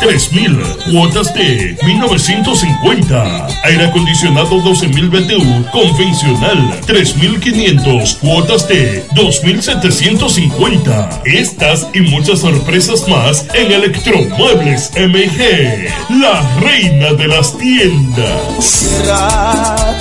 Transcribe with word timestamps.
3000, 0.00 0.58
cuotas 0.90 1.32
de 1.34 1.76
1950. 1.84 3.46
Aire 3.64 3.86
acondicionado 3.86 4.60
12000 4.60 5.08
BTU 5.08 5.70
convencional 5.70 6.80
3500, 6.86 8.14
cuotas 8.16 8.66
de 8.68 9.04
2750. 9.14 11.22
Estas 11.24 11.86
y 11.94 12.00
muchas 12.00 12.40
sorpresas 12.40 13.06
más 13.08 13.46
en 13.54 13.70
Electromuebles 13.72 14.90
MG, 14.96 15.88
la 16.20 16.42
reina 16.60 17.12
de 17.12 17.28
las 17.28 17.56
tiendas. 17.56 18.98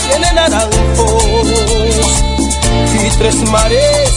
Tiene 0.09 0.33
naranjos 0.33 1.47
y 3.06 3.09
tres 3.17 3.35
mares 3.50 4.16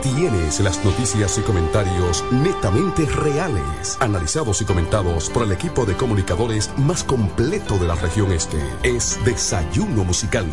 tienes 0.00 0.60
las 0.60 0.84
noticias 0.84 1.38
y 1.38 1.42
comentarios 1.42 2.24
netamente 2.30 3.06
reales, 3.06 3.96
analizados 4.00 4.60
y 4.60 4.64
comentados 4.64 5.30
por 5.30 5.44
el 5.44 5.52
equipo 5.52 5.86
de 5.86 5.94
comunicadores 5.94 6.70
más 6.76 7.04
completo 7.04 7.78
de 7.78 7.86
la 7.86 7.94
región 7.94 8.32
este. 8.32 8.58
Es 8.82 9.18
Desayuno 9.24 10.04
Musical, 10.04 10.46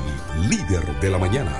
líder 0.49 0.99
de 0.99 1.09
la 1.09 1.17
mañana. 1.17 1.51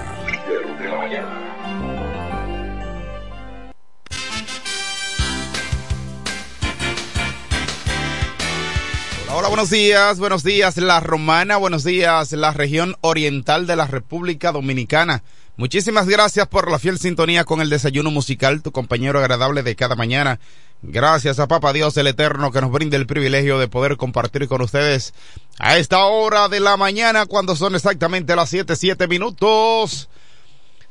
Hola, 9.36 9.48
buenos 9.48 9.72
días, 9.72 10.20
buenos 10.20 10.44
días 10.44 10.78
La 10.78 11.00
Romana, 11.00 11.58
buenos 11.58 11.84
días 11.84 12.32
la 12.34 12.52
región 12.52 12.96
oriental 13.02 13.66
de 13.66 13.76
la 13.76 13.88
República 13.88 14.52
Dominicana. 14.52 15.24
Muchísimas 15.56 16.08
gracias 16.08 16.48
por 16.48 16.72
la 16.72 16.80
fiel 16.80 16.98
sintonía 16.98 17.44
con 17.44 17.62
el 17.62 17.70
desayuno 17.70 18.10
musical, 18.10 18.64
tu 18.64 18.72
compañero 18.72 19.20
agradable 19.20 19.62
de 19.62 19.76
cada 19.76 19.96
mañana. 19.96 20.40
Gracias 20.82 21.40
a 21.40 21.48
Papa 21.48 21.74
Dios 21.74 21.96
el 21.98 22.08
Eterno 22.08 22.52
que 22.52 22.60
nos 22.60 22.72
brinde 22.72 22.98
el 22.98 23.06
privilegio 23.06 23.60
de 23.60 23.68
poder 23.68 23.96
compartir 23.96 24.48
con 24.48 24.62
ustedes 24.62 25.14
a 25.60 25.78
esta 25.78 26.06
hora 26.06 26.50
de 26.50 26.60
la 26.60 26.76
mañana 26.76 27.28
cuando 27.28 27.56
son 27.56 27.76
exactamente 27.76 28.36
las 28.36 28.50
siete, 28.50 28.76
siete 28.76 29.08
minutos 29.08 30.10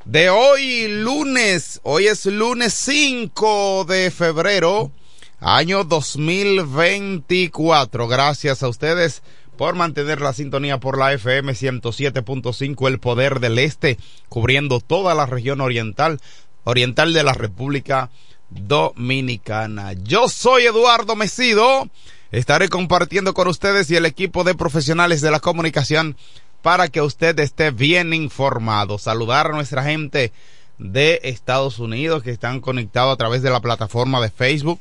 de 0.05 0.31
hoy, 0.31 0.87
lunes. 0.89 1.81
Hoy 1.83 2.07
es 2.07 2.25
lunes 2.27 2.73
5 2.75 3.85
de 3.89 4.13
febrero 4.13 4.93
año 5.41 5.83
2024. 5.83 8.07
Gracias 8.07 8.63
a 8.63 8.69
ustedes 8.69 9.25
por 9.57 9.75
mantener 9.75 10.21
la 10.21 10.33
sintonía 10.33 10.79
por 10.79 10.99
la 10.99 11.13
FM 11.13 11.53
107.5, 11.53 12.89
el 12.89 12.99
poder 12.99 13.41
del 13.41 13.59
este, 13.59 13.99
cubriendo 14.29 14.81
toda 14.81 15.15
la 15.15 15.27
región 15.27 15.61
oriental, 15.61 16.21
oriental 16.65 17.13
de 17.13 17.23
la 17.23 17.35
República 17.35 18.11
Dominicana. 18.51 19.93
Yo 19.93 20.29
soy 20.29 20.65
Eduardo 20.65 21.17
Mesido. 21.17 21.89
Estaré 22.31 22.69
compartiendo 22.69 23.35
con 23.35 23.49
ustedes 23.49 23.91
y 23.91 23.97
el 23.97 24.07
equipo 24.07 24.43
de 24.45 24.55
profesionales 24.55 25.21
de 25.21 25.31
la 25.31 25.41
comunicación 25.41 26.17
para 26.63 26.89
que 26.89 27.03
usted 27.03 27.39
esté 27.41 27.71
bien 27.71 28.15
informado. 28.15 28.99
Saludar 28.99 29.49
a 29.49 29.55
nuestra 29.55 29.83
gente 29.83 30.33
de 30.79 31.21
Estados 31.25 31.79
Unidos 31.79 32.23
que 32.23 32.31
están 32.31 32.61
conectados 32.61 33.13
a 33.13 33.17
través 33.17 33.43
de 33.43 33.51
la 33.51 33.61
plataforma 33.61 34.21
de 34.21 34.31
Facebook 34.31 34.81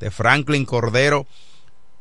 de 0.00 0.10
Franklin 0.10 0.64
Cordero, 0.64 1.26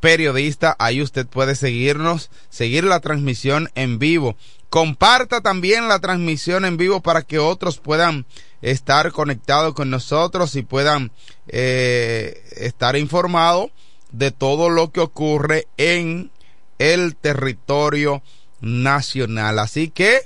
periodista. 0.01 0.75
Ahí 0.79 1.01
usted 1.01 1.25
puede 1.25 1.55
seguirnos, 1.55 2.29
seguir 2.49 2.83
la 2.83 2.99
transmisión 2.99 3.69
en 3.75 3.99
vivo. 3.99 4.35
Comparta 4.69 5.41
también 5.41 5.87
la 5.87 5.99
transmisión 5.99 6.65
en 6.65 6.75
vivo 6.75 7.01
para 7.01 7.21
que 7.21 7.39
otros 7.39 7.77
puedan 7.77 8.25
estar 8.61 9.11
conectados 9.11 9.73
con 9.73 9.89
nosotros 9.89 10.55
y 10.55 10.63
puedan 10.63 11.11
eh, 11.47 12.43
estar 12.57 12.95
informados 12.95 13.71
de 14.11 14.31
todo 14.31 14.69
lo 14.69 14.91
que 14.91 14.99
ocurre 14.99 15.67
en 15.77 16.31
el 16.79 17.15
territorio 17.15 18.21
nacional. 18.59 19.59
Así 19.59 19.89
que 19.89 20.21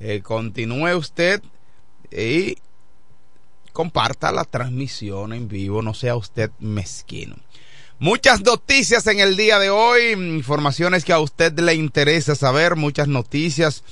eh, 0.00 0.20
continúe 0.22 0.96
usted 0.96 1.42
y 2.10 2.56
comparta 3.72 4.32
la 4.32 4.44
transmisión 4.44 5.32
en 5.32 5.48
vivo, 5.48 5.82
no 5.82 5.94
sea 5.94 6.16
usted 6.16 6.50
mezquino. 6.58 7.36
Muchas 8.02 8.40
noticias 8.40 9.06
en 9.06 9.20
el 9.20 9.36
día 9.36 9.60
de 9.60 9.70
hoy, 9.70 10.10
informaciones 10.10 11.04
que 11.04 11.12
a 11.12 11.20
usted 11.20 11.56
le 11.60 11.74
interesa 11.74 12.34
saber, 12.34 12.74
muchas 12.74 13.06
noticias 13.06 13.84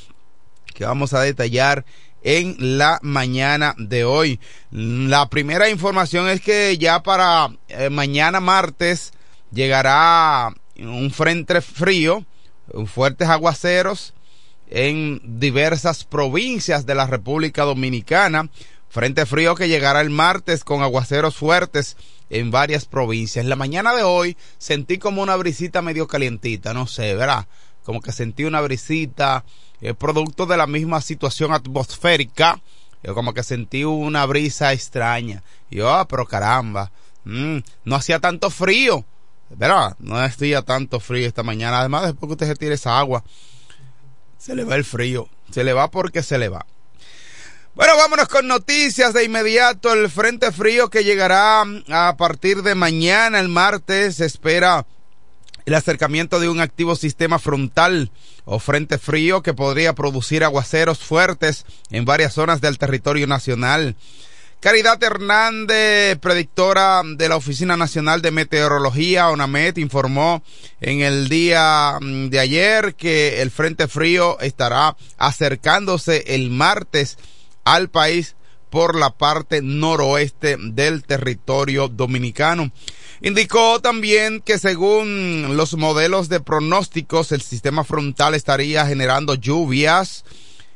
que 0.74 0.84
vamos 0.84 1.14
a 1.14 1.20
detallar 1.20 1.84
en 2.24 2.56
la 2.76 2.98
mañana 3.02 3.72
de 3.78 4.02
hoy. 4.02 4.40
La 4.72 5.28
primera 5.28 5.70
información 5.70 6.28
es 6.28 6.40
que 6.40 6.76
ya 6.76 7.04
para 7.04 7.50
eh, 7.68 7.88
mañana 7.88 8.40
martes 8.40 9.12
llegará 9.52 10.52
un 10.76 11.12
frente 11.12 11.60
frío, 11.60 12.24
fuertes 12.86 13.28
aguaceros 13.28 14.12
en 14.70 15.20
diversas 15.38 16.02
provincias 16.02 16.84
de 16.84 16.96
la 16.96 17.06
República 17.06 17.62
Dominicana. 17.62 18.50
Frente 18.88 19.24
frío 19.24 19.54
que 19.54 19.68
llegará 19.68 20.00
el 20.00 20.10
martes 20.10 20.64
con 20.64 20.82
aguaceros 20.82 21.36
fuertes 21.36 21.96
en 22.30 22.50
varias 22.50 22.86
provincias. 22.86 23.44
La 23.44 23.56
mañana 23.56 23.94
de 23.94 24.04
hoy 24.04 24.36
sentí 24.58 24.98
como 24.98 25.22
una 25.22 25.36
brisita 25.36 25.82
medio 25.82 26.06
calientita, 26.06 26.72
no 26.72 26.86
sé, 26.86 27.14
¿verdad? 27.14 27.46
Como 27.84 28.00
que 28.00 28.12
sentí 28.12 28.44
una 28.44 28.60
brisita, 28.60 29.44
eh, 29.80 29.94
producto 29.94 30.46
de 30.46 30.56
la 30.56 30.66
misma 30.66 31.00
situación 31.00 31.52
atmosférica. 31.52 32.60
Yo 33.02 33.14
como 33.14 33.34
que 33.34 33.42
sentí 33.42 33.84
una 33.84 34.24
brisa 34.26 34.72
extraña. 34.72 35.42
Y 35.70 35.76
yo, 35.76 35.92
ah, 35.92 36.06
pero 36.06 36.26
caramba, 36.26 36.92
mm, 37.24 37.58
no 37.84 37.96
hacía 37.96 38.20
tanto 38.20 38.50
frío, 38.50 39.04
¿verdad? 39.50 39.96
No 39.98 40.16
hacía 40.16 40.62
tanto 40.62 41.00
frío 41.00 41.26
esta 41.26 41.42
mañana. 41.42 41.80
Además, 41.80 42.04
después 42.04 42.28
que 42.28 42.32
usted 42.32 42.46
se 42.46 42.56
tire 42.56 42.74
esa 42.74 42.98
agua, 42.98 43.24
se 44.38 44.54
le 44.54 44.64
va 44.64 44.76
el 44.76 44.84
frío. 44.84 45.28
Se 45.50 45.64
le 45.64 45.72
va 45.72 45.90
porque 45.90 46.22
se 46.22 46.38
le 46.38 46.48
va. 46.48 46.66
Bueno, 47.74 47.96
vámonos 47.96 48.26
con 48.26 48.48
noticias 48.48 49.14
de 49.14 49.22
inmediato. 49.24 49.92
El 49.92 50.10
frente 50.10 50.50
frío 50.50 50.90
que 50.90 51.04
llegará 51.04 51.62
a 51.88 52.16
partir 52.16 52.62
de 52.62 52.74
mañana, 52.74 53.38
el 53.38 53.48
martes, 53.48 54.18
espera 54.18 54.86
el 55.66 55.74
acercamiento 55.74 56.40
de 56.40 56.48
un 56.48 56.60
activo 56.60 56.96
sistema 56.96 57.38
frontal 57.38 58.10
o 58.44 58.58
frente 58.58 58.98
frío 58.98 59.42
que 59.42 59.54
podría 59.54 59.92
producir 59.92 60.42
aguaceros 60.42 60.98
fuertes 60.98 61.64
en 61.90 62.04
varias 62.04 62.34
zonas 62.34 62.60
del 62.60 62.76
territorio 62.76 63.28
nacional. 63.28 63.94
Caridad 64.58 65.02
Hernández, 65.02 66.18
predictora 66.18 67.02
de 67.04 67.28
la 67.28 67.36
Oficina 67.36 67.76
Nacional 67.76 68.20
de 68.20 68.32
Meteorología, 68.32 69.30
ONAMET, 69.30 69.78
informó 69.78 70.42
en 70.80 71.02
el 71.02 71.28
día 71.28 71.98
de 72.00 72.38
ayer 72.40 72.96
que 72.96 73.40
el 73.40 73.52
Frente 73.52 73.86
Frío 73.86 74.40
estará 74.40 74.96
acercándose 75.18 76.24
el 76.34 76.50
martes 76.50 77.16
al 77.74 77.88
país 77.88 78.36
por 78.70 78.96
la 78.96 79.10
parte 79.10 79.62
noroeste 79.62 80.56
del 80.58 81.04
territorio 81.04 81.88
dominicano. 81.88 82.70
Indicó 83.20 83.80
también 83.80 84.40
que 84.40 84.58
según 84.58 85.56
los 85.56 85.76
modelos 85.76 86.28
de 86.28 86.40
pronósticos, 86.40 87.32
el 87.32 87.42
sistema 87.42 87.84
frontal 87.84 88.34
estaría 88.34 88.86
generando 88.86 89.34
lluvias, 89.34 90.24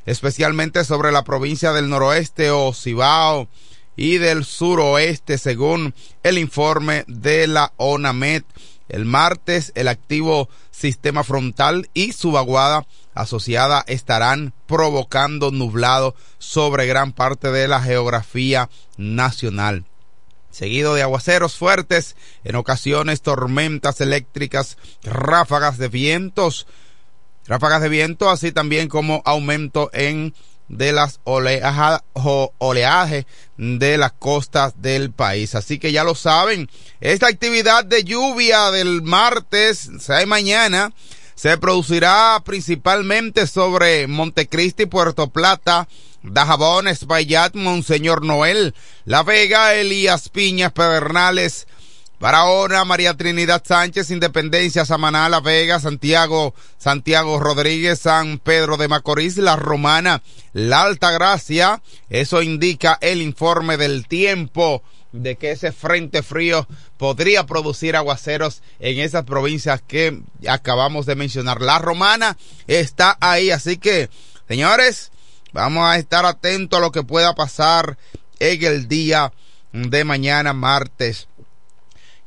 especialmente 0.05 0.83
sobre 0.83 1.11
la 1.11 1.23
provincia 1.23 1.73
del 1.73 1.89
noroeste 1.89 2.51
o 2.51 2.73
Cibao 2.73 3.47
y 3.95 4.17
del 4.17 4.45
suroeste, 4.45 5.37
según 5.37 5.95
el 6.21 6.37
informe 6.37 7.05
de 7.07 7.47
la 7.47 7.73
ONAMED. 7.77 8.43
El 8.87 9.05
martes, 9.05 9.71
el 9.73 9.87
activo 9.87 10.47
sistema 10.69 11.23
frontal 11.23 11.89
y 11.95 12.11
su 12.11 12.31
vaguada 12.31 12.85
asociada 13.15 13.83
estarán 13.87 14.53
provocando 14.67 15.49
nublado 15.49 16.15
sobre 16.37 16.85
gran 16.85 17.13
parte 17.13 17.51
de 17.51 17.67
la 17.67 17.81
geografía 17.81 18.69
nacional. 18.97 19.85
Seguido 20.51 20.93
de 20.93 21.01
aguaceros 21.01 21.55
fuertes, 21.55 22.15
en 22.43 22.55
ocasiones 22.55 23.21
tormentas 23.21 23.99
eléctricas, 23.99 24.77
ráfagas 25.03 25.77
de 25.77 25.87
vientos, 25.87 26.67
ráfagas 27.47 27.81
de 27.81 27.89
viento, 27.89 28.29
así 28.29 28.51
también 28.51 28.87
como 28.87 29.21
aumento 29.25 29.89
en 29.91 30.33
de 30.67 30.93
las 30.93 31.19
oleaje, 31.25 32.03
oleaje 32.57 33.27
de 33.57 33.97
las 33.97 34.13
costas 34.13 34.81
del 34.81 35.11
país. 35.11 35.55
Así 35.55 35.77
que 35.79 35.91
ya 35.91 36.03
lo 36.03 36.15
saben, 36.15 36.69
esta 37.01 37.27
actividad 37.27 37.85
de 37.85 38.03
lluvia 38.03 38.71
del 38.71 39.01
martes, 39.01 39.89
o 39.95 39.99
sea, 39.99 40.25
mañana, 40.25 40.93
se 41.35 41.57
producirá 41.57 42.41
principalmente 42.43 43.45
sobre 43.45 44.07
Montecristi, 44.07 44.85
Puerto 44.85 45.27
Plata, 45.27 45.87
Dajabón, 46.23 46.87
Espaillat, 46.87 47.53
Monseñor 47.55 48.23
Noel, 48.23 48.73
La 49.03 49.21
Vega, 49.23 49.75
Elías 49.75 50.29
Piñas, 50.29 50.71
Pedernales, 50.71 51.67
Barahona, 52.19 52.85
María 52.85 53.15
Trinidad 53.15 53.61
Sánchez, 53.65 54.09
Independencia, 54.09 54.85
Samaná, 54.85 55.27
La 55.29 55.41
Vega, 55.41 55.79
Santiago, 55.79 56.55
Santiago 56.77 57.39
Rodríguez, 57.39 57.99
San 57.99 58.39
Pedro 58.39 58.77
de 58.77 58.87
Macorís, 58.87 59.37
La 59.37 59.57
Romana, 59.57 60.23
La 60.53 60.83
Alta 60.83 61.11
Gracia. 61.11 61.81
Eso 62.09 62.41
indica 62.41 62.97
el 63.01 63.21
informe 63.21 63.77
del 63.77 64.07
tiempo 64.07 64.81
de 65.21 65.35
que 65.35 65.51
ese 65.51 65.71
frente 65.71 66.23
frío 66.23 66.67
podría 66.97 67.45
producir 67.45 67.95
aguaceros 67.95 68.61
en 68.79 68.99
esas 68.99 69.23
provincias 69.23 69.81
que 69.81 70.21
acabamos 70.47 71.05
de 71.05 71.15
mencionar. 71.15 71.61
La 71.61 71.79
Romana 71.79 72.37
está 72.67 73.17
ahí, 73.19 73.51
así 73.51 73.77
que, 73.77 74.09
señores, 74.47 75.11
vamos 75.53 75.85
a 75.85 75.97
estar 75.97 76.25
atentos 76.25 76.77
a 76.77 76.81
lo 76.81 76.91
que 76.91 77.03
pueda 77.03 77.33
pasar 77.35 77.97
en 78.39 78.63
el 78.63 78.87
día 78.87 79.33
de 79.71 80.03
mañana, 80.03 80.53
martes 80.53 81.27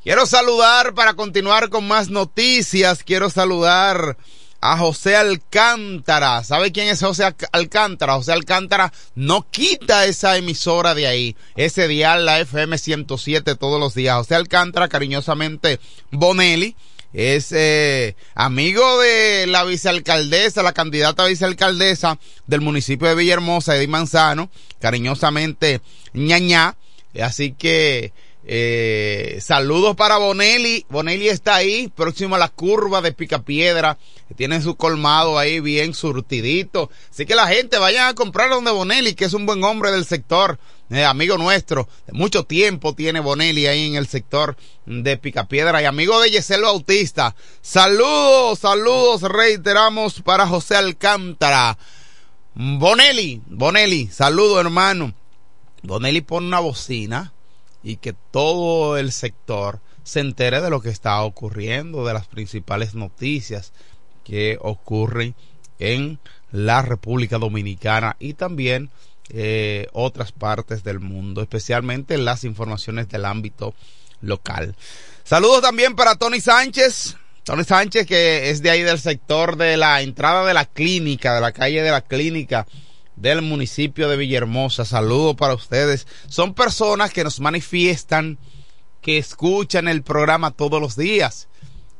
Quiero 0.01 0.25
saludar 0.25 0.93
para 0.93 1.13
continuar 1.13 1.69
con 1.69 1.85
más 1.85 2.09
noticias. 2.09 3.03
Quiero 3.03 3.29
saludar 3.29 4.15
a 4.61 4.77
José 4.77 5.15
Alcántara. 5.15 6.43
¿Sabe 6.43 6.71
quién 6.71 6.87
es 6.87 7.01
José 7.01 7.33
Alcántara? 7.51 8.13
José 8.15 8.33
Alcántara 8.33 8.91
no 9.15 9.49
quita 9.49 10.05
esa 10.05 10.37
emisora 10.37 10.95
de 10.95 11.07
ahí, 11.07 11.35
ese 11.55 11.87
dial, 11.87 12.25
la 12.25 12.39
FM 12.39 12.77
107 12.77 13.55
todos 13.55 13.79
los 13.79 13.93
días. 13.93 14.17
José 14.17 14.35
Alcántara, 14.35 14.87
cariñosamente 14.87 15.79
Bonelli, 16.11 16.75
es 17.13 17.51
eh, 17.51 18.15
amigo 18.35 18.99
de 18.99 19.47
la 19.47 19.63
vicealcaldesa, 19.63 20.61
la 20.61 20.73
candidata 20.73 21.25
vicealcaldesa 21.25 22.19
del 22.45 22.61
municipio 22.61 23.07
de 23.07 23.15
Villahermosa, 23.15 23.75
Edith 23.75 23.89
Manzano, 23.89 24.49
cariñosamente 24.79 25.81
ñañá. 26.13 26.75
Así 27.19 27.53
que 27.53 28.13
eh, 28.51 29.37
saludos 29.43 29.95
para 29.95 30.17
Bonelli. 30.17 30.83
Bonelli 30.89 31.29
está 31.29 31.53
ahí, 31.53 31.87
próximo 31.87 32.35
a 32.35 32.39
la 32.39 32.47
curva 32.47 32.99
de 32.99 33.11
Picapiedra. 33.11 33.99
Tiene 34.35 34.59
su 34.59 34.75
colmado 34.75 35.37
ahí 35.37 35.59
bien 35.59 35.93
surtidito. 35.93 36.89
Así 37.11 37.27
que 37.27 37.35
la 37.35 37.45
gente 37.45 37.77
vayan 37.77 38.07
a 38.07 38.15
comprar 38.15 38.49
donde 38.49 38.71
Bonelli, 38.71 39.13
que 39.13 39.25
es 39.25 39.33
un 39.35 39.45
buen 39.45 39.63
hombre 39.63 39.91
del 39.91 40.03
sector. 40.03 40.57
Eh, 40.89 41.05
amigo 41.05 41.37
nuestro, 41.37 41.87
mucho 42.11 42.43
tiempo 42.45 42.95
tiene 42.95 43.19
Bonelli 43.19 43.67
ahí 43.67 43.85
en 43.85 43.95
el 43.95 44.07
sector 44.07 44.57
de 44.87 45.15
Picapiedra 45.17 45.83
y 45.83 45.85
amigo 45.85 46.19
de 46.19 46.31
Yesel 46.31 46.63
Bautista. 46.63 47.35
Saludos, 47.61 48.57
saludos, 48.57 49.21
reiteramos 49.21 50.23
para 50.23 50.47
José 50.47 50.75
Alcántara. 50.75 51.77
Bonelli, 52.55 53.43
Bonelli, 53.45 54.07
saludo 54.07 54.59
hermano. 54.59 55.13
Bonelli 55.83 56.21
pone 56.21 56.47
una 56.47 56.59
bocina 56.59 57.31
y 57.83 57.97
que 57.97 58.13
todo 58.31 58.97
el 58.97 59.11
sector 59.11 59.79
se 60.03 60.19
entere 60.19 60.61
de 60.61 60.69
lo 60.69 60.81
que 60.81 60.89
está 60.89 61.21
ocurriendo, 61.21 62.05
de 62.05 62.13
las 62.13 62.27
principales 62.27 62.95
noticias 62.95 63.73
que 64.23 64.57
ocurren 64.61 65.35
en 65.77 66.19
la 66.51 66.81
República 66.81 67.37
Dominicana 67.37 68.15
y 68.19 68.33
también 68.33 68.89
eh, 69.29 69.87
otras 69.93 70.31
partes 70.31 70.83
del 70.83 70.99
mundo, 70.99 71.41
especialmente 71.41 72.17
las 72.17 72.43
informaciones 72.43 73.07
del 73.09 73.25
ámbito 73.25 73.75
local. 74.21 74.75
Saludos 75.23 75.61
también 75.61 75.95
para 75.95 76.15
Tony 76.15 76.41
Sánchez. 76.41 77.15
Tony 77.43 77.63
Sánchez, 77.63 78.05
que 78.05 78.49
es 78.49 78.61
de 78.61 78.71
ahí 78.71 78.81
del 78.81 78.99
sector 78.99 79.55
de 79.55 79.77
la 79.77 80.01
entrada 80.01 80.45
de 80.45 80.53
la 80.53 80.65
clínica, 80.65 81.35
de 81.35 81.41
la 81.41 81.51
calle 81.51 81.81
de 81.81 81.91
la 81.91 82.01
clínica 82.01 82.67
del 83.19 83.41
municipio 83.41 84.09
de 84.09 84.17
Villahermosa. 84.17 84.85
Saludos 84.85 85.35
para 85.35 85.53
ustedes. 85.53 86.07
Son 86.27 86.53
personas 86.53 87.11
que 87.11 87.23
nos 87.23 87.39
manifiestan 87.39 88.37
que 89.01 89.17
escuchan 89.17 89.87
el 89.87 90.03
programa 90.03 90.51
todos 90.51 90.81
los 90.81 90.95
días 90.95 91.47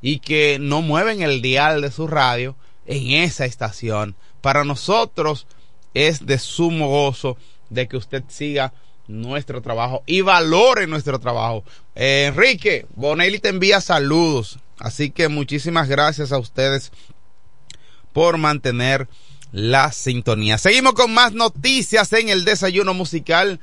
y 0.01 0.19
que 0.19 0.57
no 0.59 0.81
mueven 0.81 1.21
el 1.21 1.41
dial 1.41 1.81
de 1.81 1.91
su 1.91 2.07
radio 2.07 2.55
en 2.85 3.23
esa 3.23 3.45
estación. 3.45 4.15
Para 4.41 4.63
nosotros 4.63 5.45
es 5.93 6.25
de 6.25 6.39
sumo 6.39 6.87
gozo 6.87 7.37
de 7.69 7.87
que 7.87 7.97
usted 7.97 8.23
siga 8.27 8.73
nuestro 9.07 9.61
trabajo 9.61 10.03
y 10.05 10.21
valore 10.21 10.87
nuestro 10.87 11.19
trabajo. 11.19 11.63
Eh, 11.95 12.25
Enrique, 12.27 12.85
Bonelli 12.95 13.39
te 13.39 13.49
envía 13.49 13.81
saludos. 13.81 14.59
Así 14.77 15.11
que 15.11 15.27
muchísimas 15.27 15.89
gracias 15.89 16.31
a 16.31 16.37
ustedes 16.37 16.91
por 18.13 18.37
mantener 18.37 19.09
la 19.51 19.91
sintonía. 19.91 20.57
Seguimos 20.57 20.93
con 20.93 21.13
más 21.13 21.33
noticias 21.33 22.11
en 22.13 22.29
el 22.29 22.45
desayuno 22.45 22.93
musical. 22.93 23.59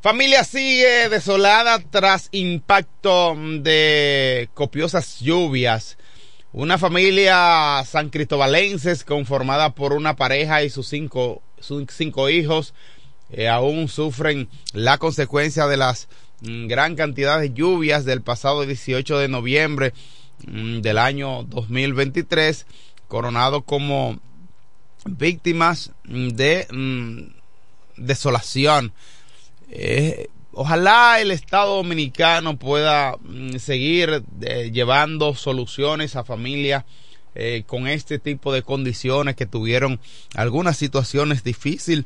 Familia 0.00 0.44
sigue 0.44 1.08
desolada 1.08 1.78
tras 1.78 2.28
impacto 2.32 3.36
de 3.36 4.48
copiosas 4.54 5.20
lluvias. 5.20 5.96
Una 6.52 6.76
familia 6.76 7.82
san 7.86 8.10
cristobalenses 8.10 9.04
conformada 9.04 9.74
por 9.74 9.92
una 9.92 10.16
pareja 10.16 10.62
y 10.64 10.70
sus 10.70 10.88
cinco, 10.88 11.42
sus 11.60 11.84
cinco 11.90 12.28
hijos 12.28 12.74
eh, 13.30 13.48
aún 13.48 13.88
sufren 13.88 14.50
la 14.74 14.98
consecuencia 14.98 15.66
de 15.66 15.78
las 15.78 16.08
mm, 16.42 16.66
gran 16.66 16.96
cantidad 16.96 17.40
de 17.40 17.54
lluvias 17.54 18.04
del 18.04 18.20
pasado 18.20 18.66
18 18.66 19.18
de 19.18 19.28
noviembre 19.28 19.94
mm, 20.46 20.80
del 20.80 20.98
año 20.98 21.44
2023, 21.44 22.66
coronado 23.08 23.62
como 23.62 24.20
víctimas 25.04 25.92
de 26.04 26.66
mm, 26.70 27.42
desolación. 27.96 28.92
Eh, 29.70 30.28
ojalá 30.52 31.20
el 31.20 31.30
Estado 31.30 31.76
Dominicano 31.76 32.58
pueda 32.58 33.16
mm, 33.20 33.56
seguir 33.56 34.22
eh, 34.42 34.70
llevando 34.72 35.34
soluciones 35.34 36.16
a 36.16 36.24
familias 36.24 36.84
eh, 37.34 37.64
con 37.66 37.86
este 37.86 38.18
tipo 38.18 38.52
de 38.52 38.62
condiciones 38.62 39.36
que 39.36 39.46
tuvieron 39.46 40.00
algunas 40.34 40.76
situaciones 40.76 41.42
difíciles 41.42 42.04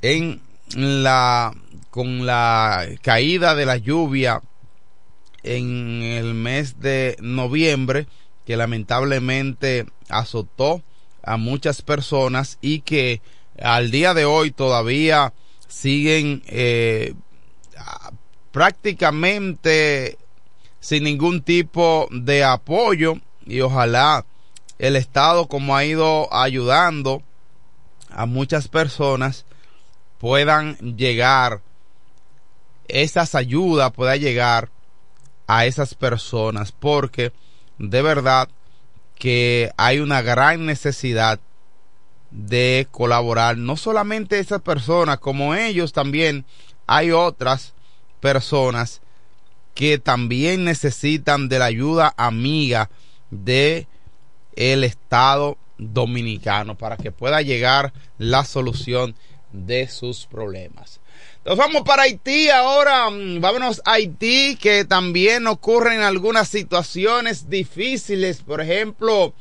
en 0.00 0.40
la 0.74 1.54
con 1.90 2.24
la 2.24 2.88
caída 3.02 3.54
de 3.54 3.66
la 3.66 3.76
lluvia 3.76 4.40
en 5.42 6.02
el 6.02 6.32
mes 6.32 6.80
de 6.80 7.16
noviembre 7.20 8.06
que 8.46 8.56
lamentablemente 8.56 9.84
azotó 10.08 10.82
a 11.24 11.36
muchas 11.36 11.82
personas 11.82 12.58
y 12.60 12.80
que 12.80 13.20
al 13.60 13.90
día 13.90 14.14
de 14.14 14.24
hoy 14.24 14.50
todavía 14.50 15.32
siguen 15.68 16.42
eh, 16.46 17.14
prácticamente 18.52 20.18
sin 20.80 21.04
ningún 21.04 21.42
tipo 21.42 22.08
de 22.10 22.44
apoyo 22.44 23.14
y 23.46 23.60
ojalá 23.60 24.24
el 24.78 24.96
Estado 24.96 25.46
como 25.46 25.76
ha 25.76 25.84
ido 25.84 26.32
ayudando 26.32 27.22
a 28.10 28.26
muchas 28.26 28.68
personas 28.68 29.46
puedan 30.18 30.76
llegar 30.96 31.62
esas 32.86 33.34
ayudas 33.34 33.92
pueda 33.92 34.16
llegar 34.16 34.70
a 35.46 35.66
esas 35.66 35.94
personas 35.94 36.72
porque 36.72 37.32
de 37.78 38.02
verdad 38.02 38.48
que 39.18 39.72
hay 39.76 40.00
una 40.00 40.22
gran 40.22 40.66
necesidad 40.66 41.40
de 42.30 42.88
colaborar, 42.90 43.56
no 43.56 43.76
solamente 43.76 44.38
esas 44.38 44.60
personas, 44.60 45.18
como 45.18 45.54
ellos 45.54 45.92
también 45.92 46.44
hay 46.86 47.12
otras 47.12 47.74
personas 48.20 49.00
que 49.74 49.98
también 49.98 50.64
necesitan 50.64 51.48
de 51.48 51.58
la 51.58 51.66
ayuda 51.66 52.14
amiga 52.16 52.90
de 53.30 53.86
el 54.56 54.84
Estado 54.84 55.58
dominicano 55.78 56.76
para 56.76 56.96
que 56.96 57.10
pueda 57.10 57.42
llegar 57.42 57.92
la 58.18 58.44
solución 58.44 59.14
de 59.52 59.88
sus 59.88 60.26
problemas. 60.26 61.00
Nos 61.46 61.58
vamos 61.58 61.82
para 61.82 62.04
Haití 62.04 62.48
ahora. 62.48 63.10
Mm, 63.10 63.38
vámonos 63.42 63.82
a 63.84 63.92
Haití, 63.92 64.56
que 64.56 64.86
también 64.86 65.46
ocurren 65.46 66.00
algunas 66.00 66.48
situaciones 66.48 67.50
difíciles. 67.50 68.40
Por 68.40 68.62
ejemplo, 68.62 69.34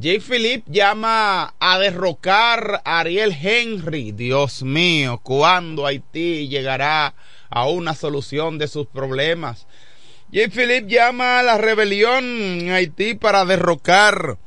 J. 0.00 0.20
Philippe 0.20 0.70
llama 0.70 1.54
a 1.58 1.78
derrocar 1.80 2.80
a 2.84 3.00
Ariel 3.00 3.36
Henry. 3.42 4.12
Dios 4.12 4.62
mío, 4.62 5.18
¿cuándo 5.20 5.84
Haití 5.84 6.46
llegará 6.46 7.16
a 7.50 7.66
una 7.66 7.96
solución 7.96 8.58
de 8.58 8.68
sus 8.68 8.86
problemas? 8.86 9.66
J. 10.32 10.50
Philippe 10.52 10.86
llama 10.88 11.40
a 11.40 11.42
la 11.42 11.58
rebelión 11.58 12.24
en 12.24 12.70
Haití 12.70 13.14
para 13.14 13.44
derrocar 13.44 14.38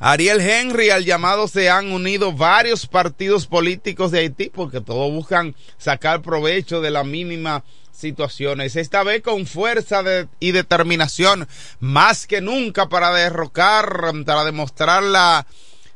Ariel 0.00 0.40
Henry, 0.40 0.90
al 0.90 1.04
llamado 1.04 1.48
se 1.48 1.70
han 1.70 1.90
unido 1.90 2.32
varios 2.32 2.86
partidos 2.86 3.46
políticos 3.48 4.12
de 4.12 4.20
Haití 4.20 4.48
porque 4.48 4.80
todos 4.80 5.10
buscan 5.10 5.56
sacar 5.76 6.22
provecho 6.22 6.80
de 6.80 6.92
las 6.92 7.04
mínimas 7.04 7.62
situaciones. 7.90 8.76
Esta 8.76 9.02
vez 9.02 9.22
con 9.22 9.46
fuerza 9.46 10.02
y 10.38 10.52
determinación, 10.52 11.48
más 11.80 12.28
que 12.28 12.40
nunca 12.40 12.88
para 12.88 13.12
derrocar, 13.12 14.12
para 14.24 14.44
demostrar 14.44 15.02
la 15.02 15.46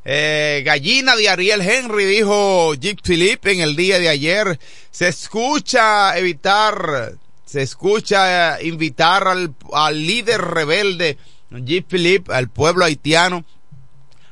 eh, 0.05 0.63
gallina 0.67 1.15
de 1.15 1.29
Ariel 1.29 1.61
Henry, 1.61 2.05
dijo 2.05 2.75
Jeep 2.75 2.99
Philippe 3.05 3.53
en 3.53 3.61
el 3.61 3.77
día 3.77 4.01
de 4.01 4.09
ayer. 4.09 4.59
Se 4.91 5.07
escucha 5.07 6.19
evitar, 6.19 7.15
se 7.45 7.63
escucha 7.63 8.61
invitar 8.61 9.29
al, 9.29 9.55
al 9.73 10.05
líder 10.05 10.41
rebelde 10.41 11.19
Jeep 11.51 11.87
Philippe, 11.89 12.35
al 12.35 12.49
pueblo 12.49 12.85
haitiano, 12.85 13.45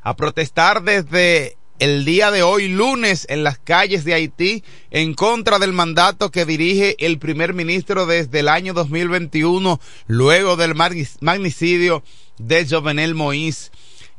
a 0.03 0.17
protestar 0.17 0.83
desde 0.83 1.57
el 1.79 2.05
día 2.05 2.31
de 2.31 2.43
hoy, 2.43 2.69
lunes, 2.69 3.27
en 3.31 3.43
las 3.43 3.59
calles 3.59 4.05
de 4.05 4.13
Haití, 4.13 4.63
en 4.91 5.15
contra 5.15 5.59
del 5.59 5.73
mandato 5.73 6.31
que 6.31 6.45
dirige 6.45 6.95
el 6.99 7.19
primer 7.19 7.55
ministro 7.55 8.05
desde 8.05 8.41
el 8.41 8.49
año 8.49 8.75
2021, 8.75 9.81
luego 10.07 10.57
del 10.57 10.75
magnicidio 10.75 12.03
de 12.39 12.67
Jovenel 12.69 13.15
Moïse. 13.15 13.71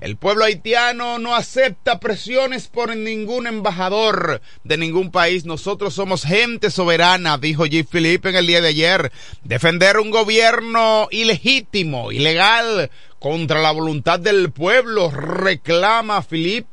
El 0.01 0.17
pueblo 0.17 0.45
haitiano 0.45 1.19
no 1.19 1.35
acepta 1.35 1.99
presiones 1.99 2.67
por 2.67 2.97
ningún 2.97 3.45
embajador 3.45 4.41
de 4.63 4.77
ningún 4.77 5.11
país. 5.11 5.45
Nosotros 5.45 5.93
somos 5.93 6.23
gente 6.23 6.71
soberana, 6.71 7.37
dijo 7.37 7.67
G. 7.67 7.85
Philippe 7.87 8.29
en 8.29 8.35
el 8.35 8.47
día 8.47 8.61
de 8.61 8.69
ayer. 8.69 9.11
Defender 9.43 9.99
un 9.99 10.09
gobierno 10.09 11.07
ilegítimo, 11.11 12.11
ilegal, 12.11 12.89
contra 13.21 13.61
la 13.61 13.69
voluntad 13.69 14.19
del 14.19 14.51
pueblo, 14.51 15.11
reclama 15.11 16.23
Philippe 16.23 16.67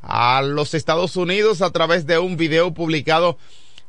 a 0.00 0.42
los 0.42 0.74
Estados 0.74 1.16
Unidos 1.16 1.60
a 1.60 1.72
través 1.72 2.06
de 2.06 2.20
un 2.20 2.36
video 2.36 2.72
publicado 2.72 3.36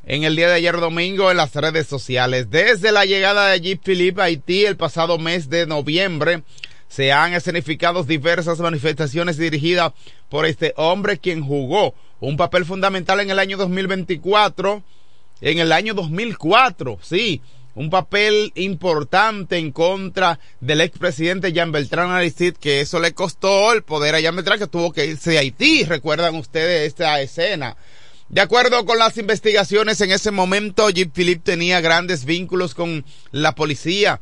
en 0.08 0.24
el 0.24 0.36
día 0.36 0.48
de 0.48 0.56
ayer 0.56 0.80
domingo 0.80 1.30
en 1.30 1.38
las 1.38 1.54
redes 1.54 1.86
sociales. 1.86 2.50
Desde 2.50 2.92
la 2.92 3.06
llegada 3.06 3.50
de 3.50 3.62
Jeep 3.62 3.84
Philippe 3.84 4.22
a 4.22 4.24
Haití 4.24 4.66
el 4.66 4.76
pasado 4.76 5.20
mes 5.20 5.52
de 5.52 5.68
noviembre, 5.68 6.42
se 6.88 7.12
han 7.12 7.36
escenificado 7.36 8.04
diversas 8.04 8.58
manifestaciones 8.58 9.38
dirigidas 9.38 9.94
por 10.30 10.48
este 10.48 10.74
hombre 10.78 11.20
quien 11.20 11.46
jugó 11.46 11.94
un 12.20 12.38
papel 12.38 12.66
fundamental 12.66 13.20
en 13.20 13.30
el 13.30 13.38
año 13.38 13.56
2024, 13.56 14.82
en 15.42 15.60
el 15.60 15.72
año 15.72 15.94
2004, 15.94 16.98
sí, 17.04 17.44
un 17.76 17.90
papel 17.90 18.52
importante 18.56 19.58
en 19.58 19.72
contra 19.72 20.40
del 20.60 20.82
expresidente 20.82 21.54
Jean 21.54 21.72
Beltrán 21.72 22.12
Aristide, 22.12 22.54
que 22.54 22.82
eso 22.82 23.00
le 23.00 23.14
costó 23.14 23.72
el 23.72 23.84
poder 23.84 24.16
a 24.16 24.20
Jean 24.20 24.36
Beltrán, 24.36 24.60
que 24.60 24.68
tuvo 24.68 24.92
que 24.92 25.06
irse 25.06 25.38
a 25.38 25.42
Haití. 25.42 25.84
Recuerdan 25.84 26.36
ustedes 26.36 26.88
esta 26.88 27.22
escena. 27.22 27.78
De 28.28 28.42
acuerdo 28.42 28.86
con 28.86 29.00
las 29.00 29.18
investigaciones, 29.18 30.02
en 30.02 30.12
ese 30.12 30.32
momento 30.32 30.90
Jean 30.90 31.12
Philippe 31.12 31.52
tenía 31.52 31.82
grandes 31.82 32.26
vínculos 32.26 32.76
con 32.76 33.06
la 33.32 33.56
policía 33.56 34.22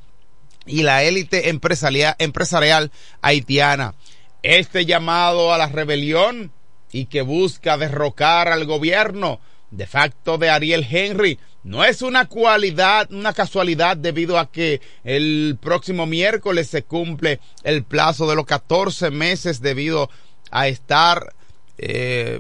y 0.66 0.84
la 0.84 1.04
élite 1.04 1.50
empresarial 1.50 2.92
haitiana. 3.22 3.96
Este 4.44 4.86
llamado 4.86 5.54
a 5.54 5.58
la 5.58 5.68
rebelión 5.68 6.52
y 6.92 7.06
que 7.06 7.22
busca 7.22 7.78
derrocar 7.78 8.50
al 8.50 8.66
gobierno 8.66 9.40
de 9.72 9.88
facto 9.88 10.38
de 10.38 10.50
Ariel 10.50 10.86
Henry 10.90 11.40
no 11.68 11.84
es 11.84 12.02
una 12.02 12.28
cualidad, 12.28 13.12
una 13.12 13.34
casualidad 13.34 13.98
debido 13.98 14.40
a 14.40 14.50
que 14.50 14.80
el 15.04 15.58
próximo 15.62 16.06
miércoles 16.06 16.70
se 16.70 16.84
cumple 16.84 17.42
el 17.64 17.84
plazo 17.84 18.26
de 18.26 18.38
los 18.38 18.46
14 18.46 19.12
meses 19.12 19.60
debido 19.60 20.10
a 20.50 20.70
estar 20.70 21.34
eh, 21.78 22.40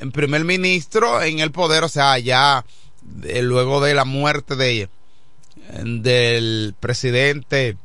en 0.00 0.10
primer 0.10 0.44
ministro 0.44 1.22
en 1.22 1.38
el 1.38 1.52
poder, 1.52 1.84
o 1.84 1.88
sea, 1.88 2.18
ya 2.18 2.64
luego 3.40 3.80
de 3.80 3.94
la 3.94 4.04
muerte 4.04 4.56
de 4.56 4.88
del 5.84 6.74
presidente 6.80 7.76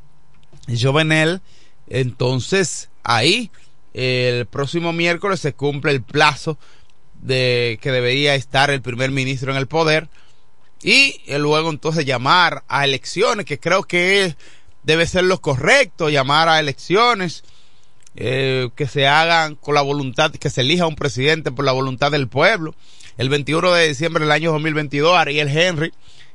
Jovenel, 0.68 1.42
entonces 1.90 2.90
ahí 3.04 3.52
el 3.94 4.48
próximo 4.48 4.94
miércoles 4.94 5.42
se 5.42 5.54
cumple 5.54 5.92
el 5.92 6.02
plazo 6.02 6.58
de 7.22 7.78
que 7.84 7.92
debería 7.92 8.34
estar 8.34 8.72
el 8.72 8.82
primer 8.82 9.12
ministro 9.12 9.52
en 9.52 9.60
el 9.60 9.68
poder 9.68 10.10
y 10.84 11.22
luego 11.28 11.70
entonces 11.70 12.06
llamar 12.06 12.64
a 12.68 12.86
elecciones, 12.86 13.46
que 13.46 13.60
creo 13.60 13.84
que 13.84 14.36
debe 14.84 15.06
ser 15.06 15.26
lo 15.26 15.40
correcto, 15.42 16.10
llamar 16.10 16.50
a 16.50 16.60
elecciones 16.60 17.44
eh, 18.16 18.70
que 18.76 18.88
se 18.88 19.08
hagan 19.08 19.56
con 19.56 19.76
la 19.76 19.82
voluntad, 19.82 20.32
que 20.32 20.50
se 20.50 20.62
elija 20.62 20.88
un 20.88 20.96
presidente 20.96 21.52
por 21.52 21.66
la 21.66 21.72
voluntad 21.72 22.12
del 22.12 22.28
pueblo. 22.28 22.76
El 23.18 23.30
21 23.30 23.72
de 23.72 23.88
diciembre 23.88 24.24
del 24.24 24.32
año 24.32 24.52
2022, 24.52 25.18
Ariel 25.18 25.48
Henry, 25.48 25.94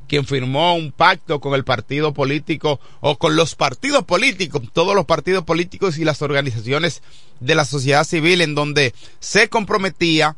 quien 0.09 0.25
firmó 0.25 0.75
un 0.75 0.93
pacto 0.93 1.41
con 1.41 1.55
el 1.55 1.65
partido 1.65 2.15
político 2.15 2.81
o 3.01 3.19
con 3.19 3.37
los 3.37 3.57
partidos 3.57 4.05
políticos, 4.05 4.63
todos 4.73 4.95
los 4.95 5.05
partidos 5.05 5.45
políticos 5.45 5.99
y 5.99 6.05
las 6.05 6.23
organizaciones 6.23 7.03
de 7.41 7.55
la 7.55 7.65
sociedad 7.65 8.05
civil 8.05 8.41
en 8.41 8.55
donde 8.55 8.95
se 9.19 9.49
comprometía 9.49 10.37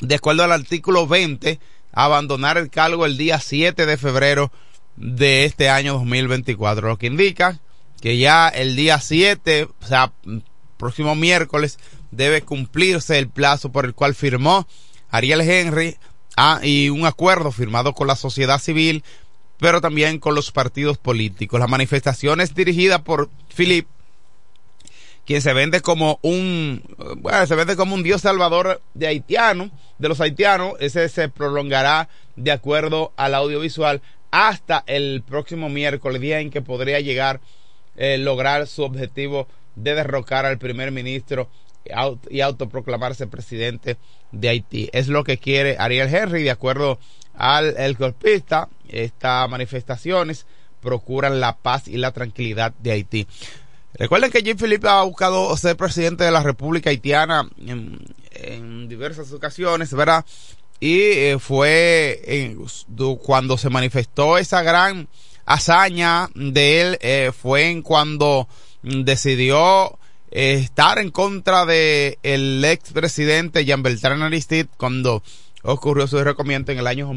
de 0.00 0.14
acuerdo 0.14 0.44
al 0.44 0.52
artículo 0.52 1.06
20, 1.06 1.60
abandonar 2.04 2.58
el 2.58 2.70
cargo 2.70 3.06
el 3.06 3.16
día 3.16 3.40
7 3.40 3.84
de 3.84 3.96
febrero 3.96 4.52
de 4.96 5.44
este 5.44 5.68
año 5.68 5.94
2024, 5.94 6.86
lo 6.86 6.96
que 6.96 7.08
indica 7.08 7.58
que 8.00 8.18
ya 8.18 8.48
el 8.48 8.76
día 8.76 9.00
7, 9.00 9.64
o 9.64 9.86
sea, 9.86 10.12
próximo 10.76 11.16
miércoles, 11.16 11.80
debe 12.12 12.42
cumplirse 12.42 13.18
el 13.18 13.28
plazo 13.28 13.72
por 13.72 13.84
el 13.84 13.94
cual 13.94 14.14
firmó 14.14 14.68
Ariel 15.10 15.40
Henry 15.40 15.96
ah, 16.36 16.60
y 16.62 16.88
un 16.88 17.04
acuerdo 17.04 17.50
firmado 17.50 17.92
con 17.94 18.06
la 18.06 18.14
sociedad 18.14 18.60
civil, 18.60 19.02
pero 19.58 19.80
también 19.80 20.20
con 20.20 20.36
los 20.36 20.52
partidos 20.52 20.98
políticos. 20.98 21.58
Las 21.58 21.68
manifestaciones 21.68 22.54
dirigidas 22.54 23.00
por 23.02 23.28
Philip 23.56 23.88
quien 25.28 25.42
se 25.42 25.52
vende 25.52 25.82
como 25.82 26.18
un, 26.22 26.82
bueno, 27.18 27.46
se 27.46 27.54
vende 27.54 27.76
como 27.76 27.94
un 27.94 28.02
dios 28.02 28.22
salvador 28.22 28.80
de 28.94 29.08
haitiano, 29.08 29.70
de 29.98 30.08
los 30.08 30.22
haitianos, 30.22 30.72
ese 30.80 31.06
se 31.10 31.28
prolongará 31.28 32.08
de 32.36 32.50
acuerdo 32.50 33.12
al 33.18 33.34
audiovisual 33.34 34.00
hasta 34.30 34.84
el 34.86 35.22
próximo 35.28 35.68
miércoles, 35.68 36.22
día 36.22 36.40
en 36.40 36.48
que 36.48 36.62
podría 36.62 37.00
llegar, 37.00 37.42
eh, 37.98 38.16
lograr 38.16 38.66
su 38.66 38.84
objetivo 38.84 39.48
de 39.76 39.96
derrocar 39.96 40.46
al 40.46 40.56
primer 40.56 40.92
ministro 40.92 41.50
y 42.30 42.40
autoproclamarse 42.40 43.26
presidente 43.26 43.98
de 44.32 44.48
Haití. 44.48 44.88
Es 44.94 45.08
lo 45.08 45.24
que 45.24 45.36
quiere 45.36 45.76
Ariel 45.78 46.08
Henry, 46.08 46.42
de 46.42 46.52
acuerdo 46.52 46.98
al 47.34 47.76
el 47.76 47.96
golpista, 47.96 48.70
estas 48.88 49.46
manifestaciones 49.50 50.46
procuran 50.80 51.38
la 51.38 51.58
paz 51.58 51.86
y 51.86 51.98
la 51.98 52.12
tranquilidad 52.12 52.72
de 52.78 52.92
Haití. 52.92 53.26
Recuerden 53.98 54.30
que 54.30 54.42
Jim 54.42 54.56
Philippe 54.56 54.88
ha 54.88 55.02
buscado 55.02 55.56
ser 55.56 55.76
presidente 55.76 56.22
de 56.22 56.30
la 56.30 56.42
República 56.42 56.90
Haitiana 56.90 57.48
en, 57.58 58.88
diversas 58.88 59.32
ocasiones, 59.32 59.92
¿verdad? 59.92 60.24
Y 60.78 61.00
eh, 61.00 61.36
fue 61.40 62.56
cuando 63.20 63.58
se 63.58 63.68
manifestó 63.68 64.38
esa 64.38 64.62
gran 64.62 65.08
hazaña 65.44 66.30
de 66.36 66.80
él, 66.80 66.98
eh, 67.00 67.32
fue 67.36 67.70
en 67.70 67.82
cuando 67.82 68.48
decidió 68.82 69.98
eh, 70.30 70.54
estar 70.54 70.98
en 70.98 71.10
contra 71.10 71.66
de 71.66 72.18
el 72.22 72.64
expresidente 72.64 73.64
Jean 73.64 73.82
Beltrán 73.82 74.22
Aristide 74.22 74.68
cuando 74.76 75.24
ocurrió 75.62 76.06
su 76.06 76.22
recomiendo 76.22 76.70
en 76.70 76.78
el 76.78 76.86
año 76.86 77.10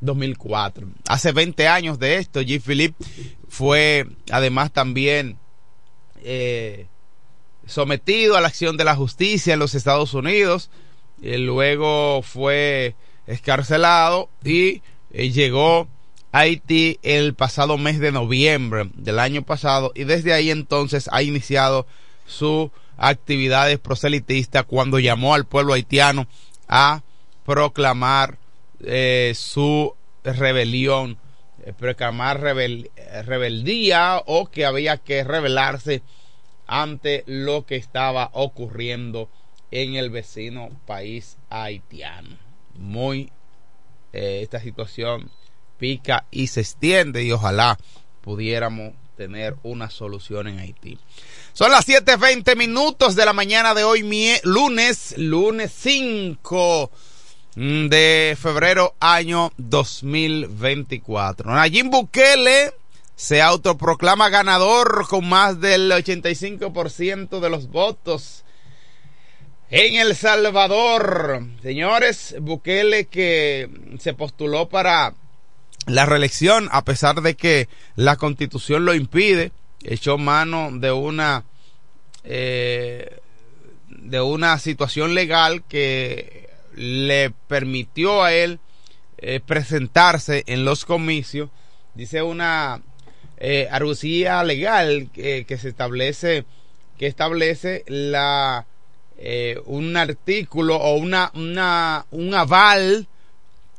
2004. 0.00 0.88
Hace 1.08 1.32
20 1.32 1.68
años 1.68 1.98
de 1.98 2.16
esto, 2.16 2.40
Jim 2.40 2.62
Philippe 2.62 3.04
fue 3.48 4.06
además 4.30 4.72
también 4.72 5.41
eh, 6.24 6.86
sometido 7.66 8.36
a 8.36 8.40
la 8.40 8.48
acción 8.48 8.76
de 8.76 8.84
la 8.84 8.96
justicia 8.96 9.54
en 9.54 9.60
los 9.60 9.74
Estados 9.74 10.14
Unidos, 10.14 10.70
y 11.20 11.36
luego 11.36 12.22
fue 12.22 12.96
escarcelado 13.26 14.28
y 14.44 14.82
eh, 15.12 15.30
llegó 15.30 15.88
Haití 16.32 16.98
el 17.02 17.34
pasado 17.34 17.76
mes 17.76 18.00
de 18.00 18.10
noviembre 18.10 18.90
del 18.94 19.18
año 19.18 19.42
pasado 19.42 19.92
y 19.94 20.04
desde 20.04 20.32
ahí 20.32 20.50
entonces 20.50 21.08
ha 21.12 21.22
iniciado 21.22 21.86
sus 22.26 22.70
actividades 22.96 23.78
proselitistas 23.78 24.64
cuando 24.64 24.98
llamó 24.98 25.34
al 25.34 25.44
pueblo 25.44 25.74
haitiano 25.74 26.26
a 26.68 27.02
proclamar 27.44 28.38
eh, 28.80 29.32
su 29.36 29.94
rebelión, 30.24 31.18
proclamar 31.78 32.40
rebeldía 32.40 34.22
o 34.26 34.50
que 34.50 34.64
había 34.66 34.98
que 34.98 35.24
rebelarse 35.24 36.02
ante 36.66 37.24
lo 37.26 37.66
que 37.66 37.76
estaba 37.76 38.30
ocurriendo 38.32 39.28
en 39.70 39.94
el 39.94 40.10
vecino 40.10 40.70
país 40.86 41.36
haitiano. 41.50 42.36
Muy 42.74 43.32
eh, 44.12 44.40
esta 44.42 44.60
situación 44.60 45.30
pica 45.78 46.26
y 46.30 46.46
se 46.46 46.60
extiende 46.60 47.24
y 47.24 47.32
ojalá 47.32 47.78
pudiéramos 48.20 48.94
tener 49.16 49.56
una 49.62 49.90
solución 49.90 50.48
en 50.48 50.58
Haití. 50.58 50.98
Son 51.52 51.70
las 51.70 51.86
7.20 51.86 52.56
minutos 52.56 53.14
de 53.14 53.24
la 53.24 53.32
mañana 53.32 53.74
de 53.74 53.84
hoy, 53.84 54.02
lunes, 54.44 55.14
lunes 55.18 55.72
5 55.76 56.90
de 57.54 58.36
febrero 58.40 58.94
año 59.00 59.52
2024. 59.58 61.54
Nayib 61.54 61.90
Bukele 61.90 62.72
se 63.14 63.42
autoproclama 63.42 64.30
ganador 64.30 65.06
con 65.08 65.28
más 65.28 65.60
del 65.60 65.90
85% 65.90 67.40
de 67.40 67.50
los 67.50 67.68
votos 67.68 68.44
en 69.70 69.96
El 69.96 70.16
Salvador. 70.16 71.44
Señores, 71.62 72.34
Bukele 72.40 73.06
que 73.06 73.68
se 73.98 74.14
postuló 74.14 74.68
para 74.68 75.14
la 75.86 76.06
reelección, 76.06 76.68
a 76.72 76.84
pesar 76.84 77.22
de 77.22 77.34
que 77.34 77.68
la 77.96 78.16
constitución 78.16 78.84
lo 78.84 78.94
impide, 78.94 79.52
echó 79.82 80.16
mano 80.16 80.70
de 80.72 80.92
una 80.92 81.44
eh, 82.24 83.18
de 83.88 84.20
una 84.20 84.58
situación 84.58 85.14
legal 85.14 85.64
que 85.64 86.41
le 86.74 87.32
permitió 87.48 88.22
a 88.22 88.32
él 88.32 88.60
eh, 89.18 89.40
presentarse 89.40 90.44
en 90.46 90.64
los 90.64 90.84
comicios. 90.84 91.50
Dice 91.94 92.22
una 92.22 92.82
eh, 93.38 93.68
argucía 93.70 94.42
legal 94.44 95.10
que 95.12 95.58
se 95.58 95.68
establece 95.68 96.44
que 96.98 97.06
establece 97.08 97.84
la 97.88 98.66
eh, 99.18 99.60
un 99.66 99.96
artículo 99.96 100.76
o 100.76 100.94
una, 100.94 101.30
una, 101.34 102.06
un 102.10 102.34
aval 102.34 103.06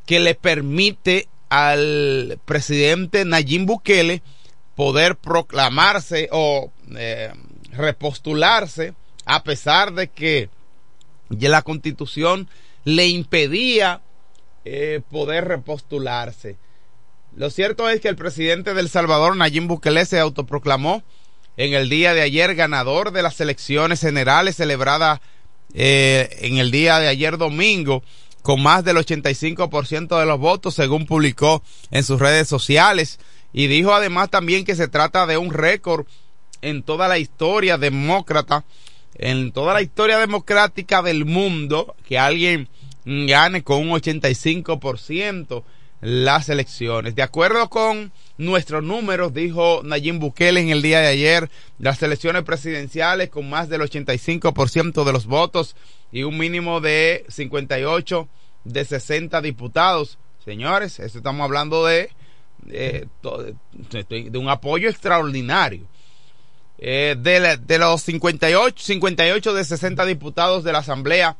que 0.06 0.20
le 0.20 0.36
permite 0.36 1.28
al 1.50 2.40
presidente 2.46 3.26
Nayib 3.26 3.66
Bukele 3.66 4.22
poder 4.76 5.16
proclamarse 5.16 6.30
o 6.32 6.72
eh, 6.96 7.32
repostularse 7.72 8.94
a 9.26 9.44
pesar 9.44 9.94
de 9.94 10.08
que 10.08 10.50
la 11.30 11.62
constitución 11.62 12.48
le 12.84 13.08
impedía 13.08 14.02
eh, 14.66 15.02
poder 15.10 15.48
repostularse. 15.48 16.58
Lo 17.36 17.50
cierto 17.50 17.90
es 17.90 18.00
que 18.00 18.10
el 18.10 18.16
presidente 18.16 18.74
del 18.74 18.90
Salvador, 18.90 19.36
Nayib 19.36 19.64
Bukele, 19.64 20.06
se 20.06 20.20
autoproclamó 20.20 21.04
en 21.58 21.74
el 21.74 21.90
día 21.90 22.14
de 22.14 22.22
ayer 22.22 22.56
ganador 22.56 23.12
de 23.12 23.24
las 23.24 23.40
elecciones 23.42 24.02
generales 24.02 24.56
celebradas 24.56 25.20
eh, 25.74 26.38
en 26.42 26.58
el 26.58 26.72
día 26.72 27.00
de 27.00 27.08
ayer 27.08 27.38
domingo 27.38 28.04
con 28.44 28.62
más 28.62 28.84
del 28.84 28.98
85% 28.98 30.20
de 30.20 30.26
los 30.26 30.38
votos, 30.38 30.76
según 30.76 31.06
publicó 31.06 31.64
en 31.92 32.04
sus 32.04 32.20
redes 32.20 32.48
sociales. 32.48 33.20
Y 33.54 33.68
dijo 33.68 33.94
además 33.94 34.30
también 34.30 34.66
que 34.66 34.76
se 34.76 34.88
trata 34.88 35.26
de 35.26 35.38
un 35.38 35.54
récord 35.54 36.06
en 36.62 36.84
toda 36.84 37.08
la 37.08 37.18
historia 37.18 37.78
demócrata, 37.78 38.66
en 39.16 39.52
toda 39.52 39.74
la 39.74 39.82
historia 39.82 40.20
democrática 40.20 41.02
del 41.02 41.26
mundo, 41.26 41.96
que 42.08 42.20
alguien 42.20 42.68
gane 43.06 43.64
con 43.64 43.80
un 43.80 43.90
85% 43.90 45.64
las 46.04 46.50
elecciones. 46.50 47.16
De 47.16 47.24
acuerdo 47.24 47.70
con 47.70 48.12
nuestros 48.38 48.84
números, 48.84 49.34
dijo 49.34 49.82
Nayib 49.84 50.20
Bukele 50.20 50.60
en 50.60 50.70
el 50.70 50.82
día 50.82 51.00
de 51.00 51.08
ayer, 51.08 51.50
las 51.80 52.04
elecciones 52.04 52.44
presidenciales 52.44 53.30
con 53.30 53.50
más 53.50 53.70
del 53.70 53.82
85% 53.82 55.06
de 55.06 55.14
los 55.14 55.26
votos 55.26 55.78
y 56.12 56.24
un 56.24 56.38
mínimo 56.38 56.82
de 56.82 57.26
58 57.30 58.28
de 58.66 58.86
60 58.86 59.42
diputados. 59.42 60.18
Señores, 60.44 61.00
esto 61.00 61.20
estamos 61.20 61.46
hablando 61.46 61.86
de, 61.86 62.10
de, 62.66 63.08
un 64.38 64.50
apoyo 64.50 64.90
extraordinario. 64.90 65.88
Eh, 66.80 67.16
de, 67.18 67.58
de, 67.58 67.78
los 67.78 68.02
58, 68.02 68.84
58 68.84 69.54
de 69.54 69.64
60 69.64 70.06
diputados 70.06 70.66
de 70.66 70.74
la 70.74 70.80
Asamblea, 70.80 71.38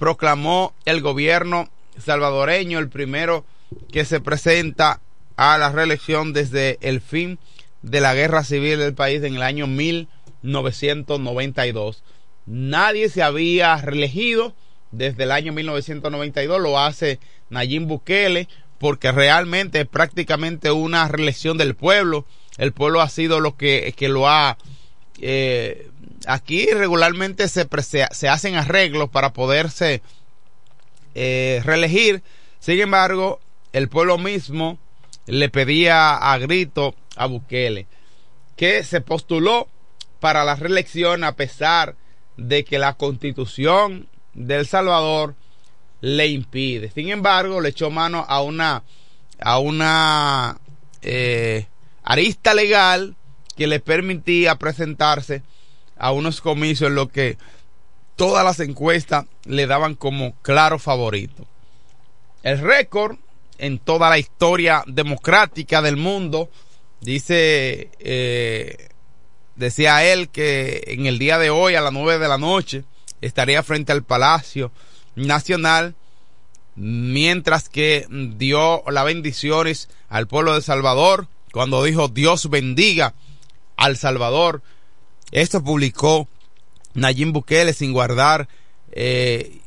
proclamó 0.00 0.74
el 0.86 1.02
gobierno 1.02 1.68
salvadoreño, 1.98 2.80
el 2.80 2.88
primero 2.88 3.44
que 3.92 4.04
se 4.04 4.18
presenta 4.18 5.00
a 5.36 5.56
la 5.58 5.70
reelección 5.70 6.32
desde 6.32 6.78
el 6.80 7.00
fin 7.00 7.38
de 7.82 8.00
la 8.00 8.14
guerra 8.14 8.42
civil 8.42 8.78
del 8.78 8.94
país 8.94 9.22
en 9.22 9.36
el 9.36 9.42
año 9.42 9.68
1992. 9.68 12.02
Nadie 12.46 13.10
se 13.10 13.22
había 13.22 13.76
reelegido 13.76 14.54
desde 14.90 15.22
el 15.24 15.32
año 15.32 15.52
1992, 15.52 16.58
lo 16.60 16.78
hace 16.78 17.18
Nayib 17.50 17.82
Bukele, 17.82 18.48
porque 18.78 19.12
realmente 19.12 19.82
es 19.82 19.86
prácticamente 19.86 20.70
una 20.70 21.06
reelección 21.08 21.58
del 21.58 21.76
pueblo. 21.76 22.24
El 22.56 22.72
pueblo 22.72 23.02
ha 23.02 23.10
sido 23.10 23.40
lo 23.40 23.54
que, 23.56 23.92
que 23.96 24.08
lo 24.08 24.28
ha... 24.28 24.56
Eh, 25.20 25.89
aquí 26.26 26.66
regularmente 26.66 27.48
se, 27.48 27.68
hacen 28.28 28.56
arreglos 28.56 29.10
para 29.10 29.32
poderse 29.32 30.02
eh, 31.14 31.60
reelegir. 31.64 32.22
Sin 32.58 32.80
embargo, 32.80 33.40
el 33.72 33.88
pueblo 33.88 34.18
mismo 34.18 34.78
le 35.26 35.48
pedía 35.48 36.16
a 36.16 36.38
grito 36.38 36.94
a 37.16 37.26
Bukele 37.26 37.86
que 38.56 38.84
se 38.84 39.00
postuló 39.00 39.68
para 40.20 40.44
la 40.44 40.54
reelección 40.54 41.24
a 41.24 41.32
pesar 41.32 41.96
de 42.36 42.64
que 42.64 42.78
la 42.78 42.94
constitución 42.94 44.06
del 44.34 44.66
Salvador 44.66 45.34
le 46.02 46.26
impide. 46.26 46.90
Sin 46.90 47.08
embargo, 47.08 47.60
le 47.60 47.70
echó 47.70 47.90
mano 47.90 48.24
a 48.28 48.42
una 48.42 48.82
a 49.42 49.58
una 49.58 50.58
eh, 51.00 51.66
arista 52.02 52.52
legal 52.52 53.16
que 53.56 53.66
le 53.66 53.80
permitía 53.80 54.56
presentarse 54.56 55.42
a 56.00 56.12
unos 56.12 56.40
comicios 56.40 56.88
en 56.88 56.96
lo 56.96 57.08
que 57.08 57.38
todas 58.16 58.44
las 58.44 58.58
encuestas 58.60 59.26
le 59.44 59.66
daban 59.66 59.94
como 59.94 60.34
claro 60.42 60.78
favorito. 60.78 61.46
El 62.42 62.58
récord 62.58 63.16
en 63.58 63.78
toda 63.78 64.08
la 64.08 64.18
historia 64.18 64.82
democrática 64.86 65.82
del 65.82 65.96
mundo, 65.96 66.50
dice, 67.00 67.90
eh, 67.98 68.88
decía 69.54 70.04
él 70.10 70.30
que 70.30 70.82
en 70.86 71.06
el 71.06 71.18
día 71.18 71.38
de 71.38 71.50
hoy 71.50 71.74
a 71.74 71.82
las 71.82 71.92
nueve 71.92 72.18
de 72.18 72.28
la 72.28 72.38
noche 72.38 72.84
estaría 73.20 73.62
frente 73.62 73.92
al 73.92 74.02
Palacio 74.02 74.72
Nacional, 75.14 75.94
mientras 76.74 77.68
que 77.68 78.06
dio 78.10 78.82
las 78.88 79.04
bendiciones 79.04 79.90
al 80.08 80.26
pueblo 80.26 80.54
de 80.54 80.62
Salvador, 80.62 81.28
cuando 81.52 81.84
dijo 81.84 82.08
Dios 82.08 82.48
bendiga 82.48 83.14
al 83.76 83.98
Salvador. 83.98 84.62
Esto 85.32 85.62
publicó 85.62 86.28
Nayib 86.94 87.32
Bukele 87.32 87.72
sin 87.72 87.92
guardar 87.92 88.48
eh, 88.92 89.60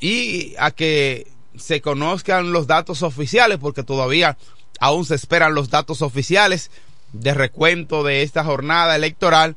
y 0.00 0.54
a 0.58 0.70
que 0.70 1.28
se 1.56 1.80
conozcan 1.80 2.52
los 2.52 2.66
datos 2.66 3.02
oficiales 3.02 3.58
porque 3.58 3.82
todavía 3.82 4.36
aún 4.80 5.04
se 5.04 5.14
esperan 5.14 5.54
los 5.54 5.70
datos 5.70 6.02
oficiales 6.02 6.70
de 7.12 7.34
recuento 7.34 8.02
de 8.02 8.22
esta 8.22 8.44
jornada 8.44 8.96
electoral 8.96 9.56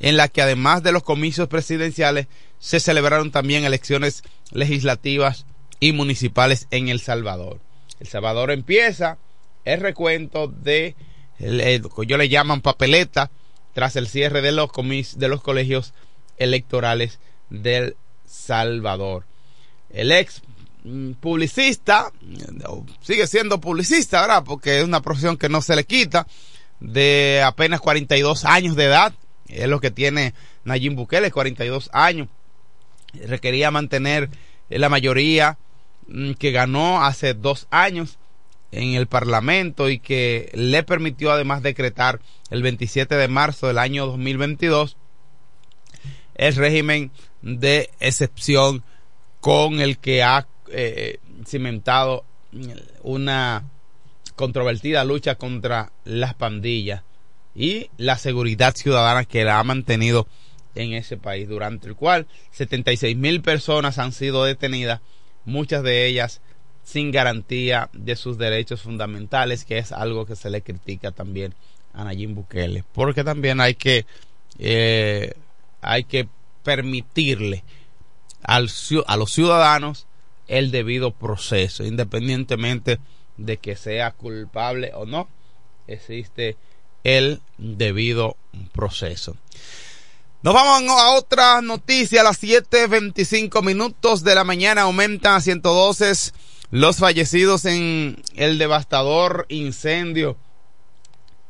en 0.00 0.16
la 0.16 0.28
que 0.28 0.42
además 0.42 0.82
de 0.82 0.92
los 0.92 1.02
comicios 1.02 1.48
presidenciales 1.48 2.26
se 2.58 2.80
celebraron 2.80 3.30
también 3.30 3.64
elecciones 3.64 4.22
legislativas 4.50 5.46
y 5.80 5.92
municipales 5.92 6.66
en 6.70 6.88
El 6.88 7.00
Salvador. 7.00 7.60
El 8.00 8.08
Salvador 8.08 8.50
empieza 8.50 9.18
el 9.64 9.80
recuento 9.80 10.48
de, 10.48 10.94
yo 11.38 12.16
le 12.16 12.28
llaman 12.28 12.60
papeleta, 12.60 13.30
tras 13.78 13.94
el 13.94 14.08
cierre 14.08 14.42
de 14.42 14.50
los, 14.50 14.70
de 15.14 15.28
los 15.28 15.40
colegios 15.40 15.94
electorales 16.36 17.20
del 17.48 17.94
Salvador. 18.26 19.24
El 19.88 20.10
ex 20.10 20.42
mm, 20.82 21.12
publicista, 21.12 22.10
sigue 23.00 23.28
siendo 23.28 23.60
publicista, 23.60 24.22
¿verdad? 24.22 24.42
Porque 24.44 24.78
es 24.78 24.84
una 24.84 25.00
profesión 25.00 25.36
que 25.36 25.48
no 25.48 25.62
se 25.62 25.76
le 25.76 25.84
quita, 25.84 26.26
de 26.80 27.40
apenas 27.46 27.80
42 27.80 28.46
años 28.46 28.74
de 28.74 28.86
edad, 28.86 29.12
es 29.46 29.68
lo 29.68 29.78
que 29.78 29.92
tiene 29.92 30.34
Nayib 30.64 30.96
Bukele, 30.96 31.30
42 31.30 31.88
años. 31.92 32.26
Requería 33.28 33.70
mantener 33.70 34.28
la 34.70 34.88
mayoría 34.88 35.56
mm, 36.08 36.32
que 36.32 36.50
ganó 36.50 37.04
hace 37.04 37.32
dos 37.32 37.68
años 37.70 38.17
en 38.72 38.94
el 38.94 39.06
Parlamento 39.06 39.88
y 39.88 39.98
que 39.98 40.50
le 40.54 40.82
permitió 40.82 41.32
además 41.32 41.62
decretar 41.62 42.20
el 42.50 42.62
27 42.62 43.14
de 43.14 43.28
marzo 43.28 43.66
del 43.66 43.78
año 43.78 44.06
2022 44.06 44.96
el 46.34 46.54
régimen 46.54 47.10
de 47.42 47.90
excepción 48.00 48.84
con 49.40 49.80
el 49.80 49.98
que 49.98 50.22
ha 50.22 50.46
eh, 50.70 51.18
cimentado 51.46 52.24
una 53.02 53.64
controvertida 54.36 55.04
lucha 55.04 55.34
contra 55.34 55.92
las 56.04 56.34
pandillas 56.34 57.02
y 57.54 57.90
la 57.96 58.16
seguridad 58.18 58.74
ciudadana 58.74 59.24
que 59.24 59.44
la 59.44 59.58
ha 59.58 59.64
mantenido 59.64 60.28
en 60.74 60.92
ese 60.92 61.16
país, 61.16 61.48
durante 61.48 61.88
el 61.88 61.96
cual 61.96 62.26
76 62.52 63.16
mil 63.16 63.42
personas 63.42 63.98
han 63.98 64.12
sido 64.12 64.44
detenidas, 64.44 65.00
muchas 65.44 65.82
de 65.82 66.06
ellas 66.06 66.40
sin 66.88 67.10
garantía 67.10 67.90
de 67.92 68.16
sus 68.16 68.38
derechos 68.38 68.80
fundamentales, 68.80 69.66
que 69.66 69.76
es 69.76 69.92
algo 69.92 70.24
que 70.24 70.36
se 70.36 70.48
le 70.48 70.62
critica 70.62 71.10
también 71.10 71.54
a 71.92 72.02
Nayib 72.04 72.30
Bukele, 72.30 72.82
porque 72.94 73.24
también 73.24 73.60
hay 73.60 73.74
que 73.74 74.06
eh, 74.58 75.34
hay 75.82 76.04
que 76.04 76.28
permitirle 76.64 77.62
al, 78.42 78.70
a 79.06 79.16
los 79.18 79.32
ciudadanos 79.32 80.06
el 80.46 80.70
debido 80.70 81.10
proceso, 81.10 81.84
independientemente 81.84 82.98
de 83.36 83.58
que 83.58 83.76
sea 83.76 84.12
culpable 84.12 84.92
o 84.94 85.04
no, 85.04 85.28
existe 85.86 86.56
el 87.04 87.42
debido 87.58 88.38
proceso. 88.72 89.36
Nos 90.40 90.54
vamos 90.54 90.90
a 90.90 91.10
otra 91.10 91.60
noticia. 91.60 92.22
A 92.22 92.24
las 92.24 92.42
7.25 92.42 93.62
minutos 93.62 94.24
de 94.24 94.34
la 94.34 94.44
mañana 94.44 94.82
aumentan 94.82 95.34
a 95.34 95.40
112 95.40 96.12
los 96.70 96.98
fallecidos 96.98 97.64
en 97.64 98.22
el 98.36 98.58
devastador 98.58 99.46
incendio 99.48 100.36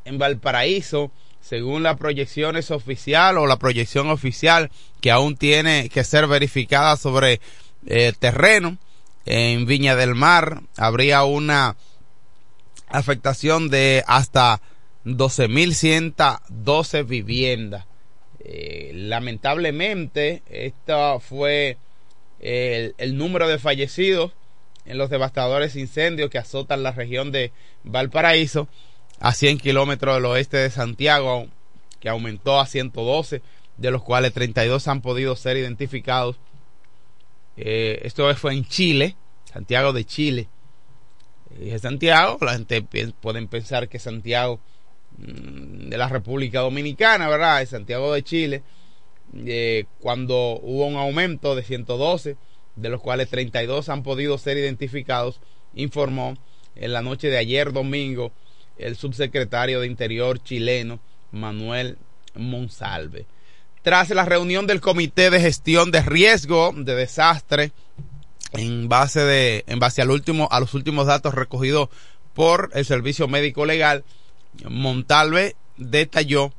en 0.05 0.17
Valparaíso, 0.17 1.11
según 1.41 1.83
las 1.83 1.97
proyecciones 1.97 2.71
oficial 2.71 3.37
o 3.37 3.45
la 3.47 3.59
proyección 3.59 4.09
oficial 4.09 4.71
que 5.01 5.11
aún 5.11 5.35
tiene 5.37 5.89
que 5.89 6.03
ser 6.03 6.27
verificada 6.27 6.97
sobre 6.97 7.39
el 7.85 8.17
terreno 8.17 8.77
en 9.25 9.65
Viña 9.65 9.95
del 9.95 10.15
Mar, 10.15 10.63
habría 10.77 11.23
una 11.23 11.77
afectación 12.87 13.69
de 13.69 14.03
hasta 14.07 14.61
12.112 15.05 17.05
viviendas. 17.05 17.85
Eh, 18.39 18.91
lamentablemente, 18.93 20.41
esto 20.49 21.19
fue 21.19 21.77
el, 22.39 23.17
número 23.17 23.47
de 23.47 23.59
fallecidos 23.59 24.31
en 24.89 24.97
los 24.97 25.11
devastadores 25.11 25.75
incendios 25.75 26.31
que 26.31 26.39
azotan 26.39 26.81
la 26.81 26.91
región 26.91 27.31
de 27.31 27.53
Valparaíso 27.83 28.67
a 29.19 29.33
100 29.33 29.59
kilómetros 29.59 30.15
del 30.15 30.25
oeste 30.25 30.57
de 30.57 30.71
Santiago, 30.71 31.47
que 31.99 32.09
aumentó 32.09 32.59
a 32.59 32.65
112, 32.65 33.43
de 33.77 33.91
los 33.91 34.01
cuales 34.01 34.33
32 34.33 34.87
han 34.87 35.01
podido 35.01 35.35
ser 35.35 35.57
identificados. 35.57 36.37
Eh, 37.55 37.99
esto 38.03 38.33
fue 38.35 38.53
en 38.53 38.65
Chile, 38.65 39.15
Santiago 39.45 39.93
de 39.93 40.05
Chile. 40.05 40.47
Dije 41.59 41.77
Santiago, 41.77 42.39
la 42.41 42.53
gente 42.53 42.81
pueden 43.21 43.47
pensar 43.47 43.89
que 43.89 43.99
Santiago 43.99 44.59
mm, 45.17 45.89
de 45.89 45.97
la 45.97 46.09
República 46.09 46.61
Dominicana, 46.61 47.29
¿verdad? 47.29 47.61
Es 47.61 47.69
Santiago 47.69 48.11
de 48.11 48.23
Chile, 48.23 48.63
eh, 49.45 49.85
cuando 49.99 50.59
hubo 50.63 50.87
un 50.87 50.95
aumento 50.95 51.53
de 51.53 51.61
112, 51.61 52.37
de 52.81 52.89
los 52.89 53.01
cuales 53.01 53.29
32 53.29 53.89
han 53.89 54.03
podido 54.03 54.37
ser 54.37 54.57
identificados, 54.57 55.39
informó 55.73 56.37
en 56.75 56.93
la 56.93 57.01
noche 57.01 57.29
de 57.29 57.37
ayer 57.37 57.73
domingo 57.73 58.31
el 58.77 58.95
subsecretario 58.95 59.81
de 59.81 59.87
Interior 59.87 60.41
chileno, 60.41 60.99
Manuel 61.31 61.97
Monsalve. 62.35 63.25
Tras 63.81 64.09
la 64.09 64.25
reunión 64.25 64.67
del 64.67 64.81
Comité 64.81 65.29
de 65.29 65.41
Gestión 65.41 65.91
de 65.91 66.01
Riesgo 66.01 66.73
de 66.75 66.95
Desastre, 66.95 67.71
en 68.53 68.89
base 68.89 69.21
de, 69.21 69.63
en 69.67 69.79
base 69.79 70.01
al 70.01 70.11
último, 70.11 70.47
a 70.51 70.59
los 70.59 70.73
últimos 70.73 71.07
datos 71.07 71.33
recogidos 71.33 71.89
por 72.33 72.71
el 72.73 72.85
Servicio 72.85 73.27
Médico 73.27 73.65
Legal, 73.65 74.03
Montalve 74.67 75.55
detalló 75.77 76.51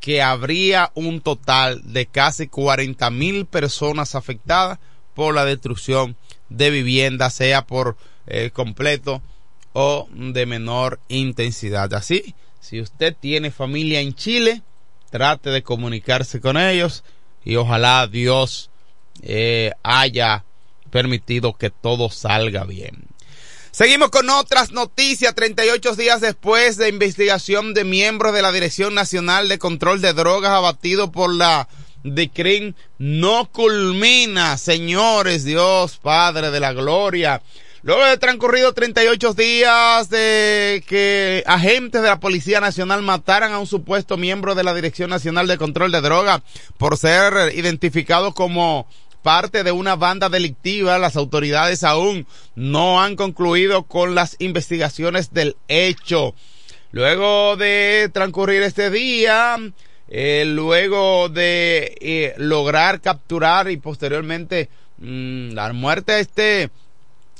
que 0.00 0.20
habría 0.20 0.90
un 0.94 1.20
total 1.20 1.80
de 1.92 2.06
casi 2.06 2.48
40 2.48 3.10
mil 3.10 3.46
personas 3.46 4.14
afectadas 4.14 4.78
por 5.14 5.34
la 5.34 5.44
destrucción 5.44 6.16
de 6.48 6.70
viviendas, 6.70 7.34
sea 7.34 7.66
por 7.66 7.96
eh, 8.26 8.50
completo 8.52 9.22
o 9.72 10.08
de 10.12 10.46
menor 10.46 11.00
intensidad. 11.08 11.92
Así, 11.94 12.34
si 12.60 12.80
usted 12.80 13.14
tiene 13.18 13.50
familia 13.50 14.00
en 14.00 14.14
Chile, 14.14 14.62
trate 15.10 15.50
de 15.50 15.62
comunicarse 15.62 16.40
con 16.40 16.56
ellos 16.56 17.04
y 17.44 17.56
ojalá 17.56 18.06
Dios 18.06 18.70
eh, 19.22 19.72
haya 19.82 20.44
permitido 20.90 21.54
que 21.54 21.70
todo 21.70 22.10
salga 22.10 22.64
bien. 22.64 23.08
Seguimos 23.70 24.10
con 24.10 24.30
otras 24.30 24.70
noticias. 24.70 25.34
38 25.34 25.96
días 25.96 26.20
después 26.20 26.76
de 26.76 26.88
investigación 26.88 27.74
de 27.74 27.82
miembros 27.82 28.32
de 28.32 28.40
la 28.40 28.52
Dirección 28.52 28.94
Nacional 28.94 29.48
de 29.48 29.58
Control 29.58 30.00
de 30.00 30.12
Drogas 30.12 30.52
abatido 30.52 31.10
por 31.10 31.34
la 31.34 31.68
DICRIN 32.04 32.76
no 32.98 33.50
culmina, 33.50 34.56
señores, 34.58 35.44
Dios 35.44 35.98
Padre 35.98 36.50
de 36.50 36.60
la 36.60 36.72
Gloria. 36.72 37.42
Luego 37.82 38.04
de 38.04 38.16
transcurrido 38.16 38.72
38 38.72 39.34
días 39.34 40.08
de 40.08 40.82
que 40.86 41.42
agentes 41.46 42.00
de 42.00 42.08
la 42.08 42.20
Policía 42.20 42.60
Nacional 42.60 43.02
mataran 43.02 43.52
a 43.52 43.58
un 43.58 43.66
supuesto 43.66 44.16
miembro 44.16 44.54
de 44.54 44.64
la 44.64 44.74
Dirección 44.74 45.10
Nacional 45.10 45.46
de 45.46 45.58
Control 45.58 45.92
de 45.92 46.00
Droga 46.00 46.42
por 46.78 46.96
ser 46.96 47.54
identificado 47.54 48.32
como 48.32 48.86
parte 49.22 49.64
de 49.64 49.72
una 49.72 49.96
banda 49.96 50.28
delictiva, 50.28 50.98
las 50.98 51.16
autoridades 51.16 51.82
aún 51.82 52.26
no 52.54 53.02
han 53.02 53.16
concluido 53.16 53.84
con 53.84 54.14
las 54.14 54.36
investigaciones 54.38 55.32
del 55.32 55.56
hecho. 55.68 56.34
Luego 56.92 57.56
de 57.56 58.10
transcurrir 58.12 58.62
este 58.62 58.90
día, 58.90 59.56
eh, 60.16 60.44
luego 60.46 61.28
de 61.28 61.96
eh, 62.00 62.34
lograr 62.36 63.00
capturar 63.00 63.68
y 63.68 63.78
posteriormente 63.78 64.68
mm, 64.98 65.54
dar 65.54 65.72
muerte 65.72 66.12
a 66.12 66.18
este 66.20 66.70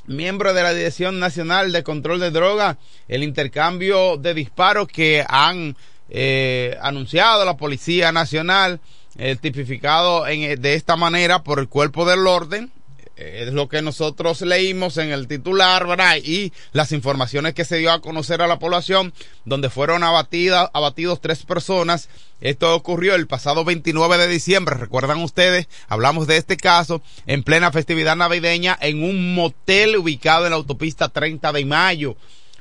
miembro 0.09 0.53
de 0.53 0.65
la 0.65 0.75
Dirección 0.75 1.21
Nacional 1.21 1.71
de 1.71 1.85
Control 1.85 2.19
de 2.19 2.33
Drogas, 2.33 2.77
el 3.07 3.23
intercambio 3.23 4.17
de 4.17 4.35
disparos 4.35 4.89
que 4.89 5.25
han 5.29 5.77
eh, 6.11 6.77
anunciado 6.83 7.45
la 7.45 7.57
Policía 7.57 8.11
Nacional, 8.11 8.81
eh, 9.19 9.37
tipificado 9.41 10.27
en, 10.27 10.61
de 10.61 10.75
esta 10.75 10.97
manera 10.97 11.45
por 11.45 11.61
el 11.61 11.69
cuerpo 11.69 12.05
del 12.05 12.27
orden, 12.27 12.73
es 13.17 13.53
lo 13.53 13.69
que 13.69 13.83
nosotros 13.83 14.41
leímos 14.41 14.97
en 14.99 15.11
el 15.11 15.29
titular, 15.29 15.87
¿verdad? 15.87 16.17
Y 16.17 16.53
las 16.73 16.93
informaciones 16.93 17.55
que 17.55 17.65
se 17.65 17.77
dio 17.77 17.93
a 17.93 18.01
conocer 18.01 18.43
a 18.43 18.47
la 18.47 18.59
población, 18.59 19.13
donde 19.45 19.71
fueron 19.71 20.03
abatidas, 20.03 20.71
abatidos 20.73 21.21
tres 21.21 21.45
personas. 21.45 22.09
Esto 22.41 22.75
ocurrió 22.75 23.15
el 23.15 23.27
pasado 23.27 23.65
29 23.65 24.19
de 24.19 24.29
diciembre, 24.29 24.77
recuerdan 24.77 25.23
ustedes, 25.23 25.69
hablamos 25.89 26.27
de 26.27 26.37
este 26.37 26.57
caso, 26.57 27.03
en 27.27 27.43
plena 27.43 27.73
festividad 27.73 28.17
navideña, 28.17 28.77
en 28.81 29.03
un 29.03 29.35
motel 29.35 29.97
ubicado 29.97 30.45
en 30.45 30.51
la 30.51 30.57
autopista 30.57 31.09
30 31.09 31.53
de 31.53 31.65
mayo. 31.65 32.17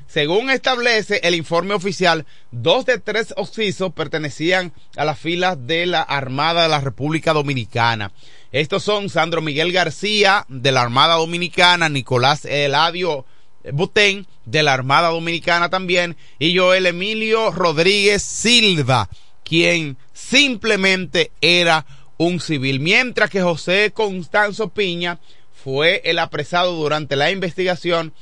Según 0.06 0.50
establece 0.50 1.20
el 1.24 1.34
informe 1.34 1.74
oficial, 1.74 2.24
dos 2.52 2.86
de 2.86 2.98
tres 2.98 3.34
oxisos 3.36 3.92
pertenecían 3.92 4.72
a 4.96 5.04
las 5.04 5.18
filas 5.18 5.66
de 5.66 5.86
la 5.86 6.02
Armada 6.02 6.62
de 6.62 6.68
la 6.68 6.80
República 6.80 7.32
Dominicana. 7.32 8.12
Estos 8.54 8.84
son 8.84 9.10
Sandro 9.10 9.42
Miguel 9.42 9.72
García 9.72 10.46
de 10.48 10.70
la 10.70 10.82
Armada 10.82 11.16
Dominicana, 11.16 11.88
Nicolás 11.88 12.44
Eladio 12.44 13.26
Butén 13.72 14.28
de 14.44 14.62
la 14.62 14.74
Armada 14.74 15.08
Dominicana 15.08 15.70
también 15.70 16.16
y 16.38 16.56
Joel 16.56 16.86
Emilio 16.86 17.50
Rodríguez 17.50 18.22
Silva, 18.22 19.08
quien 19.42 19.96
simplemente 20.12 21.32
era 21.40 21.84
un 22.16 22.38
civil, 22.38 22.78
mientras 22.78 23.28
que 23.28 23.42
José 23.42 23.90
Constanzo 23.92 24.68
Piña 24.68 25.18
fue 25.64 26.00
el 26.04 26.20
apresado 26.20 26.76
durante 26.76 27.16
la 27.16 27.32
investigación 27.32 28.12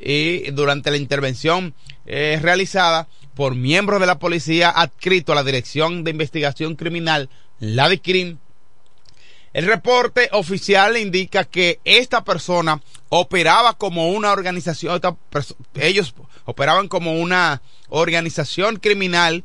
y 0.00 0.50
durante 0.52 0.92
la 0.92 0.96
intervención 0.96 1.74
eh, 2.06 2.38
realizada 2.40 3.06
por 3.34 3.54
miembros 3.54 4.00
de 4.00 4.06
la 4.06 4.18
policía 4.18 4.70
adscrito 4.70 5.32
a 5.32 5.34
la 5.34 5.44
Dirección 5.44 6.04
de 6.04 6.12
Investigación 6.12 6.74
Criminal, 6.74 7.28
la 7.60 7.90
DICRIM, 7.90 8.38
el 9.54 9.66
reporte 9.66 10.28
oficial 10.32 10.96
indica 10.96 11.44
que 11.44 11.80
esta 11.84 12.24
persona 12.24 12.82
operaba 13.08 13.78
como 13.78 14.10
una 14.10 14.32
organización, 14.32 15.00
ellos 15.76 16.14
operaban 16.44 16.88
como 16.88 17.14
una 17.14 17.62
organización 17.88 18.76
criminal 18.76 19.44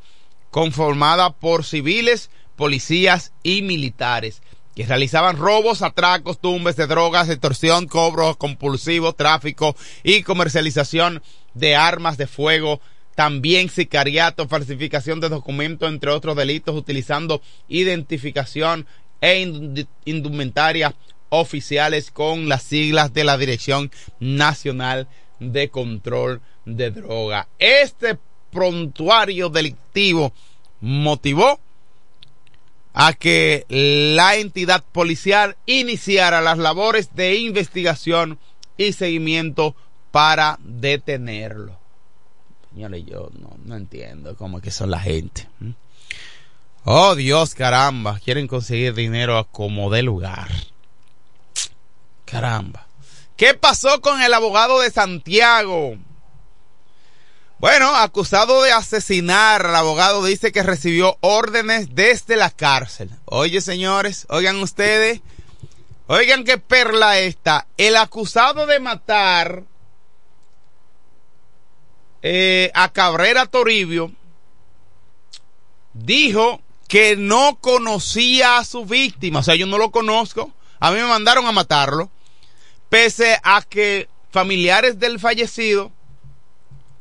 conformada 0.49 1.29
por 1.29 1.63
civiles, 1.63 2.31
policías 2.55 3.31
y 3.43 3.61
militares 3.61 4.41
que 4.75 4.85
realizaban 4.85 5.37
robos, 5.37 5.81
atracos, 5.81 6.39
tumbes 6.39 6.75
de 6.75 6.87
drogas, 6.87 7.29
extorsión, 7.29 7.87
cobros 7.87 8.37
compulsivos, 8.37 9.15
tráfico 9.15 9.75
y 10.03 10.23
comercialización 10.23 11.21
de 11.53 11.75
armas 11.75 12.17
de 12.17 12.27
fuego, 12.27 12.79
también 13.13 13.69
sicariato, 13.69 14.47
falsificación 14.47 15.19
de 15.19 15.27
documentos, 15.29 15.89
entre 15.89 16.11
otros 16.11 16.35
delitos, 16.35 16.75
utilizando 16.75 17.41
identificación 17.67 18.87
e 19.21 19.39
indumentaria 20.05 20.95
oficiales 21.29 22.11
con 22.11 22.49
las 22.49 22.63
siglas 22.63 23.13
de 23.13 23.23
la 23.23 23.37
Dirección 23.37 23.91
Nacional 24.19 25.07
de 25.39 25.69
Control 25.69 26.41
de 26.65 26.91
Droga. 26.91 27.47
Este 27.59 28.17
prontuario 28.51 29.49
delictivo 29.49 30.33
motivó 30.81 31.59
a 32.93 33.13
que 33.13 33.65
la 33.69 34.35
entidad 34.35 34.83
policial 34.91 35.55
iniciara 35.65 36.41
las 36.41 36.57
labores 36.57 37.15
de 37.15 37.35
investigación 37.35 38.39
y 38.77 38.93
seguimiento 38.93 39.75
para 40.11 40.57
detenerlo. 40.63 41.77
Señores, 42.73 43.05
yo 43.05 43.29
no, 43.39 43.55
no 43.63 43.75
entiendo 43.75 44.35
cómo 44.35 44.57
es 44.57 44.63
que 44.63 44.71
son 44.71 44.91
la 44.91 44.99
gente. 44.99 45.47
Oh 46.85 47.15
Dios, 47.15 47.55
caramba, 47.55 48.19
quieren 48.23 48.47
conseguir 48.47 48.93
dinero 48.93 49.47
como 49.51 49.89
de 49.89 50.01
lugar. 50.01 50.49
Caramba. 52.25 52.87
¿Qué 53.35 53.53
pasó 53.53 54.01
con 54.01 54.21
el 54.21 54.33
abogado 54.33 54.79
de 54.79 54.91
Santiago? 54.91 55.97
Bueno, 57.59 57.93
acusado 57.93 58.63
de 58.63 58.71
asesinar, 58.71 59.65
el 59.65 59.75
abogado 59.75 60.23
dice 60.23 60.51
que 60.53 60.63
recibió 60.63 61.17
órdenes 61.19 61.93
desde 61.93 62.37
la 62.37 62.51
cárcel. 62.51 63.09
Oye, 63.25 63.59
señores, 63.59 64.25
oigan 64.29 64.61
ustedes, 64.61 65.21
oigan 66.07 66.45
qué 66.45 66.57
perla 66.57 67.19
esta. 67.19 67.67
El 67.77 67.97
acusado 67.97 68.65
de 68.65 68.79
matar 68.79 69.63
eh, 72.21 72.71
a 72.73 72.93
Cabrera 72.93 73.45
Toribio 73.45 74.11
dijo 75.93 76.61
que 76.89 77.15
no 77.15 77.59
conocía 77.61 78.57
a 78.57 78.65
su 78.65 78.83
víctima. 78.83 79.39
O 79.39 79.43
sea, 79.43 79.55
yo 79.55 79.67
no 79.67 79.77
lo 79.77 79.91
conozco. 79.91 80.51
A 80.79 80.91
mí 80.91 80.97
me 80.97 81.07
mandaron 81.07 81.45
a 81.45 81.51
matarlo. 81.53 82.09
Pese 82.89 83.39
a 83.43 83.61
que 83.61 84.09
familiares 84.31 84.99
del 84.99 85.19
fallecido 85.19 85.91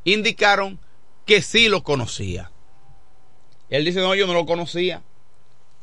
indicaron 0.03 0.79
que 1.25 1.41
sí 1.41 1.69
lo 1.69 1.83
conocía. 1.83 2.51
Él 3.69 3.83
dice, 3.83 3.99
no, 3.99 4.13
yo 4.13 4.27
no 4.27 4.33
lo 4.33 4.45
conocía. 4.45 5.01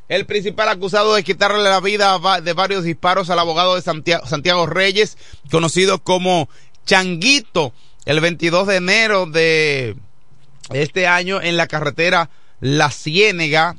El 0.08 0.24
principal 0.24 0.68
acusado 0.68 1.16
de 1.16 1.24
quitarle 1.24 1.64
la 1.64 1.80
vida 1.80 2.16
de 2.40 2.52
varios 2.52 2.84
disparos 2.84 3.28
al 3.28 3.40
abogado 3.40 3.74
de 3.74 3.82
Santiago, 3.82 4.66
Reyes, 4.66 5.18
conocido 5.50 5.98
como 5.98 6.48
Changuito, 6.84 7.72
el 8.04 8.20
22 8.20 8.68
de 8.68 8.76
enero 8.76 9.26
de 9.26 9.96
este 10.70 11.08
año 11.08 11.42
en 11.42 11.56
la 11.56 11.66
carretera 11.66 12.30
La 12.60 12.92
Ciénega, 12.92 13.76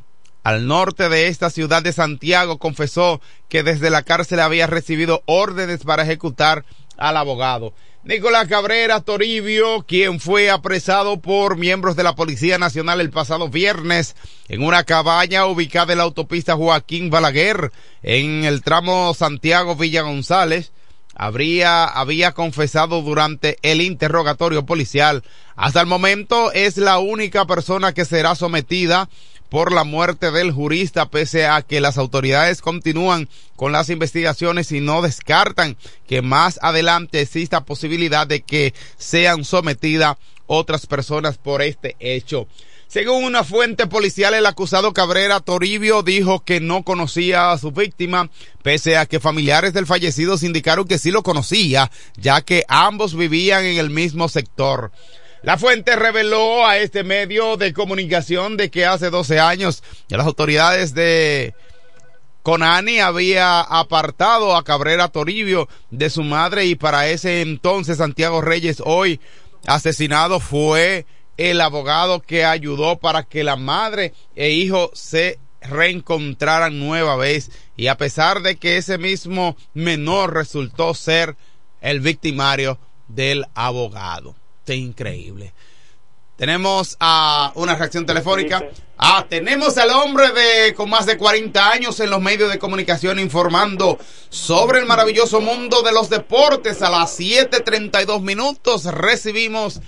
al 0.47 0.65
norte 0.65 1.09
de 1.09 1.27
esta 1.27 1.49
ciudad 1.49 1.83
de 1.83 1.91
Santiago, 1.91 2.57
confesó 2.57 3.19
que 3.49 3.63
desde 3.63 3.89
la 3.89 4.03
cárcel 4.03 4.39
había 4.39 4.65
recibido 4.65 5.21
órdenes 5.25 5.83
para 5.83 6.03
ejecutar 6.03 6.63
al 6.95 7.17
abogado. 7.17 7.73
Nicolás 8.05 8.47
Cabrera 8.47 9.01
Toribio, 9.01 9.83
quien 9.85 10.21
fue 10.21 10.49
apresado 10.49 11.19
por 11.19 11.57
miembros 11.57 11.97
de 11.97 12.03
la 12.03 12.15
Policía 12.15 12.57
Nacional 12.57 13.01
el 13.01 13.09
pasado 13.09 13.49
viernes 13.49 14.15
en 14.47 14.63
una 14.63 14.85
cabaña 14.85 15.45
ubicada 15.47 15.91
en 15.91 15.97
la 15.97 16.05
autopista 16.05 16.55
Joaquín 16.55 17.09
Balaguer, 17.09 17.73
en 18.01 18.45
el 18.45 18.61
tramo 18.61 19.13
Santiago 19.13 19.75
Villa 19.75 20.03
González, 20.03 20.71
habría, 21.13 21.83
había 21.83 22.31
confesado 22.33 23.01
durante 23.01 23.57
el 23.63 23.81
interrogatorio 23.81 24.65
policial. 24.65 25.23
Hasta 25.57 25.81
el 25.81 25.87
momento 25.87 26.53
es 26.53 26.77
la 26.77 26.99
única 26.99 27.45
persona 27.45 27.91
que 27.91 28.05
será 28.05 28.35
sometida 28.35 29.09
por 29.49 29.71
la 29.71 29.83
muerte 29.83 30.31
del 30.31 30.51
jurista, 30.51 31.09
pese 31.09 31.47
a 31.47 31.61
que 31.61 31.81
las 31.81 31.97
autoridades 31.97 32.61
continúan 32.61 33.29
con 33.55 33.71
las 33.71 33.89
investigaciones 33.89 34.71
y 34.71 34.81
no 34.81 35.01
descartan 35.01 35.77
que 36.07 36.21
más 36.21 36.59
adelante 36.61 37.21
exista 37.21 37.65
posibilidad 37.65 38.27
de 38.27 38.41
que 38.41 38.73
sean 38.97 39.43
sometidas 39.43 40.17
otras 40.47 40.85
personas 40.85 41.37
por 41.37 41.61
este 41.61 41.95
hecho. 41.99 42.47
Según 42.87 43.25
una 43.25 43.43
fuente 43.43 43.85
policial, 43.85 44.33
el 44.33 44.45
acusado 44.45 44.93
Cabrera 44.93 45.41
Toribio 45.41 46.03
dijo 46.03 46.45
que 46.45 46.61
no 46.61 46.83
conocía 46.83 47.51
a 47.51 47.57
su 47.57 47.71
víctima, 47.71 48.29
pese 48.63 48.95
a 48.95 49.05
que 49.05 49.19
familiares 49.19 49.73
del 49.73 49.85
fallecido 49.85 50.37
indicaron 50.41 50.87
que 50.87 50.97
sí 50.97 51.11
lo 51.11 51.21
conocía, 51.21 51.91
ya 52.15 52.41
que 52.41 52.63
ambos 52.69 53.13
vivían 53.13 53.65
en 53.65 53.77
el 53.77 53.89
mismo 53.89 54.29
sector. 54.29 54.93
La 55.43 55.57
fuente 55.57 55.95
reveló 55.95 56.65
a 56.65 56.77
este 56.77 57.03
medio 57.03 57.57
de 57.57 57.71
comunicación 57.73 58.57
de 58.57 58.71
que 58.71 58.85
hace 58.85 59.11
12 59.11 59.39
años 59.39 59.83
las 60.09 60.25
autoridades 60.25 60.95
de 60.95 61.53
Conani 62.41 62.99
había 62.99 63.61
apartado 63.61 64.55
a 64.55 64.63
Cabrera 64.63 65.09
Toribio 65.09 65.69
de 65.91 66.09
su 66.09 66.23
madre 66.23 66.65
y 66.65 66.75
para 66.75 67.07
ese 67.07 67.41
entonces 67.41 67.97
Santiago 67.97 68.41
Reyes 68.41 68.81
hoy 68.83 69.19
asesinado 69.67 70.39
fue 70.39 71.05
el 71.37 71.61
abogado 71.61 72.21
que 72.21 72.43
ayudó 72.43 72.97
para 72.97 73.23
que 73.23 73.43
la 73.43 73.57
madre 73.57 74.13
e 74.35 74.49
hijo 74.49 74.89
se 74.93 75.37
reencontraran 75.61 76.79
nueva 76.79 77.15
vez. 77.15 77.51
Y 77.75 77.87
a 77.87 77.97
pesar 77.97 78.41
de 78.41 78.57
que 78.57 78.77
ese 78.77 78.97
mismo 78.97 79.55
menor 79.75 80.33
resultó 80.33 80.95
ser 80.95 81.35
el 81.79 81.99
victimario 81.99 82.79
del 83.07 83.45
abogado 83.53 84.35
increíble. 84.75 85.53
Tenemos 86.37 86.95
a 86.99 87.51
una 87.55 87.75
reacción 87.75 88.05
telefónica. 88.05 88.63
Ah, 88.95 89.25
tenemos 89.27 89.75
al 89.79 89.89
hombre 89.89 90.25
de 90.31 90.75
con 90.75 90.87
más 90.87 91.07
de 91.07 91.17
40 91.17 91.71
años 91.71 91.99
en 91.99 92.11
los 92.11 92.21
medios 92.21 92.51
de 92.51 92.59
comunicación 92.59 93.17
informando 93.17 93.97
sobre 94.29 94.79
el 94.79 94.85
maravilloso 94.85 95.41
mundo 95.41 95.81
de 95.81 95.91
los 95.91 96.11
deportes. 96.11 96.83
A 96.83 96.91
las 96.91 97.19
7:32 97.19 98.21
minutos 98.21 98.85
recibimos 98.85 99.81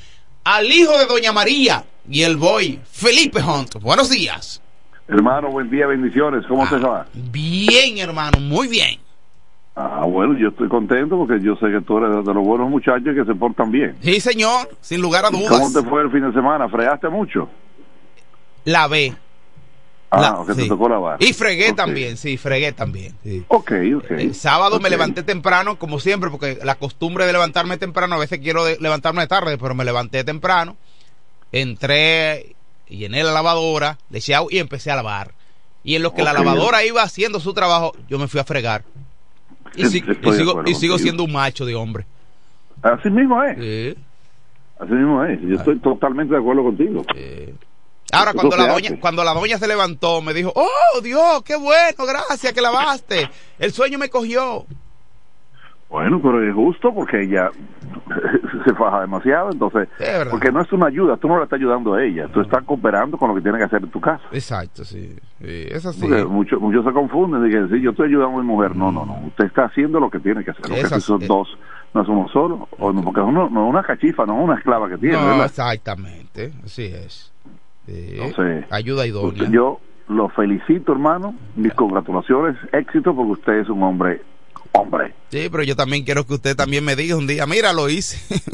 al 0.44 0.72
hijo 0.72 0.98
de 0.98 1.06
Doña 1.06 1.32
María 1.32 1.86
y 2.10 2.24
el 2.24 2.38
boy 2.38 2.82
Felipe 2.92 3.44
Hunt. 3.44 3.76
Buenos 3.76 4.10
días. 4.10 4.60
Hermano, 5.08 5.52
buen 5.52 5.70
día, 5.70 5.86
bendiciones. 5.86 6.46
¿Cómo 6.48 6.68
se 6.68 6.78
va? 6.78 7.06
Bien, 7.14 8.00
hermano, 8.00 8.40
muy 8.40 8.68
bien. 8.68 9.00
Ah, 9.76 10.04
bueno, 10.06 10.38
yo 10.38 10.50
estoy 10.50 10.68
contento 10.68 11.18
porque 11.18 11.42
yo 11.42 11.56
sé 11.56 11.68
que 11.72 11.82
tú 11.82 11.98
eres 11.98 12.26
de 12.26 12.34
los 12.34 12.44
buenos 12.44 12.70
muchachos 12.70 13.16
que 13.16 13.24
se 13.24 13.34
portan 13.34 13.72
bien. 13.72 13.96
Sí, 14.02 14.20
señor, 14.20 14.70
sin 14.82 15.02
lugar 15.02 15.26
a 15.26 15.30
dudas. 15.30 15.50
¿Cómo 15.50 15.72
te 15.72 15.88
fue 15.88 16.02
el 16.02 16.12
fin 16.12 16.22
de 16.22 16.34
semana? 16.34 16.68
¿Fregaste 16.68 17.08
mucho? 17.10 17.50
La 18.66 18.88
ve. 18.88 19.16
Ah, 20.12 20.44
que 20.46 20.56
te 20.56 20.68
tocó 20.68 20.90
lavar. 20.90 21.22
Y 21.22 21.34
fregué 21.34 21.72
también, 21.74 22.18
sí, 22.18 22.36
fregué 22.38 22.72
también. 22.72 23.16
Sí. 23.24 23.46
Ok, 23.48 23.72
ok. 23.98 24.12
El 24.12 24.34
sábado 24.34 24.80
me 24.80 24.90
levanté 24.90 25.22
temprano, 25.22 25.78
como 25.78 26.00
siempre, 26.00 26.32
porque 26.32 26.58
la 26.64 26.76
costumbre 26.76 27.28
de 27.28 27.34
levantarme 27.34 27.78
temprano, 27.78 28.16
a 28.16 28.20
veces 28.20 28.40
quiero 28.40 28.64
levantarme 28.80 29.28
tarde, 29.28 29.58
pero 29.60 29.76
me 29.76 29.86
levanté 29.86 30.24
temprano, 30.24 30.78
entré, 31.52 32.56
llené 32.88 33.24
la 33.24 33.32
lavadora, 33.32 34.00
le 34.10 34.18
eché 34.18 34.34
agua 34.34 34.52
y 34.52 34.58
empecé 34.58 34.90
a 34.90 34.96
lavar. 34.96 35.34
Y 35.84 35.96
en 35.96 36.04
lo 36.04 36.14
que 36.14 36.24
la 36.24 36.34
lavadora 36.34 36.84
iba 36.84 37.04
haciendo 37.04 37.40
su 37.40 37.54
trabajo, 37.54 37.94
yo 38.10 38.18
me 38.18 38.28
fui 38.28 38.40
a 38.40 38.44
fregar. 38.44 38.84
Y, 39.76 39.86
sigo, 39.86 40.98
siendo 40.98 41.24
un 41.24 41.32
macho 41.32 41.66
de 41.66 41.76
hombre. 41.76 42.06
Así 42.82 43.10
mismo 43.10 43.44
es. 43.44 43.96
Así 44.80 44.94
mismo 44.94 45.24
es. 45.24 45.40
Yo 45.42 45.56
estoy 45.56 45.80
totalmente 45.80 46.34
de 46.34 46.40
acuerdo 46.40 46.64
contigo. 46.64 47.06
Ahora, 48.12 48.34
cuando 48.34 48.58
la, 48.58 48.68
doña, 48.68 49.00
cuando 49.00 49.24
la 49.24 49.34
doña 49.34 49.58
se 49.58 49.68
levantó, 49.68 50.22
me 50.22 50.34
dijo, 50.34 50.52
oh 50.56 51.02
Dios, 51.02 51.44
qué 51.44 51.56
bueno, 51.56 52.06
gracias 52.08 52.54
que 52.54 52.62
lavaste. 52.62 53.30
El 53.60 53.72
sueño 53.72 54.00
me 54.00 54.10
cogió. 54.10 54.66
Bueno, 55.90 56.22
pero 56.22 56.48
es 56.48 56.54
justo 56.54 56.94
porque 56.94 57.24
ella 57.24 57.50
se 58.64 58.74
faja 58.76 59.02
demasiado, 59.02 59.50
entonces, 59.52 59.90
porque 60.30 60.52
no 60.52 60.62
es 60.62 60.72
una 60.72 60.86
ayuda, 60.86 61.18
tú 61.18 61.28
no 61.28 61.38
la 61.38 61.46
estás 61.46 61.58
ayudando 61.58 61.96
a 61.96 62.04
ella, 62.04 62.28
tú 62.28 62.42
estás 62.42 62.64
cooperando 62.64 63.18
con 63.18 63.30
lo 63.30 63.36
que 63.36 63.42
tiene 63.42 63.58
que 63.58 63.64
hacer 63.64 63.82
en 63.82 63.90
tu 63.90 64.00
casa. 64.00 64.22
Exacto, 64.32 64.84
sí, 64.84 65.16
es 65.40 65.86
así. 65.88 66.08
muchos 66.28 66.62
muchos 66.62 66.86
se 66.86 66.92
confunden, 66.92 67.44
dicen, 67.44 67.70
sí, 67.70 67.82
yo 67.82 67.90
estoy 67.90 68.10
ayudando 68.10 68.38
a 68.38 68.42
mi 68.42 68.48
mujer, 68.48 68.76
no, 68.76 68.92
no, 68.92 69.04
no, 69.04 69.20
usted 69.26 69.46
está 69.46 69.66
haciendo 69.66 70.00
lo 70.00 70.12
que 70.12 70.20
tiene 70.20 70.44
que 70.44 70.52
hacer, 70.52 70.66
porque 70.68 71.00
son 71.00 71.26
dos, 71.26 71.58
no 71.96 72.06
somos 72.06 72.32
solo, 72.32 72.68
o 72.78 72.94
no, 72.94 73.02
porque 73.02 73.22
uno 73.22 73.50
no 73.50 73.66
es 73.66 73.70
una 73.72 73.82
cachifa, 73.82 74.28
no 74.28 74.38
es 74.38 74.44
una 74.44 74.56
esclava 74.56 74.88
que 74.90 74.98
tiene. 75.00 75.18
No, 75.18 75.44
exactamente, 75.44 76.52
así 76.64 76.86
es. 76.86 77.34
ayuda 78.70 79.08
idónea. 79.08 79.50
Yo 79.50 79.80
lo 80.08 80.30
felicito, 80.30 80.92
hermano, 80.92 81.34
mis 81.56 81.74
congratulaciones, 81.74 82.58
éxito, 82.74 83.16
porque 83.16 83.32
usted 83.32 83.54
es 83.54 83.70
un 83.70 83.82
hombre 83.82 84.22
hombre. 84.72 85.14
Sí, 85.30 85.48
pero 85.52 85.64
yo 85.64 85.76
también 85.76 86.04
quiero 86.04 86.26
que 86.26 86.36
usted 86.36 86.56
también 86.56 86.84
me 86.84 86.96
diga 86.96 87.16
un 87.16 87.28
día, 87.28 87.46
mira, 87.46 87.74
lo 87.74 87.90
hice. 87.90 88.18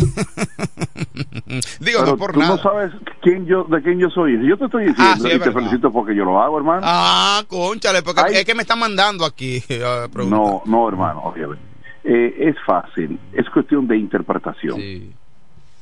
Digo, 1.79 2.05
no 2.05 2.17
por 2.17 2.33
tú 2.33 2.39
no 2.39 2.57
sabes 2.57 2.91
quién 3.21 3.45
yo, 3.45 3.63
de 3.65 3.81
quién 3.81 3.99
yo 3.99 4.09
soy. 4.09 4.45
Yo 4.47 4.57
te 4.57 4.65
estoy 4.65 4.87
diciendo 4.87 5.25
ah, 5.25 5.33
y 5.33 5.39
te 5.39 5.51
felicito 5.51 5.91
porque 5.91 6.15
yo 6.15 6.25
lo 6.25 6.41
hago, 6.41 6.57
hermano. 6.57 6.81
Ah, 6.83 7.43
conchale, 7.47 8.01
porque 8.01 8.21
es 8.31 8.45
que 8.45 8.55
me 8.55 8.63
está 8.63 8.75
mandando 8.75 9.25
aquí. 9.25 9.63
no, 10.27 10.61
no, 10.65 10.89
hermano, 10.89 11.21
obviamente. 11.23 11.63
Eh, 12.03 12.49
es 12.49 12.55
fácil, 12.65 13.19
es 13.33 13.49
cuestión 13.49 13.87
de 13.87 13.97
interpretación. 13.97 14.79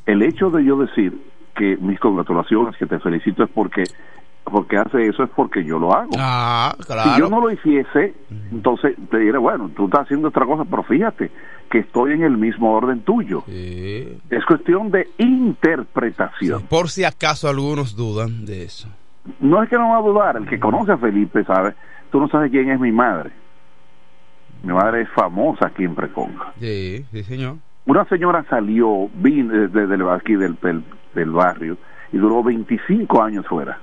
el 0.05 0.21
hecho 0.21 0.49
de 0.49 0.63
yo 0.63 0.77
decir 0.77 1.13
que 1.55 1.77
mis 1.77 1.99
congratulaciones, 1.99 2.77
que 2.77 2.85
te 2.85 2.99
felicito 2.99 3.43
es 3.43 3.49
porque 3.49 3.83
porque 4.43 4.77
hace 4.77 5.07
eso 5.07 5.23
es 5.23 5.29
porque 5.29 5.63
yo 5.63 5.79
lo 5.79 5.93
hago. 5.93 6.11
Ah, 6.17 6.75
claro. 6.85 7.13
Si 7.13 7.19
yo 7.19 7.29
no 7.29 7.39
lo 7.39 7.51
hiciese, 7.51 8.13
entonces 8.51 8.95
te 9.09 9.17
diré, 9.19 9.37
bueno, 9.37 9.69
tú 9.75 9.85
estás 9.85 10.01
haciendo 10.01 10.27
otra 10.29 10.45
cosa, 10.45 10.65
pero 10.65 10.83
fíjate 10.83 11.31
que 11.69 11.79
estoy 11.79 12.13
en 12.13 12.23
el 12.23 12.37
mismo 12.37 12.73
orden 12.73 13.01
tuyo. 13.01 13.43
Es 13.47 14.45
cuestión 14.47 14.91
de 14.91 15.07
interpretación. 15.17 16.63
por 16.63 16.89
si 16.89 17.03
acaso 17.03 17.47
algunos 17.47 17.95
dudan 17.95 18.45
de 18.45 18.63
eso. 18.63 18.89
No 19.39 19.63
es 19.63 19.69
que 19.69 19.77
no 19.77 19.89
va 19.89 19.97
a 19.97 20.01
dudar, 20.01 20.35
el 20.37 20.47
que 20.47 20.59
conoce 20.59 20.91
a 20.91 20.97
Felipe 20.97 21.45
sabe, 21.45 21.73
tú 22.11 22.19
no 22.19 22.27
sabes 22.27 22.51
quién 22.51 22.69
es 22.69 22.79
mi 22.79 22.91
madre. 22.91 23.31
Mi 24.63 24.73
madre 24.73 25.01
es 25.01 25.09
famosa 25.09 25.67
aquí 25.67 25.83
en 25.83 25.95
Preconga. 25.95 26.53
Sí, 26.59 27.05
sí, 27.11 27.23
señor. 27.23 27.57
Una 27.85 28.05
señora 28.05 28.45
salió 28.49 29.09
vino 29.13 29.53
desde 29.67 30.11
aquí 30.11 30.35
del, 30.35 30.57
del, 30.61 30.83
del 31.13 31.31
barrio 31.31 31.77
y 32.11 32.17
duró 32.17 32.43
25 32.43 33.21
años 33.21 33.45
fuera 33.47 33.79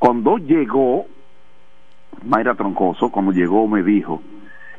cuando 0.00 0.38
llegó, 0.38 1.06
Mayra 2.24 2.54
Troncoso, 2.54 3.10
cuando 3.10 3.32
llegó 3.32 3.68
me 3.68 3.82
dijo, 3.82 4.20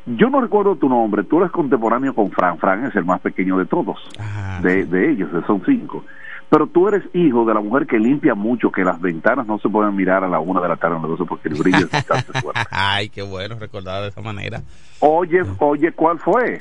yo 0.04 0.28
no 0.28 0.40
recuerdo 0.40 0.74
tu 0.76 0.88
nombre, 0.88 1.22
tú 1.22 1.38
eres 1.38 1.52
contemporáneo 1.52 2.12
con 2.14 2.30
Fran, 2.32 2.58
Fran 2.58 2.84
es 2.86 2.96
el 2.96 3.04
más 3.04 3.20
pequeño 3.20 3.56
de 3.56 3.66
todos, 3.66 3.96
Ah, 4.18 4.58
de, 4.62 4.84
de 4.84 5.12
ellos, 5.12 5.30
son 5.46 5.62
cinco. 5.64 6.04
Pero 6.50 6.66
tú 6.66 6.86
eres 6.88 7.02
hijo 7.14 7.46
de 7.46 7.54
la 7.54 7.60
mujer 7.60 7.86
que 7.86 7.98
limpia 7.98 8.34
mucho, 8.34 8.70
que 8.70 8.84
las 8.84 9.00
ventanas 9.00 9.46
no 9.46 9.58
se 9.58 9.70
pueden 9.70 9.96
mirar 9.96 10.22
a 10.24 10.28
la 10.28 10.38
una 10.40 10.60
de 10.60 10.68
la 10.68 10.76
tarde, 10.76 10.98
no 11.00 11.16
porque 11.24 11.48
el 11.48 11.54
brillo 11.54 11.78
es 11.86 11.90
bastante 11.90 12.32
fuerte. 12.42 12.60
Ay, 12.70 13.08
qué 13.08 13.22
bueno 13.22 13.56
recordar 13.58 14.02
de 14.02 14.08
esa 14.08 14.20
manera. 14.20 14.60
Oye, 15.00 15.40
oye, 15.60 15.92
¿cuál 15.92 16.18
fue? 16.18 16.58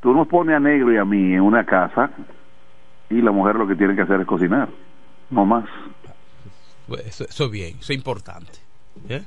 Tú 0.00 0.14
nos 0.14 0.26
pones 0.26 0.56
a 0.56 0.60
negro 0.60 0.90
y 0.90 0.96
a 0.96 1.04
mí 1.04 1.34
en 1.34 1.42
una 1.42 1.64
casa 1.66 2.10
y 3.10 3.20
la 3.20 3.30
mujer 3.30 3.56
lo 3.56 3.66
que 3.66 3.74
tiene 3.74 3.94
que 3.94 4.02
hacer 4.02 4.20
es 4.20 4.26
cocinar, 4.26 4.68
no 5.28 5.44
más. 5.44 5.64
Eso, 7.04 7.24
eso 7.24 7.44
es 7.46 7.50
bien, 7.50 7.76
eso 7.80 7.92
es 7.92 7.96
importante. 7.98 8.52
¿Eh? 9.08 9.22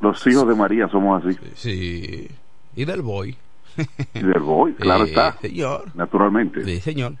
Los 0.00 0.24
hijos 0.26 0.46
de 0.48 0.54
María 0.54 0.88
somos 0.88 1.24
así. 1.24 1.36
Sí. 1.54 2.28
Y 2.76 2.84
del 2.84 3.02
boy. 3.02 3.36
Y 4.14 4.20
del 4.20 4.40
boy, 4.40 4.74
claro 4.74 5.04
Sí, 5.04 5.10
está. 5.10 5.36
señor. 5.40 5.84
Naturalmente. 5.94 6.64
Sí, 6.64 6.80
señor. 6.80 7.14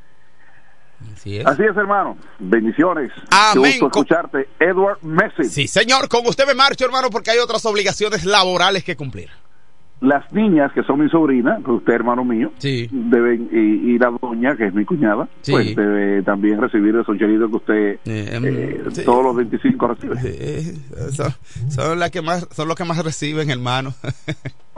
Así 1.14 1.38
es. 1.38 1.46
Así 1.46 1.62
es, 1.62 1.76
hermano. 1.76 2.16
Bendiciones. 2.38 3.12
Amén. 3.30 3.72
Qué 3.72 3.80
gusto 3.80 3.86
escucharte. 4.00 4.48
Edward 4.58 4.98
Messi. 5.02 5.44
Sí, 5.44 5.68
señor, 5.68 6.08
con 6.08 6.26
usted 6.26 6.46
me 6.46 6.54
marcho, 6.54 6.84
hermano, 6.84 7.10
porque 7.10 7.30
hay 7.30 7.38
otras 7.38 7.64
obligaciones 7.66 8.24
laborales 8.24 8.82
que 8.84 8.96
cumplir. 8.96 9.30
Las 10.00 10.32
niñas, 10.32 10.72
que 10.72 10.82
son 10.84 11.00
mi 11.00 11.08
sobrina, 11.10 11.58
pues 11.64 11.78
usted, 11.78 11.92
hermano 11.94 12.24
mío, 12.24 12.52
deben, 12.60 13.48
y, 13.52 13.94
y 13.94 13.98
la 13.98 14.10
doña, 14.22 14.54
que 14.56 14.66
es 14.66 14.74
mi 14.74 14.84
cuñada, 14.84 15.28
Sí. 15.40 15.50
pues 15.52 15.74
debe 15.74 16.22
también 16.22 16.60
recibir 16.60 16.94
esos 16.94 17.18
chelitos 17.18 17.50
que 17.50 17.56
usted 17.56 17.98
eh, 18.04 18.82
todos 19.04 19.24
los 19.24 19.36
25 19.36 19.88
recibe. 19.88 20.16
Son, 21.12 21.32
son 21.68 21.98
las 21.98 22.10
que 22.12 22.22
más, 22.22 22.46
son 22.52 22.68
los 22.68 22.76
que 22.76 22.84
más 22.84 23.02
reciben, 23.04 23.50
hermano. 23.50 23.92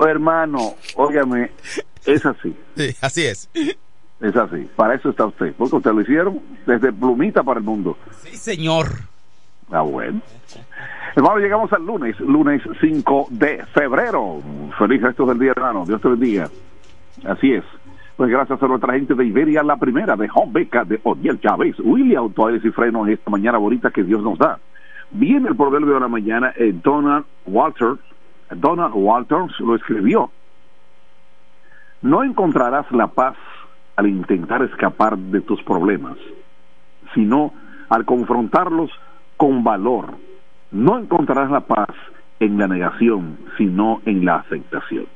Oh, 0.03 0.07
hermano, 0.07 0.77
óigame, 0.97 1.51
es 2.07 2.25
así. 2.25 2.57
Sí, 2.75 2.97
así 3.03 3.23
es. 3.27 3.51
Es 3.55 4.35
así. 4.35 4.67
Para 4.75 4.95
eso 4.95 5.11
está 5.11 5.27
usted. 5.27 5.53
Porque 5.59 5.77
usted 5.77 5.91
lo 5.93 6.01
hicieron 6.01 6.41
desde 6.67 6.91
plumita 6.91 7.43
para 7.43 7.59
el 7.61 7.67
mundo. 7.67 7.99
Sí, 8.25 8.35
señor. 8.35 8.87
Ah, 9.71 9.83
bueno. 9.83 10.21
Hermano, 11.15 11.39
llegamos 11.39 11.73
al 11.73 11.85
lunes, 11.85 12.19
lunes 12.21 12.63
5 12.81 13.29
de 13.31 13.65
febrero. 13.67 14.41
Feliz 14.79 15.03
resto 15.03 15.27
del 15.27 15.39
día, 15.39 15.53
hermano. 15.53 15.85
Dios 15.87 16.01
te 16.01 16.09
bendiga. 16.09 16.49
Así 17.25 17.53
es. 17.53 17.65
Pues 18.17 18.31
gracias 18.31 18.63
a 18.63 18.67
nuestra 18.67 18.93
gente 18.93 19.15
de 19.15 19.25
Iberia, 19.25 19.63
la 19.63 19.77
primera, 19.77 20.15
de 20.15 20.29
Home 20.35 20.53
Beca, 20.53 20.85
de 20.85 21.01
Odiel 21.05 21.41
Chávez, 21.41 21.77
William 21.81 22.25
Autoaires 22.25 22.63
y 22.65 22.71
Frenos, 22.71 23.09
esta 23.09 23.31
mañana 23.31 23.57
bonita 23.57 23.91
que 23.91 24.05
Dios 24.05 24.23
nos 24.23 24.39
da. 24.39 24.59
Viene 25.11 25.49
el 25.49 25.57
proverbio 25.57 25.95
de 25.95 26.01
la 26.01 26.09
mañana, 26.09 26.53
eh, 26.57 26.75
Donald 26.83 27.25
Walters, 27.47 27.99
Donald 28.51 28.93
Walters 28.95 29.59
lo 29.61 29.75
escribió. 29.75 30.31
No 32.03 32.23
encontrarás 32.23 32.91
la 32.93 33.07
paz 33.07 33.37
al 33.97 34.07
intentar 34.07 34.63
escapar 34.63 35.17
de 35.17 35.41
tus 35.41 35.63
problemas, 35.63 36.17
sino 37.15 37.55
al 37.89 38.05
confrontarlos 38.05 38.91
con 39.41 39.65
valor. 39.65 40.05
No 40.71 40.99
encontrarás 40.99 41.51
la 41.51 41.61
paz 41.63 41.89
en 42.41 42.59
la 42.59 42.69
negación, 42.69 43.39
sino 43.57 44.03
en 44.05 44.27
la 44.27 44.37
aceptación. 44.37 45.07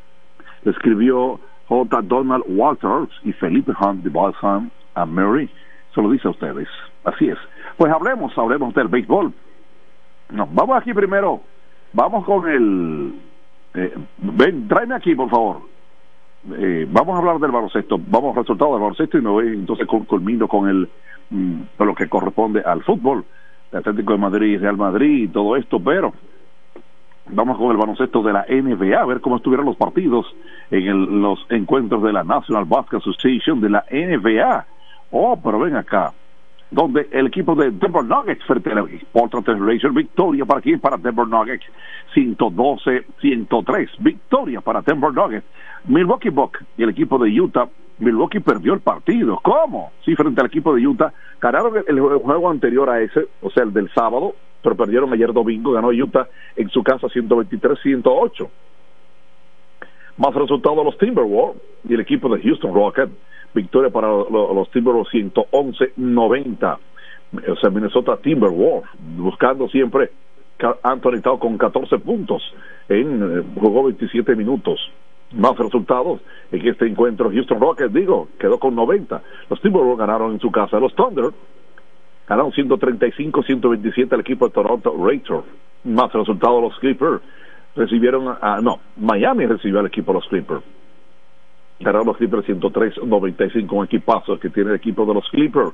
Escribió 0.65 1.39
J. 1.69 2.01
Donald 2.03 2.43
Walters 2.49 3.11
y 3.23 3.33
Felipe 3.33 3.73
Hunt 3.79 4.03
de 4.03 4.09
Balsam 4.09 4.71
a 4.95 5.05
Mary. 5.05 5.51
Se 5.95 6.01
lo 6.01 6.11
dice 6.11 6.27
a 6.27 6.31
ustedes. 6.31 6.69
Así 7.05 7.29
es. 7.29 7.37
Pues 7.77 7.93
hablemos, 7.93 8.37
hablemos 8.39 8.73
del 8.75 8.89
béisbol. 8.89 9.31
No, 10.31 10.49
vamos 10.51 10.79
aquí 10.79 10.95
primero. 10.95 11.41
Vamos 11.93 12.25
con 12.25 12.49
el. 12.49 13.15
eh, 13.75 13.95
ven, 14.19 14.67
tráeme 14.69 14.95
aquí, 14.95 15.15
por 15.15 15.29
favor. 15.29 15.59
Eh, 16.57 16.87
vamos 16.91 17.15
a 17.15 17.19
hablar 17.19 17.39
del 17.41 17.51
baloncesto. 17.51 17.99
Vamos 18.09 18.31
al 18.37 18.43
resultado 18.43 18.73
del 18.73 18.81
baloncesto 18.81 19.19
y 19.19 19.23
me 19.23 19.31
voy 19.31 19.49
entonces 19.49 19.87
cul- 19.87 20.07
culmino 20.07 20.49
con 20.49 20.67
el. 20.69 20.89
mm, 21.29 21.61
con 21.77 21.87
lo 21.89 21.95
que 21.95 22.09
corresponde 22.09 22.63
al 22.63 22.83
fútbol. 22.85 23.25
Atlético 23.75 24.13
de 24.13 24.19
Madrid, 24.19 24.61
Real 24.61 24.77
Madrid 24.77 25.25
y 25.25 25.29
todo 25.29 25.57
esto, 25.57 25.81
pero 25.81 26.13
vamos 27.31 27.57
con 27.59 27.71
el 27.71 27.77
baloncesto 27.77 28.23
de 28.23 28.33
la 28.33 28.45
NBA, 28.49 29.01
a 29.01 29.07
ver 29.07 29.21
cómo 29.21 29.37
estuvieron 29.37 29.67
los 29.67 29.77
partidos 29.77 30.27
en 30.71 30.83
el- 30.83 31.23
los 31.23 31.45
encuentros 31.49 32.03
de 32.03 32.13
la 32.13 32.25
National 32.25 32.65
Basketball 32.65 33.01
Association 33.01 33.61
de 33.61 33.71
la 33.71 33.85
NBA. 33.91 34.67
Oh, 35.11 35.39
pero 35.43 35.59
ven 35.61 35.77
acá, 35.77 36.13
donde 36.71 37.09
el 37.13 37.27
equipo 37.27 37.55
de 37.55 37.71
Denver 37.71 38.05
Nuggets 38.05 38.45
frente 38.45 38.73
a 38.73 38.75
la 38.75 38.87
Portland 39.13 39.95
victoria 39.95 40.45
para 40.45 40.61
quién, 40.61 40.81
para 40.81 40.97
Denver 40.97 41.27
Nuggets, 41.27 41.65
112-103, 42.15 43.91
victoria 44.01 44.61
para 44.61 44.83
Denver 44.83 45.13
Nuggets. 45.13 45.47
Milwaukee 45.87 46.31
Bucks 46.31 46.65
y 46.77 46.83
el 46.83 46.91
equipo 46.91 47.19
de 47.19 47.41
Utah, 47.41 47.69
Milwaukee 47.99 48.41
perdió 48.41 48.75
el 48.75 48.81
partido. 48.81 49.39
¿Cómo? 49.43 49.93
Sí, 50.05 50.15
frente 50.17 50.41
al 50.41 50.49
equipo 50.49 50.75
de 50.75 50.87
Utah, 50.87 51.13
ganaron 51.41 51.85
el, 51.87 52.01
juego 52.01 52.51
anterior 52.51 52.89
a 52.91 53.01
ese, 53.01 53.27
o 53.41 53.51
sea, 53.51 53.63
el 53.63 53.73
del 53.73 53.91
sábado, 53.95 54.35
pero 54.63 54.77
perdieron 54.77 55.13
ayer 55.13 55.33
domingo, 55.33 55.73
ganó 55.73 55.89
Utah 55.89 56.27
en 56.57 56.69
su 56.71 56.83
casa 56.83 57.07
123-108. 57.09 58.49
Más 60.17 60.35
resultado 60.35 60.83
los 60.85 60.97
Timberwolves 60.99 61.61
y 61.89 61.95
el 61.95 62.01
equipo 62.01 62.35
de 62.35 62.41
Houston 62.43 62.73
Rockets, 62.75 63.13
victoria 63.53 63.91
para 63.91 64.09
lo- 64.09 64.29
lo- 64.31 64.55
los 64.55 64.71
Timberwolves 64.71 65.13
111-90. 65.13 66.79
O 67.49 67.57
sea, 67.57 67.71
Minnesota 67.71 68.17
Timberwolves, 68.19 68.89
buscando 69.17 69.69
siempre 69.69 70.11
Anthony 70.83 71.21
Tao 71.21 71.39
con 71.39 71.59
14 71.59 71.99
puntos, 71.99 72.43
en, 72.89 73.39
eh, 73.39 73.43
jugó 73.61 73.85
27 73.85 74.37
minutos. 74.37 74.79
Más 75.37 75.57
resultados 75.59 76.21
en 76.53 76.69
este 76.69 76.87
encuentro, 76.87 77.31
Houston 77.31 77.61
Rockets, 77.61 77.93
digo, 77.93 78.29
quedó 78.39 78.59
con 78.59 78.75
90. 78.75 79.21
Los 79.51 79.61
Timberwolves 79.61 79.99
ganaron 79.99 80.33
en 80.33 80.41
su 80.41 80.51
casa. 80.51 80.79
Los 80.79 80.95
Thunder 80.95 81.31
ganaron 82.29 82.53
135-127 82.53 84.13
al 84.13 84.21
equipo 84.21 84.47
de 84.47 84.55
Toronto 84.55 84.95
Raptors. 84.97 85.45
Más 85.85 86.13
resultados 86.13 86.63
los 86.63 86.79
Clippers 86.79 87.21
recibieron 87.75 88.37
a, 88.41 88.61
no, 88.61 88.79
Miami 88.97 89.47
recibió 89.47 89.81
al 89.81 89.87
equipo 89.87 90.13
de 90.13 90.19
los 90.21 90.29
Clippers. 90.29 90.63
Ganaron 91.81 92.07
los 92.07 92.17
Clippers 92.17 92.47
103-95, 92.47 93.73
un 93.73 93.85
equipazo 93.85 94.39
que 94.39 94.51
tiene 94.51 94.71
el 94.71 94.77
equipo 94.77 95.05
de 95.05 95.15
los 95.15 95.29
Clippers. 95.31 95.73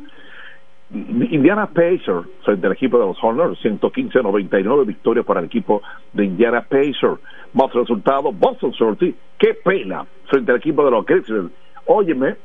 Indiana 0.92 1.66
Pacers 1.66 2.26
frente 2.44 2.66
al 2.66 2.72
equipo 2.72 2.98
de 2.98 3.06
los 3.06 3.16
Hornets, 3.22 3.62
115-99, 3.62 4.86
victoria 4.86 5.22
para 5.22 5.40
el 5.40 5.46
equipo 5.46 5.82
de 6.12 6.24
Indiana 6.24 6.62
Pacers. 6.62 7.20
Más 7.52 7.72
resultado, 7.72 8.32
Boston 8.32 8.72
Celtics, 8.74 9.16
qué 9.38 9.54
pena, 9.54 10.04
frente 10.26 10.50
al 10.50 10.58
equipo 10.58 10.84
de 10.84 10.90
los 10.90 11.06
Grizzlies. 11.06 11.50
Óyeme, 11.86 12.36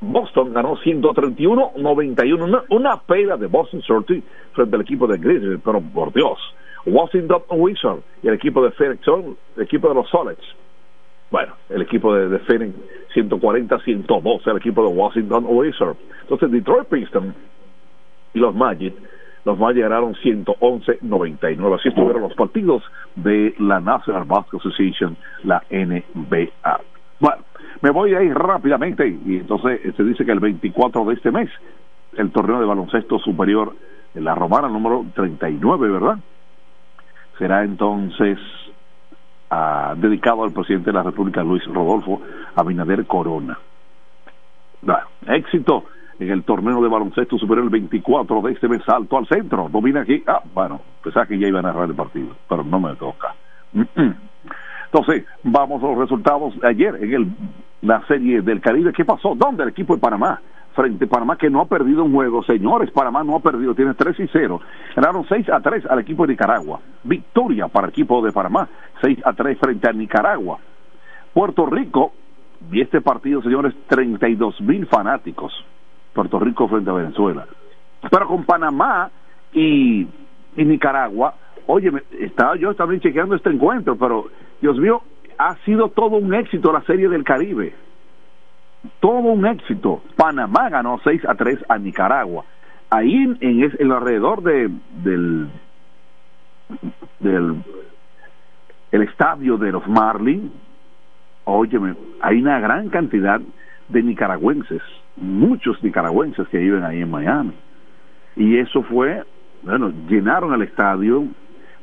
Boston 0.00 0.54
ganó 0.54 0.76
131-91, 0.76 2.42
una, 2.42 2.62
una 2.70 2.96
pela 2.96 3.36
de 3.36 3.46
Boston 3.46 3.82
Celtics 3.86 4.26
frente 4.52 4.76
al 4.76 4.82
equipo 4.82 5.06
de 5.06 5.18
Grizzlies, 5.18 5.60
pero 5.62 5.80
por 5.80 6.12
Dios. 6.14 6.38
Washington 6.86 7.42
Wizards 7.50 8.02
y 8.22 8.28
el 8.28 8.34
equipo 8.34 8.62
de 8.64 8.70
Phoenix 8.70 9.06
el 9.06 9.62
equipo 9.62 9.88
de 9.88 9.94
los 9.94 10.08
Solets. 10.08 10.42
Bueno, 11.30 11.54
el 11.68 11.82
equipo 11.82 12.14
de, 12.14 12.28
de 12.28 12.38
Phoenix 12.40 12.74
140-112, 13.14 14.50
el 14.50 14.56
equipo 14.56 14.82
de 14.88 14.96
Washington 14.96 15.44
Wizards. 15.48 15.98
Entonces 16.22 16.50
Detroit 16.50 16.88
Pistons 16.88 17.34
y 18.34 18.38
los 18.38 18.54
Magic, 18.54 18.94
los 19.44 19.58
Magic 19.58 19.82
ganaron 19.82 20.14
111-99. 20.14 21.78
Así 21.78 21.88
estuvieron 21.88 22.22
los 22.22 22.34
partidos 22.34 22.82
de 23.16 23.54
la 23.58 23.80
National 23.80 24.24
Basketball 24.24 24.60
Association, 24.60 25.16
la 25.44 25.62
NBA. 25.70 26.80
Bueno, 27.18 27.42
me 27.82 27.90
voy 27.90 28.14
a 28.14 28.22
ir 28.22 28.34
rápidamente 28.34 29.06
y 29.08 29.36
entonces 29.36 29.80
eh, 29.84 29.92
se 29.96 30.04
dice 30.04 30.24
que 30.24 30.32
el 30.32 30.40
24 30.40 31.04
de 31.04 31.14
este 31.14 31.30
mes, 31.30 31.50
el 32.16 32.30
torneo 32.30 32.60
de 32.60 32.66
baloncesto 32.66 33.18
superior 33.18 33.74
en 34.14 34.24
la 34.24 34.34
romana 34.34 34.68
número 34.68 35.04
39, 35.14 35.88
¿verdad? 35.88 36.18
Será 37.38 37.64
entonces 37.64 38.38
ah, 39.50 39.94
dedicado 39.96 40.44
al 40.44 40.52
presidente 40.52 40.90
de 40.90 40.94
la 40.94 41.02
República, 41.02 41.42
Luis 41.42 41.64
Rodolfo 41.66 42.20
Abinader 42.54 43.06
Corona. 43.06 43.58
Éxito 45.26 45.84
en 46.18 46.30
el 46.30 46.44
torneo 46.44 46.82
de 46.82 46.88
baloncesto 46.88 47.38
superior 47.38 47.64
el 47.64 47.70
24 47.70 48.42
de 48.42 48.52
este 48.52 48.68
mes, 48.68 48.82
salto 48.84 49.16
al 49.16 49.26
centro, 49.26 49.68
domina 49.70 50.02
aquí, 50.02 50.22
ah, 50.26 50.42
bueno, 50.54 50.80
pensaba 51.02 51.26
que 51.26 51.38
ya 51.38 51.48
iba 51.48 51.60
a 51.60 51.62
narrar 51.62 51.88
el 51.88 51.94
partido, 51.94 52.36
pero 52.48 52.62
no 52.62 52.78
me 52.78 52.94
toca. 52.96 53.34
Entonces, 54.92 55.24
vamos 55.42 55.82
a 55.82 55.86
los 55.86 55.98
resultados 55.98 56.54
ayer 56.62 56.96
en 56.96 57.14
el, 57.14 57.32
la 57.82 58.04
serie 58.06 58.42
del 58.42 58.60
Caribe. 58.60 58.92
¿Qué 58.92 59.04
pasó? 59.04 59.34
¿Dónde 59.34 59.62
el 59.62 59.70
equipo 59.70 59.94
de 59.94 60.00
Panamá? 60.00 60.40
Frente 60.74 61.04
a 61.04 61.08
Panamá 61.08 61.36
que 61.36 61.50
no 61.50 61.60
ha 61.60 61.66
perdido 61.66 62.04
un 62.04 62.12
juego. 62.12 62.42
Señores, 62.44 62.90
Panamá 62.90 63.24
no 63.24 63.36
ha 63.36 63.40
perdido, 63.40 63.74
tiene 63.74 63.94
3 63.94 64.20
y 64.20 64.28
0. 64.32 64.60
Ganaron 64.94 65.26
6 65.28 65.48
a 65.50 65.60
3 65.60 65.86
al 65.86 65.98
equipo 65.98 66.26
de 66.26 66.32
Nicaragua. 66.32 66.80
Victoria 67.04 67.68
para 67.68 67.86
el 67.86 67.90
equipo 67.90 68.22
de 68.22 68.32
Panamá, 68.32 68.68
6 69.02 69.18
a 69.24 69.32
3 69.32 69.58
frente 69.58 69.88
a 69.88 69.92
Nicaragua. 69.92 70.58
Puerto 71.32 71.66
Rico, 71.66 72.12
y 72.70 72.80
este 72.80 73.00
partido, 73.00 73.42
señores, 73.42 73.74
32 73.88 74.60
mil 74.60 74.86
fanáticos. 74.86 75.52
Puerto 76.12 76.38
Rico 76.38 76.68
frente 76.68 76.90
a 76.90 76.94
Venezuela. 76.94 77.46
Pero 78.10 78.26
con 78.26 78.44
Panamá 78.44 79.10
y, 79.52 80.06
y 80.56 80.64
Nicaragua, 80.64 81.34
oye, 81.66 81.90
estaba 82.18 82.56
yo 82.56 82.74
también 82.74 83.00
chequeando 83.00 83.34
este 83.34 83.50
encuentro, 83.50 83.96
pero 83.96 84.26
Dios 84.60 84.76
mío, 84.78 85.02
ha 85.38 85.56
sido 85.64 85.88
todo 85.88 86.16
un 86.16 86.34
éxito 86.34 86.72
la 86.72 86.82
serie 86.82 87.08
del 87.08 87.24
Caribe. 87.24 87.74
Todo 89.00 89.18
un 89.18 89.46
éxito. 89.46 90.02
Panamá 90.16 90.68
ganó 90.68 90.98
6 91.02 91.24
a 91.26 91.34
3 91.34 91.58
a 91.68 91.78
Nicaragua. 91.78 92.44
Ahí 92.90 93.14
en, 93.14 93.38
en, 93.40 93.92
alrededor 93.92 94.42
de, 94.42 94.70
del, 95.02 95.48
del 97.20 97.62
el 98.90 99.02
estadio 99.02 99.56
de 99.56 99.72
los 99.72 99.86
Marlins, 99.86 100.50
óyeme, 101.44 101.94
hay 102.20 102.40
una 102.40 102.58
gran 102.58 102.88
cantidad 102.88 103.40
de 103.88 104.02
nicaragüenses, 104.02 104.82
muchos 105.16 105.82
nicaragüenses 105.82 106.48
que 106.48 106.58
viven 106.58 106.84
ahí 106.84 107.02
en 107.02 107.10
Miami. 107.10 107.52
Y 108.36 108.58
eso 108.58 108.82
fue, 108.82 109.22
bueno, 109.62 109.92
llenaron 110.08 110.54
el 110.54 110.62
estadio, 110.62 111.24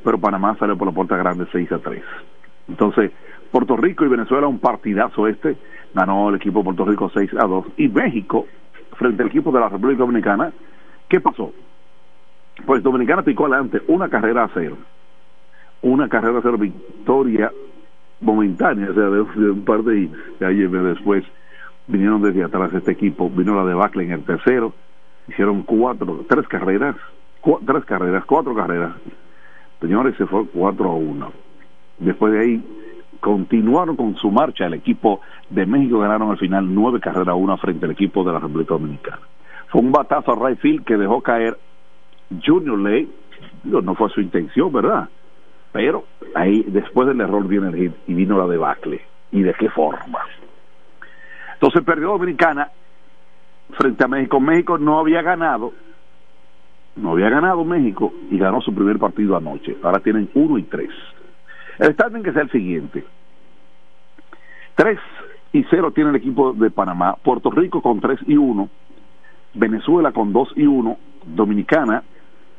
pero 0.03 0.17
Panamá 0.17 0.55
salió 0.59 0.77
por 0.77 0.87
la 0.87 0.93
puerta 0.93 1.17
grande 1.17 1.47
6 1.51 1.71
a 1.71 1.79
3. 1.79 2.03
Entonces, 2.69 3.11
Puerto 3.51 3.77
Rico 3.77 4.05
y 4.05 4.09
Venezuela, 4.09 4.47
un 4.47 4.59
partidazo 4.59 5.27
este, 5.27 5.55
ganó 5.97 6.29
el 6.29 6.35
equipo 6.35 6.59
de 6.59 6.65
Puerto 6.65 6.85
Rico 6.85 7.11
6 7.13 7.31
a 7.33 7.47
2. 7.47 7.65
Y 7.77 7.89
México, 7.89 8.45
frente 8.93 9.23
al 9.23 9.29
equipo 9.29 9.51
de 9.51 9.59
la 9.59 9.69
República 9.69 9.99
Dominicana, 9.99 10.51
¿qué 11.09 11.19
pasó? 11.19 11.51
Pues 12.65 12.83
Dominicana 12.83 13.23
picó 13.23 13.45
adelante 13.45 13.81
una 13.87 14.07
carrera 14.07 14.43
a 14.45 14.49
cero. 14.53 14.77
Una 15.81 16.07
carrera 16.07 16.39
a 16.39 16.41
cero, 16.41 16.57
victoria 16.57 17.51
momentánea, 18.21 18.89
o 18.89 18.93
sea, 18.93 19.09
de, 19.09 19.23
de 19.23 19.51
un 19.51 19.65
par 19.65 19.83
de 19.83 20.01
hits. 20.01 20.41
Ayer 20.41 20.69
después 20.69 21.23
vinieron 21.87 22.21
desde 22.21 22.43
atrás 22.43 22.73
este 22.73 22.91
equipo, 22.91 23.29
vino 23.29 23.55
la 23.55 23.65
debacle 23.65 24.03
en 24.03 24.11
el 24.11 24.23
tercero, 24.23 24.73
hicieron 25.27 25.63
cuatro, 25.63 26.25
tres 26.27 26.47
carreras, 26.47 26.95
cu 27.41 27.59
tres 27.65 27.85
carreras, 27.85 28.25
cuatro 28.25 28.55
carreras. 28.55 28.93
Señores, 29.79 30.15
se 30.17 30.25
fue 30.25 30.43
4 30.47 30.89
a 30.89 30.95
1 30.95 31.31
Después 31.99 32.33
de 32.33 32.39
ahí 32.39 32.63
continuaron 33.19 33.95
con 33.95 34.15
su 34.15 34.31
marcha. 34.31 34.65
El 34.65 34.73
equipo 34.73 35.21
de 35.49 35.65
México 35.65 35.99
ganaron 35.99 36.31
al 36.31 36.37
final 36.37 36.73
nueve 36.73 36.99
carreras 36.99 37.29
a 37.29 37.35
una 37.35 37.57
frente 37.57 37.85
al 37.85 37.91
equipo 37.91 38.23
de 38.23 38.33
la 38.33 38.39
República 38.39 38.73
Dominicana. 38.73 39.19
Fue 39.67 39.81
un 39.81 39.91
batazo 39.91 40.31
a 40.31 40.49
right 40.49 40.85
que 40.85 40.97
dejó 40.97 41.21
caer 41.21 41.57
Junior 42.45 42.79
Ley. 42.79 43.09
no 43.63 43.95
fue 43.95 44.09
su 44.09 44.21
intención, 44.21 44.71
¿verdad? 44.71 45.09
Pero 45.71 46.05
ahí, 46.35 46.63
después 46.67 47.07
del 47.07 47.21
error, 47.21 47.47
viene 47.47 47.67
el 47.67 47.75
hit 47.75 47.93
y 48.07 48.13
vino 48.13 48.37
la 48.37 48.47
debacle. 48.47 49.01
¿Y 49.31 49.41
de 49.41 49.53
qué 49.53 49.69
forma? 49.69 50.19
Entonces 51.53 51.83
perdió 51.83 52.09
Dominicana 52.09 52.69
frente 53.77 54.03
a 54.03 54.07
México. 54.07 54.39
México 54.39 54.77
no 54.77 54.99
había 54.99 55.21
ganado, 55.21 55.73
no 56.95 57.11
había 57.11 57.29
ganado 57.29 57.63
México 57.65 58.13
y 58.31 58.37
ganó 58.37 58.61
su 58.61 58.73
primer 58.73 58.97
partido 58.99 59.35
anoche. 59.35 59.77
Ahora 59.83 59.99
tienen 59.99 60.29
uno 60.33 60.57
y 60.57 60.63
tres. 60.63 60.91
El 61.79 61.93
standing 61.93 62.23
que 62.23 62.33
sea 62.33 62.43
el 62.43 62.51
siguiente. 62.51 63.03
3 64.75 64.99
y 65.53 65.63
0 65.69 65.91
tiene 65.91 66.11
el 66.11 66.15
equipo 66.15 66.53
de 66.53 66.69
Panamá, 66.69 67.15
Puerto 67.23 67.49
Rico 67.49 67.81
con 67.81 67.99
3 67.99 68.19
y 68.27 68.37
1, 68.37 68.69
Venezuela 69.53 70.11
con 70.11 70.33
2 70.33 70.53
y 70.55 70.65
1, 70.65 70.97
Dominicana, 71.25 72.03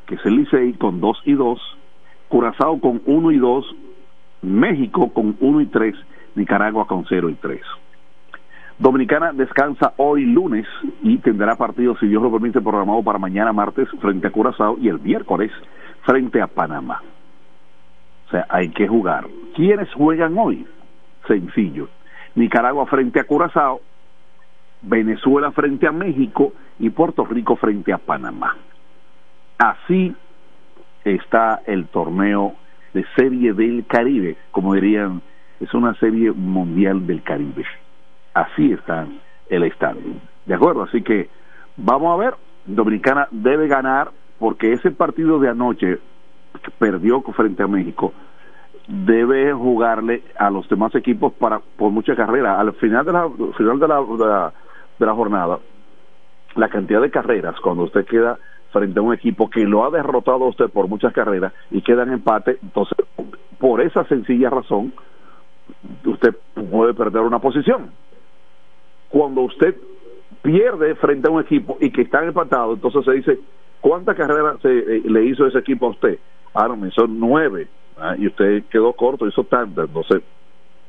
que 0.05 0.15
es 0.15 0.25
el 0.25 0.37
Licey, 0.37 0.73
con 0.73 0.99
2 0.99 1.21
y 1.25 1.33
2, 1.33 1.77
Curazao 2.27 2.79
con 2.79 3.01
1 3.05 3.31
y 3.31 3.37
2, 3.37 3.75
México 4.41 5.13
con 5.13 5.35
1 5.39 5.61
y 5.61 5.65
3, 5.67 5.95
Nicaragua 6.35 6.87
con 6.87 7.05
0 7.07 7.29
y 7.29 7.35
3. 7.35 7.61
Dominicana 8.79 9.33
descansa 9.33 9.93
hoy 9.97 10.25
lunes 10.25 10.65
y 11.03 11.17
tendrá 11.17 11.55
partido, 11.55 11.97
si 11.97 12.07
Dios 12.07 12.23
lo 12.23 12.31
permite, 12.31 12.61
programado 12.61 13.03
para 13.03 13.19
mañana 13.19 13.51
martes 13.51 13.89
frente 13.99 14.27
a 14.27 14.31
Curazao 14.31 14.77
y 14.79 14.87
el 14.87 14.99
miércoles 14.99 15.51
frente 16.03 16.41
a 16.41 16.47
Panamá. 16.47 17.01
O 18.27 18.31
sea, 18.31 18.45
hay 18.49 18.69
que 18.69 18.87
jugar. 18.87 19.27
¿Quiénes 19.55 19.91
juegan 19.93 20.37
hoy? 20.37 20.65
Sencillo. 21.27 21.89
Nicaragua 22.35 22.85
frente 22.85 23.19
a 23.19 23.23
Curazao, 23.23 23.81
Venezuela 24.81 25.51
frente 25.51 25.87
a 25.87 25.91
México 25.91 26.53
y 26.79 26.89
Puerto 26.89 27.25
Rico 27.25 27.55
frente 27.55 27.91
a 27.91 27.97
Panamá. 27.97 28.55
Así 29.57 30.15
está 31.03 31.61
el 31.65 31.87
torneo 31.87 32.55
de 32.93 33.05
serie 33.15 33.53
del 33.53 33.85
Caribe, 33.85 34.37
como 34.51 34.73
dirían, 34.73 35.21
es 35.59 35.73
una 35.73 35.93
serie 35.95 36.31
mundial 36.31 37.05
del 37.05 37.21
Caribe. 37.21 37.65
Así 38.33 38.71
está 38.71 39.07
el 39.49 39.63
estadio. 39.63 40.13
¿De 40.45 40.53
acuerdo? 40.53 40.83
Así 40.83 41.01
que 41.01 41.29
vamos 41.75 42.13
a 42.13 42.23
ver, 42.23 42.35
Dominicana 42.65 43.27
debe 43.31 43.67
ganar 43.67 44.11
porque 44.39 44.71
ese 44.71 44.91
partido 44.91 45.39
de 45.39 45.49
anoche 45.49 45.99
perdió 46.77 47.21
frente 47.21 47.63
a 47.63 47.67
México, 47.67 48.13
debe 48.89 49.53
jugarle 49.53 50.23
a 50.35 50.49
los 50.49 50.67
demás 50.67 50.93
equipos 50.95 51.31
para 51.33 51.59
por 51.59 51.91
mucha 51.91 52.15
carrera. 52.15 52.59
Al 52.59 52.73
final 52.73 53.05
de 53.05 53.13
la 53.13 53.29
final 53.55 53.79
de 53.79 53.87
la, 53.87 54.51
de 54.97 55.05
la, 55.05 55.13
jornada, 55.13 55.59
la 56.55 56.69
cantidad 56.69 56.99
de 56.99 57.11
carreras 57.11 57.55
cuando 57.61 57.83
usted 57.83 58.05
queda 58.05 58.39
frente 58.71 58.99
a 58.99 59.03
un 59.03 59.13
equipo 59.13 59.49
que 59.49 59.61
lo 59.61 59.85
ha 59.85 59.91
derrotado 59.91 60.45
a 60.45 60.49
usted 60.49 60.69
por 60.69 60.87
muchas 60.87 61.13
carreras 61.13 61.53
y 61.69 61.81
queda 61.81 62.03
en 62.03 62.13
empate, 62.13 62.57
entonces 62.61 62.97
por 63.59 63.81
esa 63.81 64.03
sencilla 64.05 64.49
razón 64.49 64.93
usted 66.05 66.35
puede 66.71 66.95
perder 66.95 67.21
una 67.21 67.39
posición. 67.39 67.91
Cuando 69.09 69.41
usted 69.41 69.75
pierde 70.41 70.95
frente 70.95 71.27
a 71.27 71.31
un 71.31 71.41
equipo 71.41 71.77
y 71.79 71.91
que 71.91 72.01
está 72.01 72.23
empatado, 72.23 72.73
entonces 72.73 73.05
se 73.05 73.11
dice, 73.11 73.39
¿cuántas 73.81 74.15
carreras 74.15 74.59
se, 74.61 74.69
eh, 74.69 75.01
le 75.05 75.25
hizo 75.25 75.45
ese 75.45 75.59
equipo 75.59 75.87
a 75.87 75.89
usted? 75.89 76.19
Ah, 76.55 76.67
no, 76.67 76.89
son 76.91 77.19
nueve. 77.19 77.67
Ah, 78.01 78.15
y 78.17 78.27
usted 78.27 78.63
quedó 78.69 78.93
corto, 78.93 79.27
hizo 79.27 79.43
tantas, 79.43 79.87
entonces 79.87 80.23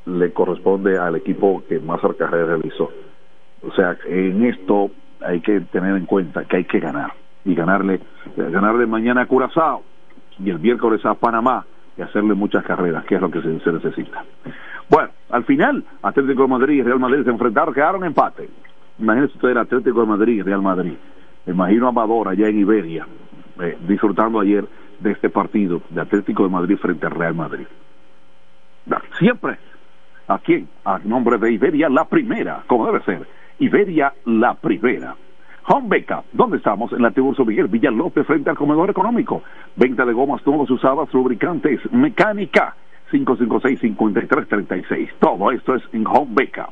le 0.06 0.32
corresponde 0.32 0.98
al 0.98 1.16
equipo 1.16 1.62
que 1.68 1.78
más 1.80 2.00
carrera 2.16 2.46
realizó. 2.46 2.90
O 3.62 3.72
sea, 3.72 3.96
en 4.06 4.44
esto 4.44 4.90
hay 5.20 5.40
que 5.40 5.60
tener 5.60 5.96
en 5.96 6.06
cuenta 6.06 6.44
que 6.44 6.58
hay 6.58 6.64
que 6.64 6.80
ganar. 6.80 7.12
Y 7.44 7.54
ganarle, 7.54 8.00
ganarle 8.36 8.86
mañana 8.86 9.22
a 9.22 9.26
Curazao 9.26 9.82
y 10.38 10.50
el 10.50 10.58
miércoles 10.58 11.04
a 11.04 11.14
Panamá 11.14 11.64
y 11.96 12.02
hacerle 12.02 12.34
muchas 12.34 12.64
carreras, 12.64 13.04
que 13.04 13.14
es 13.14 13.20
lo 13.20 13.30
que 13.30 13.40
se, 13.40 13.72
necesita. 13.72 14.24
Bueno, 14.88 15.10
al 15.30 15.44
final, 15.44 15.84
Atlético 16.02 16.42
de 16.42 16.48
Madrid 16.48 16.74
y 16.74 16.82
Real 16.82 16.98
Madrid 16.98 17.24
se 17.24 17.30
enfrentaron, 17.30 17.74
quedaron 17.74 18.04
empate. 18.04 18.48
Imagínense 18.98 19.34
usted 19.36 19.50
el 19.50 19.58
Atlético 19.58 20.00
de 20.00 20.06
Madrid 20.06 20.34
y 20.34 20.42
Real 20.42 20.62
Madrid. 20.62 20.94
Imagino 21.46 21.86
a 21.86 21.88
Amador 21.88 22.28
allá 22.28 22.48
en 22.48 22.58
Iberia, 22.58 23.06
eh, 23.60 23.78
disfrutando 23.88 24.40
ayer 24.40 24.66
de 25.00 25.12
este 25.12 25.30
partido 25.30 25.82
de 25.90 26.00
Atlético 26.00 26.44
de 26.44 26.50
Madrid 26.50 26.76
frente 26.76 27.06
al 27.06 27.12
Real 27.12 27.34
Madrid. 27.34 27.66
Siempre, 29.18 29.58
¿a 30.28 30.38
quién? 30.38 30.68
A 30.84 30.98
nombre 31.04 31.38
de 31.38 31.52
Iberia 31.52 31.88
la 31.88 32.04
primera, 32.04 32.62
como 32.66 32.86
debe 32.86 33.02
ser. 33.04 33.26
Iberia 33.58 34.12
la 34.24 34.54
primera. 34.54 35.14
Home 35.68 35.88
Beca, 35.88 36.24
¿dónde 36.32 36.56
estamos? 36.56 36.92
En 36.92 37.02
la 37.02 37.10
Tiburcio 37.10 37.44
Miguel 37.44 37.68
Villalópez 37.68 38.26
frente 38.26 38.50
al 38.50 38.56
comedor 38.56 38.88
económico. 38.90 39.42
Venta 39.76 40.04
de 40.04 40.12
gomas 40.12 40.44
nuevas 40.46 40.70
usadas, 40.70 41.12
lubricantes, 41.12 41.80
mecánica. 41.92 42.74
556-5336. 43.12 45.10
Todo 45.18 45.50
esto 45.50 45.74
es 45.74 45.82
en 45.92 46.06
Home 46.06 46.30
Beca. 46.30 46.70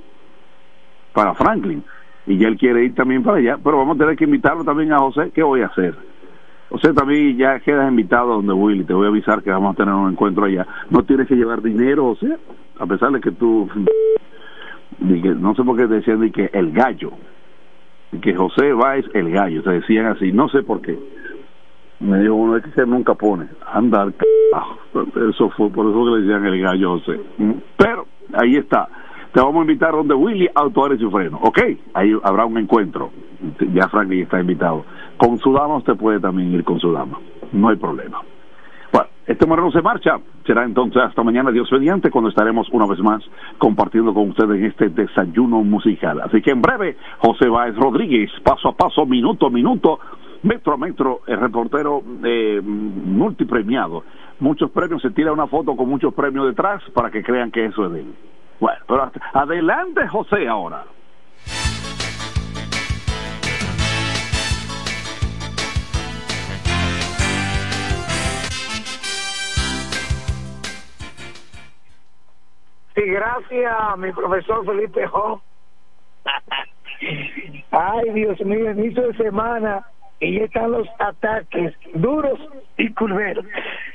para 1.12 1.34
Franklin 1.34 1.82
y 2.26 2.38
ya 2.38 2.48
él 2.48 2.56
quiere 2.56 2.84
ir 2.84 2.94
también 2.94 3.22
para 3.22 3.38
allá, 3.38 3.58
pero 3.62 3.78
vamos 3.78 3.96
a 3.96 4.00
tener 4.00 4.16
que 4.16 4.24
invitarlo 4.24 4.64
también 4.64 4.92
a 4.92 4.98
José. 4.98 5.30
¿Qué 5.34 5.42
voy 5.42 5.62
a 5.62 5.66
hacer? 5.66 5.96
José, 6.68 6.92
también 6.92 7.36
ya 7.36 7.58
quedas 7.58 7.88
invitado 7.88 8.34
donde 8.34 8.52
Willy, 8.52 8.84
te 8.84 8.94
voy 8.94 9.06
a 9.06 9.08
avisar 9.08 9.42
que 9.42 9.50
vamos 9.50 9.74
a 9.74 9.76
tener 9.76 9.92
un 9.92 10.12
encuentro 10.12 10.44
allá. 10.44 10.66
No 10.90 11.02
tienes 11.02 11.26
que 11.26 11.34
llevar 11.34 11.62
dinero, 11.62 12.14
José, 12.14 12.36
a 12.78 12.86
pesar 12.86 13.10
de 13.10 13.20
que 13.20 13.32
tú, 13.32 13.68
no 15.00 15.54
sé 15.54 15.64
por 15.64 15.76
qué 15.76 15.86
decían 15.88 16.20
de 16.20 16.30
que 16.30 16.50
el 16.52 16.70
gallo, 16.70 17.10
que 18.20 18.34
José 18.34 18.72
es 18.96 19.06
el 19.14 19.30
gallo, 19.30 19.62
te 19.62 19.70
decían 19.70 20.06
así, 20.06 20.32
no 20.32 20.48
sé 20.48 20.62
por 20.62 20.80
qué. 20.80 20.98
Me 22.00 22.18
dijo 22.20 22.34
uno, 22.34 22.56
es 22.56 22.64
que 22.64 22.70
se 22.70 22.86
nunca 22.86 23.14
pone, 23.14 23.46
anda 23.72 24.02
al 24.02 24.14
Eso 25.30 25.50
fue 25.50 25.70
por 25.70 25.90
eso 25.90 26.04
que 26.04 26.10
le 26.10 26.20
decían 26.22 26.46
el 26.46 26.60
gallo 26.60 26.98
José. 26.98 27.20
Pero 27.76 28.06
ahí 28.32 28.56
está 28.56 28.88
te 29.32 29.40
vamos 29.40 29.60
a 29.60 29.60
invitar 29.60 29.92
donde 29.92 30.14
Willy 30.14 30.48
Autores 30.54 31.00
y 31.00 31.06
Freno, 31.06 31.38
¿ok? 31.40 31.58
Ahí 31.94 32.12
habrá 32.24 32.46
un 32.46 32.58
encuentro. 32.58 33.10
Ya 33.72 33.88
Franklin 33.88 34.22
está 34.22 34.40
invitado. 34.40 34.84
Con 35.16 35.38
su 35.38 35.52
dama 35.52 35.76
usted 35.76 35.94
puede 35.94 36.18
también 36.18 36.52
ir 36.52 36.64
con 36.64 36.80
su 36.80 36.92
dama. 36.92 37.18
No 37.52 37.68
hay 37.68 37.76
problema. 37.76 38.20
Bueno, 38.92 39.08
este 39.26 39.46
moreno 39.46 39.70
se 39.70 39.82
marcha. 39.82 40.18
Será 40.46 40.64
entonces 40.64 41.02
hasta 41.02 41.22
mañana, 41.22 41.50
Dios 41.50 41.70
mediante, 41.70 42.10
cuando 42.10 42.30
estaremos 42.30 42.68
una 42.70 42.86
vez 42.86 42.98
más 43.00 43.22
compartiendo 43.58 44.12
con 44.12 44.30
ustedes 44.30 44.58
en 44.58 44.64
este 44.64 44.88
desayuno 44.88 45.62
musical. 45.62 46.20
Así 46.22 46.42
que 46.42 46.50
en 46.50 46.62
breve, 46.62 46.96
José 47.18 47.48
Báez 47.48 47.76
Rodríguez, 47.76 48.30
paso 48.42 48.68
a 48.68 48.72
paso, 48.72 49.06
minuto 49.06 49.46
a 49.46 49.50
minuto, 49.50 50.00
metro 50.42 50.74
a 50.74 50.76
metro, 50.76 51.20
el 51.26 51.38
reportero 51.38 52.02
eh, 52.24 52.60
multipremiado. 52.62 54.04
Muchos 54.40 54.70
premios, 54.70 55.02
se 55.02 55.10
tira 55.10 55.32
una 55.32 55.46
foto 55.46 55.76
con 55.76 55.88
muchos 55.88 56.14
premios 56.14 56.46
detrás 56.46 56.82
para 56.94 57.10
que 57.10 57.22
crean 57.22 57.50
que 57.50 57.66
eso 57.66 57.86
es 57.86 57.92
de 57.92 58.00
él. 58.00 58.14
Bueno, 58.58 58.78
pero 58.86 59.10
adelante 59.34 60.08
José 60.08 60.48
ahora. 60.48 60.84
Sí, 73.00 73.06
gracias, 73.06 73.74
mi 73.96 74.12
profesor 74.12 74.62
Felipe 74.66 75.06
Jo. 75.06 75.40
Ay, 77.70 78.10
Dios 78.10 78.38
mío, 78.42 78.72
inicio 78.72 79.08
de 79.08 79.16
semana 79.16 79.86
y 80.18 80.38
ya 80.38 80.44
están 80.44 80.72
los 80.72 80.86
ataques 80.98 81.72
duros 81.94 82.38
y 82.76 82.92
curveros. 82.92 83.46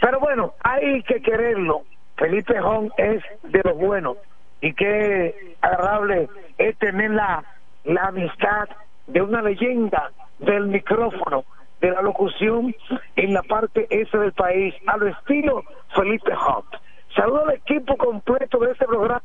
Pero 0.02 0.20
bueno, 0.20 0.56
hay 0.64 1.04
que 1.04 1.22
quererlo. 1.22 1.84
Felipe 2.18 2.60
Jón 2.60 2.92
es 2.98 3.22
de 3.44 3.62
los 3.64 3.78
buenos 3.78 4.18
y 4.62 4.74
qué 4.74 5.56
agradable 5.62 6.28
es 6.58 6.76
tener 6.80 7.12
la, 7.12 7.44
la 7.84 8.06
amistad 8.06 8.70
de 9.06 9.22
una 9.22 9.44
leyenda 9.44 10.10
del 10.40 10.66
micrófono, 10.66 11.44
de 11.80 11.92
la 11.92 12.02
locución 12.02 12.76
en 13.18 13.34
la 13.36 13.44
parte 13.44 13.86
esa 13.92 14.18
del 14.18 14.34
país, 14.34 14.74
a 14.88 14.98
lo 14.98 15.10
estilo 15.10 15.64
Felipe 15.94 16.34
Hot. 16.34 16.85
Saludo 17.16 17.48
al 17.48 17.56
equipo 17.56 17.96
completo 17.96 18.60
de 18.60 18.72
este 18.72 18.86
programa, 18.86 19.22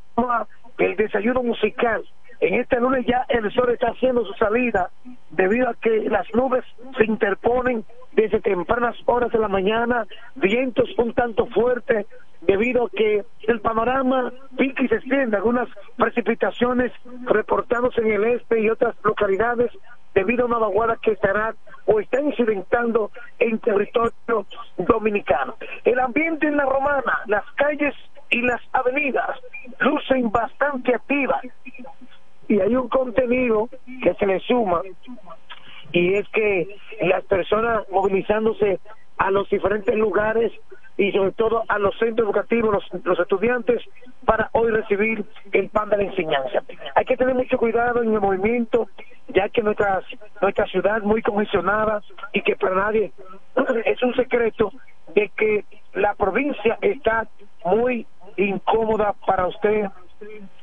el 0.78 0.96
desayuno 0.96 1.42
musical. 1.42 2.04
En 2.38 2.54
este 2.54 2.80
lunes 2.80 3.04
ya 3.04 3.26
el 3.28 3.52
sol 3.52 3.70
está 3.70 3.88
haciendo 3.88 4.24
su 4.24 4.32
salida 4.34 4.90
debido 5.30 5.68
a 5.68 5.74
que 5.74 6.08
las 6.08 6.26
nubes 6.34 6.64
se 6.96 7.04
interponen 7.04 7.84
desde 8.12 8.40
tempranas 8.40 8.96
horas 9.06 9.30
de 9.32 9.38
la 9.38 9.48
mañana, 9.48 10.06
vientos 10.36 10.88
un 10.98 11.12
tanto 11.12 11.46
fuertes 11.46 12.06
debido 12.40 12.86
a 12.86 12.90
que 12.90 13.24
el 13.48 13.60
panorama 13.60 14.32
pica 14.56 14.82
y 14.82 14.88
se 14.88 14.96
extiende, 14.96 15.36
algunas 15.36 15.68
precipitaciones 15.96 16.92
reportándose 17.24 18.00
en 18.00 18.12
el 18.12 18.24
este 18.24 18.60
y 18.60 18.70
otras 18.70 18.94
localidades 19.04 19.70
debido 20.14 20.44
a 20.44 20.46
una 20.46 20.58
vaguada 20.58 20.98
que 21.00 21.12
estará 21.12 21.54
o 21.86 22.00
está 22.00 22.20
incidentando 22.20 23.10
en 23.38 23.58
territorio 23.58 24.46
dominicano. 24.78 25.56
El 25.84 25.98
ambiente 25.98 26.46
en 26.46 26.56
la 26.56 26.64
romana, 26.64 27.20
las 27.26 27.44
calles 27.56 27.94
y 28.30 28.42
las 28.42 28.60
avenidas 28.72 29.38
lucen 29.80 30.30
bastante 30.30 30.94
activas 30.94 31.42
y 32.48 32.60
hay 32.60 32.74
un 32.74 32.88
contenido 32.88 33.68
que 34.02 34.14
se 34.14 34.26
le 34.26 34.40
suma 34.40 34.82
y 35.92 36.14
es 36.14 36.28
que 36.28 36.76
las 37.02 37.24
personas 37.24 37.82
movilizándose 37.90 38.78
a 39.18 39.30
los 39.30 39.48
diferentes 39.50 39.94
lugares 39.96 40.52
y 40.96 41.12
sobre 41.12 41.32
todo 41.32 41.64
a 41.68 41.78
los 41.78 41.96
centros 41.98 42.26
educativos, 42.26 42.72
los, 42.92 43.04
los, 43.04 43.18
estudiantes, 43.18 43.82
para 44.24 44.50
hoy 44.52 44.70
recibir 44.70 45.24
el 45.52 45.68
pan 45.70 45.88
de 45.88 45.96
la 45.96 46.02
enseñanza. 46.04 46.62
Hay 46.94 47.04
que 47.06 47.16
tener 47.16 47.34
mucho 47.34 47.56
cuidado 47.56 48.02
en 48.02 48.12
el 48.12 48.20
movimiento, 48.20 48.88
ya 49.34 49.48
que 49.48 49.62
nuestra, 49.62 50.02
nuestra 50.40 50.66
ciudad 50.66 51.02
muy 51.02 51.22
congestionada 51.22 52.02
y 52.32 52.42
que 52.42 52.56
para 52.56 52.74
nadie 52.74 53.12
es 53.84 54.02
un 54.02 54.14
secreto 54.14 54.72
de 55.14 55.30
que 55.36 55.64
la 55.94 56.14
provincia 56.14 56.78
está 56.80 57.28
muy 57.64 58.06
incómoda 58.36 59.14
para 59.26 59.46
usted 59.46 59.86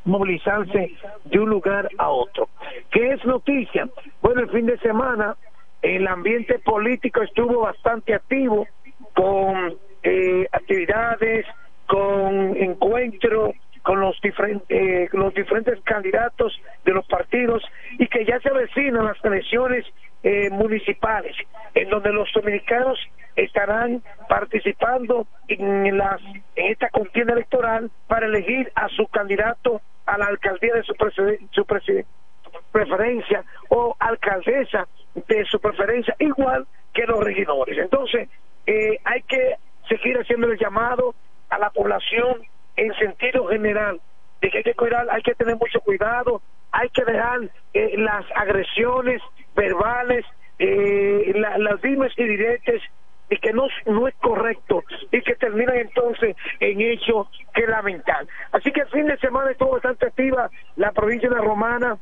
movilizarse 0.05 0.91
de 1.25 1.39
un 1.39 1.49
lugar 1.49 1.89
a 1.97 2.09
otro. 2.09 2.49
¿Qué 2.91 3.11
es 3.11 3.25
noticia? 3.25 3.89
Bueno, 4.21 4.41
el 4.41 4.49
fin 4.49 4.65
de 4.65 4.77
semana 4.79 5.35
el 5.81 6.07
ambiente 6.07 6.59
político 6.59 7.21
estuvo 7.21 7.61
bastante 7.61 8.13
activo 8.13 8.67
con 9.13 9.75
eh, 10.03 10.47
actividades, 10.51 11.45
con 11.87 12.55
encuentros 12.57 13.55
con 13.87 14.01
los, 14.01 14.19
diferentes 14.19 14.67
eh, 14.67 15.07
los 15.13 15.33
diferentes 15.33 15.79
candidatos 15.85 16.59
de 16.83 16.91
los 16.91 17.07
partidos 17.07 17.63
y 17.97 18.05
que 18.07 18.25
ya 18.25 18.37
se 18.41 18.49
avecinan 18.49 19.05
las 19.05 19.23
elecciones 19.23 19.85
eh, 20.23 20.49
municipales, 20.49 21.33
en 21.73 21.89
donde 21.89 22.11
los 22.11 22.27
dominicanos 22.33 22.99
estarán 23.37 24.03
participando 24.27 25.25
en, 25.47 25.97
las, 25.97 26.19
en 26.57 26.65
esta 26.73 26.89
contienda 26.89 27.31
electoral 27.31 27.89
para 28.07 28.25
elegir 28.25 28.69
a 28.75 28.89
su 28.89 29.07
candidato 29.07 29.79
a 30.05 30.17
la 30.17 30.25
alcaldía 30.25 30.73
de 30.73 30.83
su, 30.83 30.93
su 31.51 31.65
preferencia 32.73 33.45
o 33.69 33.95
alcaldesa 33.99 34.85
de 35.15 35.45
su 35.45 35.61
preferencia, 35.61 36.13
igual 36.19 36.67
que 36.93 37.05
los 37.05 37.23
regidores. 37.23 37.77
Entonces, 37.77 38.27
eh, 38.65 38.99
hay 39.05 39.21
que 39.21 39.55
seguir 39.87 40.17
haciendo 40.17 40.51
el 40.51 40.59
llamado 40.59 41.15
a 41.49 41.57
la 41.57 41.69
población 41.69 42.41
en 42.77 42.93
sentido 42.93 43.47
general 43.47 43.99
de 44.41 44.49
que 44.49 44.59
hay 44.59 44.63
que 44.63 44.75
cuidar, 44.75 45.07
hay 45.09 45.21
que 45.21 45.35
tener 45.35 45.57
mucho 45.57 45.79
cuidado, 45.81 46.41
hay 46.71 46.89
que 46.89 47.03
dejar 47.03 47.39
eh, 47.73 47.97
las 47.97 48.25
agresiones 48.35 49.21
verbales, 49.55 50.25
eh, 50.59 51.33
las 51.35 51.81
dimes 51.81 52.13
y 52.17 52.23
diretes 52.23 52.81
y 53.29 53.37
que 53.37 53.51
no, 53.51 53.67
no 53.85 54.07
es 54.07 54.15
correcto 54.15 54.83
y 55.11 55.21
que 55.21 55.35
terminan 55.35 55.77
entonces 55.77 56.35
en 56.59 56.81
hecho 56.81 57.29
que 57.53 57.67
lamentar. 57.67 58.25
Así 58.51 58.71
que 58.71 58.81
el 58.81 58.87
fin 58.87 59.07
de 59.07 59.17
semana 59.17 59.51
estuvo 59.51 59.71
bastante 59.71 60.07
activa 60.07 60.49
la 60.75 60.91
provincia 60.91 61.29
de 61.29 61.35
Romana 61.35 61.97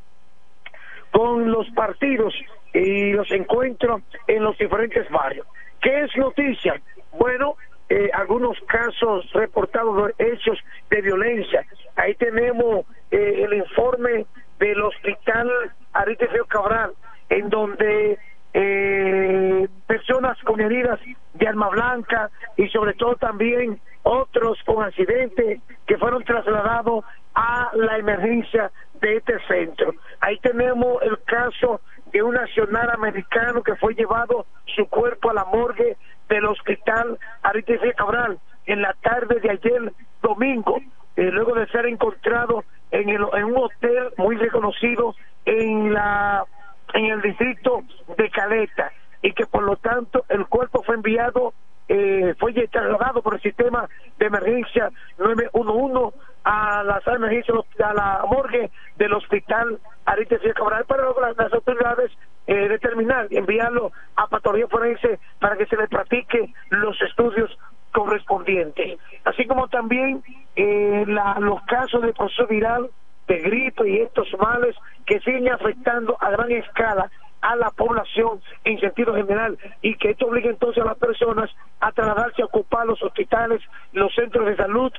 con 1.11 1.51
los 1.51 1.69
partidos 1.71 2.34
y 2.73 3.13
los 3.13 3.32
encuentros 3.32 4.01
en 4.28 4.43
los 4.43 4.57
diferentes 4.57 5.09
barrios. 5.09 5.47
¿Qué 5.82 6.03
es 6.03 6.15
noticia? 6.17 6.80
Bueno, 7.13 7.55
eh, 7.90 8.10
algunos 8.14 8.58
casos 8.68 9.32
reportados 9.34 10.08
de 10.18 10.26
hechos 10.28 10.58
de 10.90 11.02
violencia. 11.02 11.66
Ahí 11.96 12.16
tenemos 12.16 12.86
eh, 13.12 13.44
el 13.44 13.54
informe 13.54 14.26
del 14.60 14.82
hospital 14.82 15.50
Arite 15.94 16.28
Feo 16.28 16.46
Cabral, 16.46 16.94
en 17.30 17.50
donde 17.50 18.18
eh, 18.54 19.68
personas 19.86 20.38
con 20.44 20.62
heridas 20.62 21.00
de 21.34 21.48
arma 21.48 21.70
blanca 21.70 22.30
y 22.58 22.68
sobre 22.70 22.94
todo 22.94 23.16
también 23.16 23.80
otros 24.04 24.58
con 24.66 24.84
accidentes 24.84 25.60
que 25.86 25.98
fueron 25.98 26.24
trasladados 26.24 27.04
a 27.34 27.70
la 27.74 27.98
emergencia 27.98 28.72
de 29.02 29.18
este 29.18 29.38
centro. 29.48 29.94
Ahí 30.22 30.40
tenemos 30.40 31.02
el 31.04 31.22
caso 31.24 31.82
de 32.14 32.24
un 32.24 32.34
nacional 32.34 32.90
americano 32.92 33.62
que 33.62 33.76
fue 33.76 33.94
llevado 33.94 34.46
su 34.76 34.88
cuerpo 34.88 35.32
a 35.32 35.34
la 35.34 35.46
morgue 35.46 35.98
del 36.30 36.45
hospital 36.45 37.17
Aristides 37.43 37.95
Cabral 37.95 38.39
en 38.65 38.82
la 38.82 38.93
tarde 39.01 39.39
de 39.39 39.51
ayer 39.51 39.93
domingo, 40.21 40.78
eh, 41.15 41.30
luego 41.32 41.53
de 41.53 41.67
ser 41.67 41.86
encontrado 41.86 42.63
en, 42.91 43.09
el, 43.09 43.26
en 43.34 43.43
un 43.45 43.57
hotel 43.57 44.09
muy 44.17 44.36
reconocido 44.38 45.15
en 45.45 45.93
la 45.93 46.45
en 46.93 47.05
el 47.05 47.21
distrito 47.21 47.84
de 48.17 48.30
Caleta 48.30 48.91
y 49.21 49.34
que 49.34 49.45
por 49.45 49.63
lo 49.63 49.76
tanto 49.78 50.23
el 50.30 50.45
cuerpo 50.47 50.84
fue 50.84 50.95
enviado 50.95 51.53
eh, 51.88 52.34
fue 52.39 52.53
trasladado 52.67 53.21
por 53.21 53.36
el 53.36 53.41
sistema 53.41 53.88
de 54.17 54.26
emergencia 54.26 54.89
911 55.17 56.17
a 56.43 56.84
la 56.84 57.01
sala 57.01 57.28
a 57.28 57.93
la 57.93 58.26
morgue 58.30 58.71
del 58.97 59.13
hospital 59.13 59.80
Aristides 60.05 60.53
Cabral, 60.53 60.86
pero 60.88 61.15
las 61.19 61.53
autoridades 61.53 62.11
eh, 62.56 62.70
determinar, 62.70 63.28
enviarlo 63.32 63.91
a 64.16 64.28
patología 64.28 64.68
forense 64.68 65.20
para 65.39 65.58
que 65.58 65.66
se 65.66 65.78
le 65.78 65.88
practique 65.88 66.53
los 66.70 66.99
estudios 67.01 67.58
correspondientes. 67.91 68.99
Así 69.24 69.45
como 69.45 69.68
también 69.68 70.24
eh, 70.56 71.03
la, 71.08 71.38
los 71.39 71.62
casos 71.64 72.01
de 72.01 72.14
proceso 72.14 72.47
viral, 72.47 72.89
de 73.28 73.39
gripe 73.39 73.89
y 73.89 73.97
estos 74.01 74.28
males 74.39 74.76
que 75.06 75.20
siguen 75.22 75.49
afectando 75.49 76.16
a 76.20 76.30
gran 76.32 76.51
escala 76.51 77.10
a 77.41 77.56
la 77.56 77.70
población 77.70 78.41
en 78.64 78.80
sentido 78.80 79.14
general 79.14 79.58
y 79.82 79.95
que 79.97 80.12
esto 80.12 80.26
obliga 80.26 80.49
entonces 80.49 80.82
a 80.84 80.88
las 80.88 80.97
personas 80.97 81.49
a 81.80 81.91
trasladarse 81.91 82.41
a 82.41 82.45
ocupar 82.45 82.88
los 82.88 83.01
hospitales, 83.03 83.62
los 83.93 84.14
centros 84.16 84.47
de 84.47 84.56
salud 84.56 84.91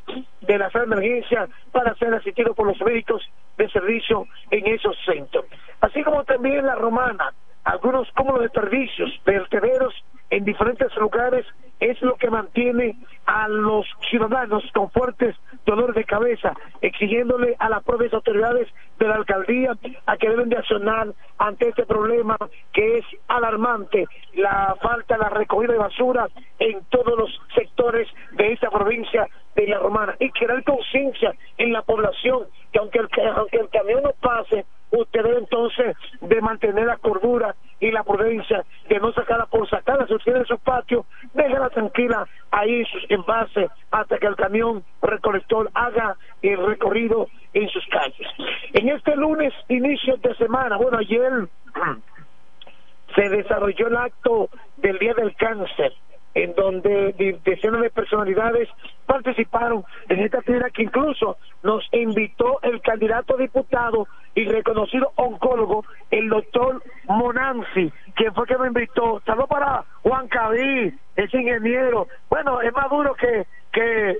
de 0.42 0.58
la 0.58 0.70
sala 0.70 0.84
de 0.84 0.92
emergencia 0.92 1.48
para 1.72 1.94
ser 1.96 2.14
asistidos 2.14 2.54
por 2.54 2.68
los 2.68 2.80
médicos 2.82 3.22
de 3.58 3.68
servicio 3.70 4.26
en 4.50 4.66
esos 4.66 4.96
centros. 5.04 5.44
Así 5.80 6.04
como 6.04 6.22
también 6.24 6.64
la 6.64 6.76
romana, 6.76 7.32
algunos 7.66 8.08
cúmulos 8.12 8.42
de 8.42 8.48
servicios 8.50 9.10
vertederos 9.24 9.92
en 10.30 10.44
diferentes 10.44 10.94
lugares 10.96 11.44
es 11.80 12.00
lo 12.00 12.14
que 12.14 12.30
mantiene 12.30 12.96
a 13.26 13.48
los 13.48 13.84
ciudadanos 14.08 14.62
con 14.72 14.88
fuertes 14.90 15.36
dolores 15.66 15.96
de 15.96 16.04
cabeza, 16.04 16.54
exigiéndole 16.80 17.56
a 17.58 17.68
las 17.68 17.82
propias 17.82 18.14
autoridades 18.14 18.68
de 19.00 19.08
la 19.08 19.16
alcaldía 19.16 19.76
a 20.06 20.16
que 20.16 20.28
deben 20.28 20.48
de 20.48 20.58
accionar 20.58 21.08
ante 21.38 21.68
este 21.68 21.84
problema 21.84 22.36
que 22.72 22.98
es 22.98 23.04
alarmante, 23.26 24.06
la 24.34 24.76
falta 24.80 25.16
de 25.16 25.22
la 25.22 25.28
recogida 25.30 25.72
de 25.72 25.78
basura 25.78 26.28
en 26.60 26.84
todos 26.88 27.18
los 27.18 27.40
sectores 27.54 28.08
de 28.32 28.52
esta 28.52 28.70
provincia 28.70 29.28
de 29.56 29.66
La 29.66 29.78
Romana 29.78 30.14
y 30.20 30.30
crear 30.30 30.62
conciencia 30.62 31.34
en 31.58 31.72
la 31.72 31.82
población 31.82 32.44
que 32.72 32.78
aunque 32.78 33.00
el, 33.00 33.08
aunque 33.34 33.58
el 33.58 33.68
camión 33.70 34.04
no 34.04 34.12
pase, 34.20 34.64
usted 35.02 35.22
debe 35.22 35.38
entonces 35.38 35.96
de 36.20 36.40
mantener 36.40 36.86
la 36.86 36.96
cordura 36.96 37.54
y 37.80 37.90
la 37.90 38.02
prudencia 38.04 38.64
de 38.88 38.98
no 38.98 39.12
sacarla 39.12 39.46
por 39.46 39.68
sacarla 39.68 40.06
si 40.06 40.14
usted 40.14 40.34
de 40.34 40.44
su 40.44 40.58
patio, 40.58 41.04
déjala 41.34 41.68
tranquila 41.70 42.26
ahí 42.50 42.80
en 42.80 42.86
sus 42.86 43.10
envases 43.10 43.70
hasta 43.90 44.18
que 44.18 44.26
el 44.26 44.36
camión 44.36 44.82
recolector 45.02 45.70
haga 45.74 46.16
el 46.42 46.66
recorrido 46.66 47.28
en 47.52 47.68
sus 47.68 47.84
calles. 47.88 48.28
En 48.72 48.88
este 48.88 49.16
lunes, 49.16 49.52
inicio 49.68 50.16
de 50.16 50.34
semana, 50.36 50.76
bueno, 50.76 50.98
ayer 50.98 51.48
se 53.14 53.28
desarrolló 53.28 53.88
el 53.88 53.96
acto 53.96 54.48
del 54.78 54.98
Día 54.98 55.14
del 55.14 55.34
Cáncer 55.36 55.92
en 56.36 56.54
donde 56.54 57.40
decenas 57.44 57.80
de 57.80 57.88
personalidades 57.88 58.68
participaron 59.06 59.84
en 60.10 60.20
esta 60.20 60.38
actividad 60.38 60.70
que 60.70 60.82
incluso 60.82 61.38
nos 61.62 61.82
invitó 61.92 62.60
el 62.60 62.82
candidato 62.82 63.34
a 63.34 63.38
diputado 63.38 64.06
y 64.36 64.44
reconocido 64.44 65.12
oncólogo, 65.16 65.84
el 66.10 66.28
doctor 66.28 66.82
Monanzi, 67.08 67.90
quien 68.14 68.34
fue 68.34 68.46
que 68.46 68.58
me 68.58 68.68
invitó. 68.68 69.20
Saludos 69.24 69.48
para 69.48 69.82
Juan 70.02 70.28
Cabí, 70.28 70.92
ese 71.16 71.40
ingeniero. 71.40 72.06
Bueno, 72.28 72.60
es 72.60 72.72
más 72.74 72.88
duro 72.90 73.14
que, 73.14 73.46
que, 73.72 74.18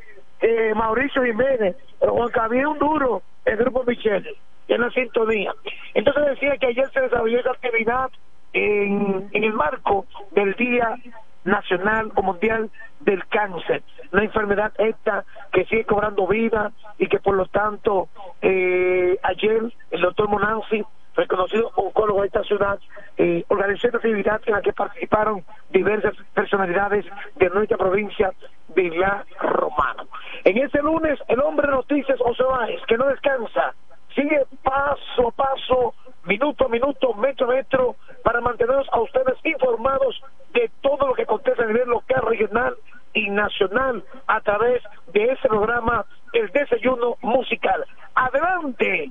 Mauricio 0.74 1.22
Jiménez, 1.22 1.76
pero 2.00 2.14
Juan 2.14 2.30
Cabí 2.30 2.58
es 2.58 2.66
un 2.66 2.78
duro, 2.78 3.22
el 3.44 3.56
grupo 3.58 3.84
Michelle, 3.86 4.34
en 4.68 4.80
la 4.80 4.90
sintonía. 4.90 5.52
Entonces 5.92 6.24
decía 6.30 6.56
que 6.56 6.68
ayer 6.68 6.90
se 6.92 7.00
desarrolló 7.02 7.38
esa 7.38 7.50
actividad 7.50 8.10
en, 8.54 9.28
en 9.32 9.44
el 9.44 9.52
marco 9.52 10.06
del 10.32 10.54
Día 10.54 10.96
nacional 11.46 12.10
o 12.14 12.22
mundial 12.22 12.70
del 13.00 13.24
cáncer, 13.26 13.82
una 14.12 14.24
enfermedad 14.24 14.72
esta 14.78 15.24
que 15.52 15.64
sigue 15.66 15.84
cobrando 15.84 16.26
vida 16.26 16.72
y 16.98 17.06
que 17.06 17.18
por 17.18 17.36
lo 17.36 17.46
tanto 17.46 18.08
eh, 18.42 19.16
ayer 19.22 19.72
el 19.96 20.02
doctor 20.02 20.28
Monanzi, 20.28 20.84
reconocido 21.14 21.70
oncólogo 21.76 22.20
de 22.20 22.26
esta 22.26 22.42
ciudad, 22.44 22.78
eh, 23.16 23.44
organizó 23.48 23.86
esta 23.86 23.96
actividad 23.98 24.40
en 24.46 24.52
la 24.52 24.62
que 24.62 24.72
participaron 24.72 25.42
diversas 25.70 26.14
personalidades 26.34 27.06
de 27.36 27.48
nuestra 27.50 27.78
provincia 27.78 28.32
de 28.68 28.90
La 28.90 29.24
Romana. 29.40 30.04
En 30.44 30.58
este 30.58 30.82
lunes, 30.82 31.18
el 31.28 31.40
hombre 31.40 31.66
de 31.66 31.74
noticias 31.74 32.18
José 32.18 32.44
que 32.86 32.98
no 32.98 33.06
descansa, 33.06 33.74
sigue 34.14 34.44
paso 34.62 35.28
a 35.28 35.30
paso, 35.30 35.94
minuto 36.24 36.66
a 36.66 36.68
minuto, 36.68 37.14
metro 37.14 37.50
a 37.50 37.54
metro, 37.54 37.96
para 38.22 38.40
mantenernos 38.40 38.88
a 38.92 39.00
ustedes 39.00 39.34
informados 39.44 40.22
de 40.52 40.70
todo 40.82 41.08
lo 41.08 41.14
que 41.14 41.22
acontece 41.22 41.62
a 41.62 41.66
nivel 41.66 41.88
local, 41.88 42.22
regional 42.26 42.74
y 43.14 43.30
nacional 43.30 44.04
a 44.26 44.40
través 44.42 44.82
de 45.12 45.24
ese 45.24 45.48
programa, 45.48 46.04
el 46.34 46.50
desayuno 46.52 47.16
musical. 47.22 47.84
Adelante, 48.14 49.10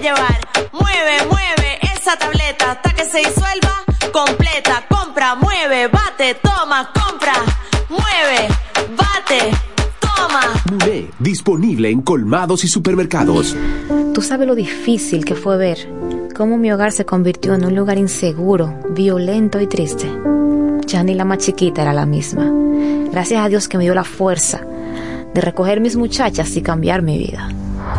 Llevar. 0.00 0.40
Mueve, 0.72 1.26
mueve 1.28 1.78
esa 1.94 2.16
tableta 2.16 2.72
hasta 2.72 2.90
que 2.92 3.04
se 3.04 3.18
disuelva 3.18 3.84
completa. 4.12 4.84
Compra, 4.88 5.34
mueve, 5.34 5.88
bate, 5.88 6.34
toma, 6.42 6.90
compra, 6.92 7.34
mueve, 7.88 8.48
bate, 8.96 9.50
toma. 10.00 10.40
Muné, 10.70 11.08
disponible 11.18 11.90
en 11.90 12.02
colmados 12.02 12.64
y 12.64 12.68
supermercados. 12.68 13.56
Tú 14.14 14.22
sabes 14.22 14.46
lo 14.46 14.54
difícil 14.54 15.24
que 15.24 15.34
fue 15.34 15.56
ver 15.56 15.88
cómo 16.36 16.56
mi 16.56 16.70
hogar 16.72 16.92
se 16.92 17.04
convirtió 17.04 17.54
en 17.54 17.64
un 17.64 17.74
lugar 17.74 17.98
inseguro, 17.98 18.74
violento 18.90 19.60
y 19.60 19.66
triste. 19.66 20.06
Ya 20.86 21.02
ni 21.02 21.14
la 21.14 21.24
más 21.24 21.38
chiquita 21.38 21.82
era 21.82 21.92
la 21.92 22.06
misma. 22.06 22.50
Gracias 23.10 23.40
a 23.44 23.48
Dios 23.48 23.68
que 23.68 23.78
me 23.78 23.84
dio 23.84 23.94
la 23.94 24.04
fuerza 24.04 24.60
de 25.34 25.40
recoger 25.40 25.80
mis 25.80 25.96
muchachas 25.96 26.56
y 26.56 26.62
cambiar 26.62 27.02
mi 27.02 27.18
vida. 27.18 27.48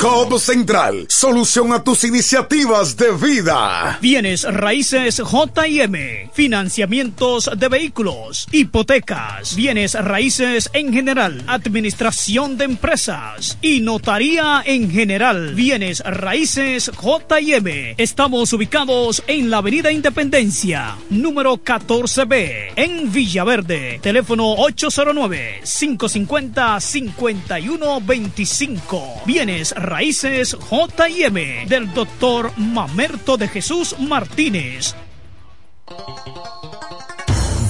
Cobb 0.00 0.40
Central, 0.40 1.06
solución 1.08 1.72
a 1.72 1.84
tus 1.84 2.04
iniciativas 2.04 2.96
de 2.96 3.12
vida. 3.12 3.98
Bienes 4.00 4.44
raíces 4.44 5.18
JM, 5.18 6.30
financiamientos 6.32 7.50
de 7.56 7.68
vehículos, 7.68 8.48
hipotecas, 8.52 9.54
bienes 9.54 9.94
raíces 9.94 10.70
en 10.72 10.92
general, 10.92 11.44
administración 11.46 12.56
de 12.56 12.64
empresas 12.64 13.58
y 13.60 13.80
notaría 13.80 14.62
en 14.64 14.90
general. 14.90 15.54
Bienes 15.54 16.00
raíces 16.00 16.90
JM. 16.90 17.94
Estamos 17.98 18.52
ubicados 18.52 19.22
en 19.26 19.50
la 19.50 19.58
Avenida 19.58 19.92
Independencia, 19.92 20.96
número 21.10 21.58
14B, 21.58 22.72
en 22.76 23.12
Villaverde. 23.12 24.00
Teléfono 24.02 24.54
809 24.54 25.60
550 25.64 26.80
5125 26.80 28.85
Bienes 29.24 29.72
Raíces 29.72 30.56
JM 30.70 31.66
del 31.68 31.92
doctor 31.92 32.52
Mamerto 32.56 33.36
de 33.36 33.48
Jesús 33.48 33.96
Martínez. 33.98 34.94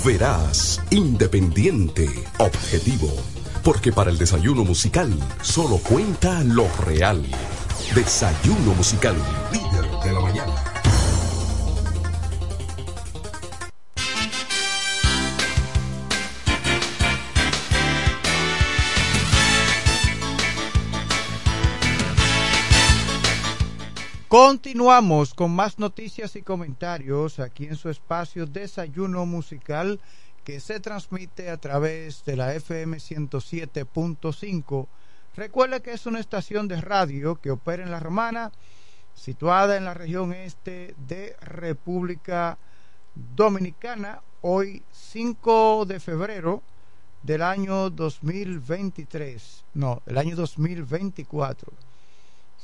Verás, 0.04 0.80
independiente, 0.90 2.08
objetivo, 2.38 3.12
porque 3.64 3.92
para 3.92 4.10
el 4.10 4.18
desayuno 4.18 4.64
musical 4.64 5.12
solo 5.40 5.78
cuenta 5.78 6.42
lo 6.44 6.68
real. 6.84 7.24
Desayuno 7.94 8.74
musical, 8.76 9.16
Continuamos 24.28 25.34
con 25.34 25.54
más 25.54 25.78
noticias 25.78 26.34
y 26.34 26.42
comentarios 26.42 27.38
aquí 27.38 27.66
en 27.66 27.76
su 27.76 27.90
espacio 27.90 28.44
Desayuno 28.44 29.24
Musical 29.24 30.00
que 30.42 30.58
se 30.58 30.80
transmite 30.80 31.48
a 31.48 31.58
través 31.58 32.24
de 32.24 32.34
la 32.34 32.52
FM 32.52 32.96
107.5. 32.96 34.88
Recuerde 35.36 35.80
que 35.80 35.92
es 35.92 36.06
una 36.06 36.18
estación 36.18 36.66
de 36.66 36.80
radio 36.80 37.36
que 37.36 37.52
opera 37.52 37.84
en 37.84 37.92
La 37.92 38.00
Romana, 38.00 38.50
situada 39.14 39.76
en 39.76 39.84
la 39.84 39.94
región 39.94 40.32
este 40.32 40.96
de 41.06 41.36
República 41.40 42.58
Dominicana, 43.14 44.22
hoy 44.40 44.82
5 44.90 45.84
de 45.86 46.00
febrero 46.00 46.64
del 47.22 47.42
año 47.42 47.90
2023, 47.90 49.64
no, 49.74 50.02
el 50.04 50.18
año 50.18 50.34
2024. 50.34 51.72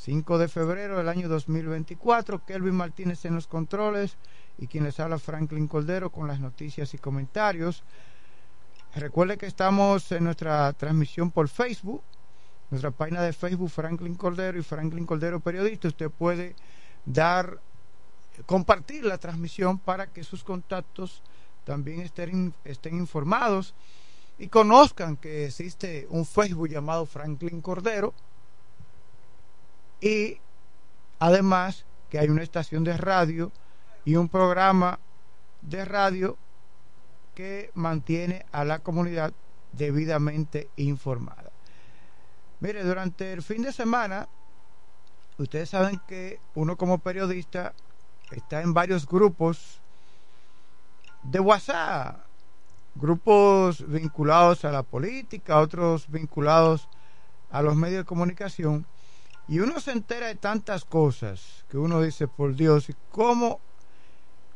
5 0.03 0.37
de 0.37 0.49
febrero 0.49 0.99
del 0.99 1.09
año 1.09 1.29
2024, 1.29 2.45
Kelvin 2.45 2.75
Martínez 2.75 3.25
en 3.25 3.37
los 3.37 3.47
controles 3.47 4.17
y 4.59 4.67
quien 4.67 4.83
les 4.83 4.99
habla 4.99 5.17
Franklin 5.17 5.69
Coldero 5.69 6.11
con 6.11 6.27
las 6.27 6.41
noticias 6.41 6.93
y 6.93 6.99
comentarios. 6.99 7.85
Recuerde 8.97 9.39
que 9.39 9.47
estamos 9.47 10.11
en 10.11 10.25
nuestra 10.25 10.73
transmisión 10.73 11.31
por 11.31 11.49
Facebook, 11.49 12.03
nuestra 12.73 12.91
página 12.91 13.23
de 13.23 13.33
Facebook 13.33 13.71
Franklin 13.71 14.17
Cordero 14.17 14.59
y 14.59 14.65
Franklin 14.65 15.07
Cordero 15.07 15.39
Periodista. 15.39 15.87
Usted 15.87 16.11
puede 16.11 16.57
dar, 17.07 17.61
compartir 18.45 19.05
la 19.05 19.19
transmisión 19.19 19.79
para 19.79 20.09
que 20.09 20.25
sus 20.25 20.43
contactos 20.43 21.23
también 21.63 22.01
estén 22.01 22.97
informados 22.97 23.73
y 24.37 24.49
conozcan 24.49 25.17
que 25.17 25.47
existe 25.47 26.09
un 26.11 26.27
Facebook 26.27 26.71
llamado 26.71 27.07
Franklin 27.07 27.61
Cordero 27.61 28.13
y 30.03 30.39
además 31.21 31.87
que 32.11 32.19
hay 32.19 32.29
una 32.29 32.43
estación 32.43 32.85
de 32.85 32.97
radio 32.99 33.53
y 34.05 34.17
un 34.17 34.29
programa 34.29 34.99
de 35.63 35.85
radio 35.85 36.37
que 37.35 37.71
mantiene 37.75 38.45
a 38.53 38.65
la 38.65 38.81
comunidad 38.81 39.33
debidamente 39.73 40.69
informada. 40.77 41.51
Mire, 42.61 42.85
durante 42.85 43.33
el 43.33 43.43
fin 43.43 43.63
de 43.63 43.73
semana, 43.73 44.29
ustedes 45.39 45.71
saben 45.71 46.01
que 46.07 46.41
uno 46.55 46.77
como 46.77 46.99
periodista 46.99 47.73
está 48.33 48.61
en 48.61 48.75
varios 48.75 49.07
grupos 49.07 49.81
de 51.23 51.41
WhatsApp, 51.41 52.27
grupos 52.97 53.89
vinculados 53.89 54.65
a 54.65 54.73
la 54.73 54.83
política, 54.83 55.61
otros 55.61 56.11
vinculados 56.11 56.89
a 57.51 57.63
los 57.63 57.77
medios 57.77 57.99
de 57.99 58.05
comunicación, 58.05 58.87
y 59.53 59.61
uno 59.61 59.81
se 59.81 59.91
entera 59.91 60.29
de 60.29 60.35
tantas 60.35 60.83
cosas 60.87 61.67
que 61.69 61.77
uno 61.77 62.01
dice, 62.01 62.27
por 62.27 62.57
Dios, 62.57 62.89
¿y 62.89 62.95
cómo 63.11 63.61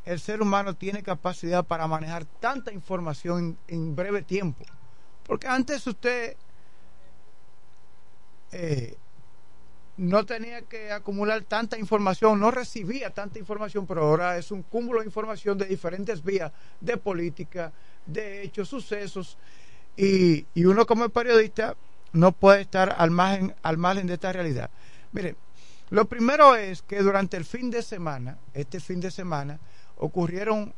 el 0.07 0.18
ser 0.18 0.40
humano 0.40 0.74
tiene 0.74 1.03
capacidad 1.03 1.66
para 1.66 1.86
manejar 1.86 2.24
tanta 2.24 2.72
información 2.72 3.59
en, 3.68 3.94
breve 3.94 4.22
tiempo? 4.22 4.64
Porque 5.26 5.49
antes 5.49 5.86
usted 5.86 6.34
eh, 8.53 8.97
no 9.99 10.24
tenía 10.24 10.62
que 10.62 10.90
acumular 10.90 11.44
tanta 11.44 11.78
información, 11.78 12.40
no 12.40 12.51
recibía 12.51 13.11
tanta 13.11 13.38
información, 13.38 13.86
pero 13.86 14.03
ahora 14.03 14.38
es 14.38 14.51
un 14.51 14.62
cúmulo 14.62 15.01
de 15.01 15.07
información 15.09 15.59
de 15.59 15.66
diferentes 15.66 16.24
vías, 16.24 16.53
de 16.80 16.97
política, 16.97 17.70
de 18.07 18.44
hechos, 18.44 18.70
sucesos, 18.70 19.36
y, 19.94 20.47
y 20.55 20.64
uno 20.64 20.86
como 20.86 21.07
periodista 21.11 21.76
no 22.13 22.33
puede 22.33 22.63
estar 22.63 22.95
al 22.99 23.11
margen, 23.11 23.55
al 23.63 23.79
margen 23.79 24.07
de 24.07 24.15
esta 24.15 24.33
realidad. 24.33 24.71
Mire, 25.13 25.37
lo 25.91 26.07
primero 26.07 26.57
es 26.57 26.83
que 26.83 27.01
durante 27.01 27.37
el 27.37 27.45
fin 27.45 27.71
de 27.71 27.83
semana, 27.83 28.39
este 28.55 28.81
fin 28.81 29.01
de 29.01 29.11
semana, 29.11 29.61
ocurrieron 29.97 30.75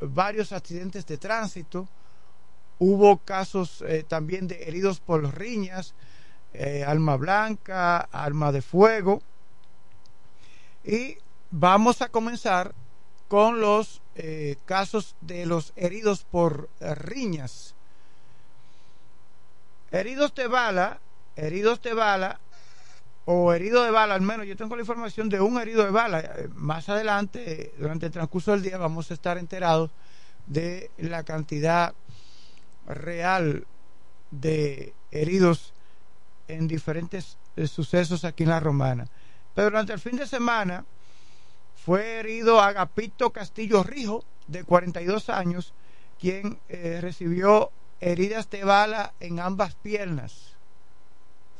varios 0.00 0.52
accidentes 0.52 1.06
de 1.06 1.18
tránsito, 1.18 1.88
hubo 2.78 3.18
casos 3.18 3.82
eh, 3.86 4.04
también 4.06 4.46
de 4.46 4.62
heridos 4.64 5.00
por 5.00 5.22
riñas, 5.36 5.94
eh, 6.52 6.84
alma 6.86 7.16
blanca, 7.16 7.98
alma 8.12 8.52
de 8.52 8.62
fuego, 8.62 9.22
y 10.84 11.16
vamos 11.50 12.00
a 12.02 12.08
comenzar 12.08 12.74
con 13.26 13.60
los 13.60 14.02
eh, 14.14 14.56
casos 14.66 15.16
de 15.20 15.46
los 15.46 15.72
heridos 15.74 16.24
por 16.24 16.68
riñas. 16.80 17.74
Heridos 19.94 20.34
de 20.34 20.48
bala, 20.48 20.98
heridos 21.36 21.80
de 21.80 21.94
bala 21.94 22.40
o 23.26 23.52
herido 23.52 23.84
de 23.84 23.92
bala, 23.92 24.16
al 24.16 24.22
menos 24.22 24.44
yo 24.44 24.56
tengo 24.56 24.74
la 24.74 24.82
información 24.82 25.28
de 25.28 25.40
un 25.40 25.56
herido 25.56 25.84
de 25.84 25.92
bala. 25.92 26.18
Eh, 26.18 26.48
más 26.52 26.88
adelante, 26.88 27.72
durante 27.78 28.06
el 28.06 28.12
transcurso 28.12 28.50
del 28.50 28.62
día, 28.62 28.76
vamos 28.76 29.12
a 29.12 29.14
estar 29.14 29.38
enterados 29.38 29.92
de 30.48 30.90
la 30.98 31.22
cantidad 31.22 31.94
real 32.88 33.68
de 34.32 34.92
heridos 35.12 35.72
en 36.48 36.66
diferentes 36.66 37.38
eh, 37.54 37.68
sucesos 37.68 38.24
aquí 38.24 38.42
en 38.42 38.48
la 38.48 38.58
Romana. 38.58 39.06
Pero 39.54 39.66
durante 39.70 39.92
el 39.92 40.00
fin 40.00 40.16
de 40.16 40.26
semana 40.26 40.84
fue 41.76 42.18
herido 42.18 42.60
Agapito 42.60 43.30
Castillo 43.30 43.84
Rijo, 43.84 44.24
de 44.48 44.64
42 44.64 45.28
años, 45.28 45.72
quien 46.18 46.58
eh, 46.68 46.98
recibió 47.00 47.70
heridas 48.04 48.50
de 48.50 48.64
bala 48.64 49.14
en 49.18 49.40
ambas 49.40 49.74
piernas. 49.76 50.52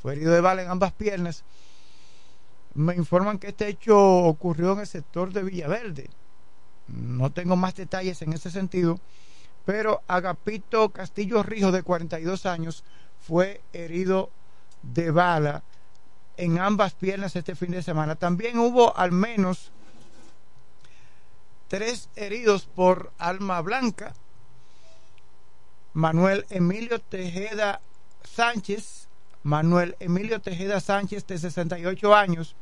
Fue 0.03 0.13
herido 0.13 0.33
de 0.33 0.43
bala 0.43 0.63
en 0.63 0.71
ambas 0.71 0.93
piernas. 0.93 1.43
Me 2.75 2.95
informan 2.95 3.39
que 3.39 3.49
este 3.49 3.67
hecho 3.67 3.99
ocurrió 3.99 4.75
en 4.75 4.81
el 4.81 4.87
sector 4.87 5.33
de 5.33 5.43
Villaverde. 5.43 6.11
No 6.89 7.33
tengo 7.33 7.57
más 7.57 7.75
detalles 7.75 8.21
en 8.21 8.35
ese 8.35 8.51
sentido, 8.51 9.01
pero 9.65 10.03
Agapito 10.07 10.91
Castillo 10.91 11.43
Rijo, 11.43 11.73
de 11.73 11.83
42 11.83 12.45
años, 12.45 12.85
fue 13.21 13.63
herido 13.73 14.31
de 14.83 15.11
bala 15.11 15.63
en 16.37 16.59
ambas 16.59 16.93
piernas 16.93 17.37
este 17.37 17.55
fin 17.55 17.71
de 17.71 17.83
semana. 17.83 18.17
También 18.17 18.59
hubo 18.59 18.95
al 18.99 19.13
menos 19.13 19.73
tres 21.69 22.11
heridos 22.17 22.67
por 22.67 23.13
alma 23.17 23.63
blanca 23.63 24.13
Manuel 25.95 26.45
Emilio 26.51 26.99
Tejeda 27.01 27.81
Sánchez, 28.25 29.07
Manuel 29.45 29.97
Emilio 30.01 30.41
Tejeda 30.41 30.81
Sánchez 30.81 31.25
de 31.29 31.39
68 31.39 32.15
años, 32.15 32.57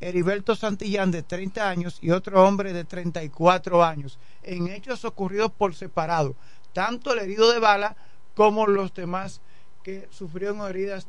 Heriberto 0.00 0.56
Santillán 0.56 1.10
de 1.10 1.22
30 1.22 1.68
años 1.68 1.98
y 2.00 2.10
otro 2.10 2.42
hombre 2.42 2.72
de 2.72 2.84
34 2.84 3.84
años, 3.84 4.18
en 4.42 4.68
hechos 4.68 5.04
ocurridos 5.04 5.52
por 5.52 5.74
separado, 5.74 6.34
tanto 6.72 7.12
el 7.12 7.18
herido 7.18 7.52
de 7.52 7.58
bala 7.58 7.96
como 8.34 8.66
los 8.66 8.94
demás 8.94 9.42
que 9.82 10.08
sufrieron 10.10 10.66
heridas 10.66 11.06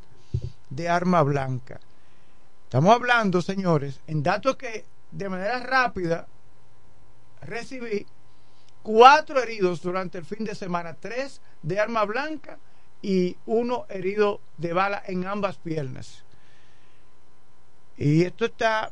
de 0.69 0.89
arma 0.89 1.23
blanca. 1.23 1.79
Estamos 2.65 2.93
hablando, 2.93 3.41
señores, 3.41 4.01
en 4.07 4.23
datos 4.23 4.57
que 4.57 4.83
de 5.11 5.29
manera 5.29 5.59
rápida 5.59 6.27
recibí 7.41 8.05
cuatro 8.85 9.41
heridos 9.41 9.81
durante 9.81 10.19
el 10.19 10.25
fin 10.25 10.45
de 10.45 10.53
semana, 10.53 10.93
tres 10.93 11.41
de 11.63 11.79
arma 11.79 12.05
blanca 12.05 12.59
y 13.01 13.35
uno 13.47 13.87
herido 13.89 14.41
de 14.59 14.73
bala 14.73 15.01
en 15.07 15.25
ambas 15.25 15.57
piernas. 15.57 16.23
Y 17.97 18.21
esto 18.21 18.45
está 18.45 18.91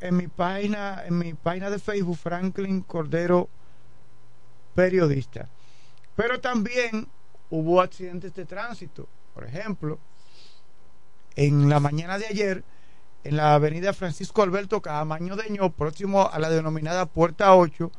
en 0.00 0.16
mi 0.16 0.26
página, 0.26 1.04
en 1.06 1.16
mi 1.16 1.34
página 1.34 1.70
de 1.70 1.78
Facebook, 1.78 2.16
Franklin 2.16 2.80
Cordero, 2.82 3.48
periodista. 4.74 5.48
Pero 6.16 6.40
también 6.40 7.06
hubo 7.48 7.80
accidentes 7.80 8.34
de 8.34 8.44
tránsito. 8.44 9.08
Por 9.34 9.44
ejemplo, 9.44 10.00
en 11.36 11.68
la 11.68 11.78
mañana 11.78 12.18
de 12.18 12.26
ayer, 12.26 12.64
en 13.22 13.36
la 13.36 13.54
avenida 13.54 13.92
Francisco 13.92 14.42
Alberto 14.42 14.82
Camaño 14.82 15.36
Deño, 15.36 15.70
próximo 15.70 16.28
a 16.28 16.40
la 16.40 16.50
denominada 16.50 17.06
Puerta 17.06 17.54
8, 17.54 17.92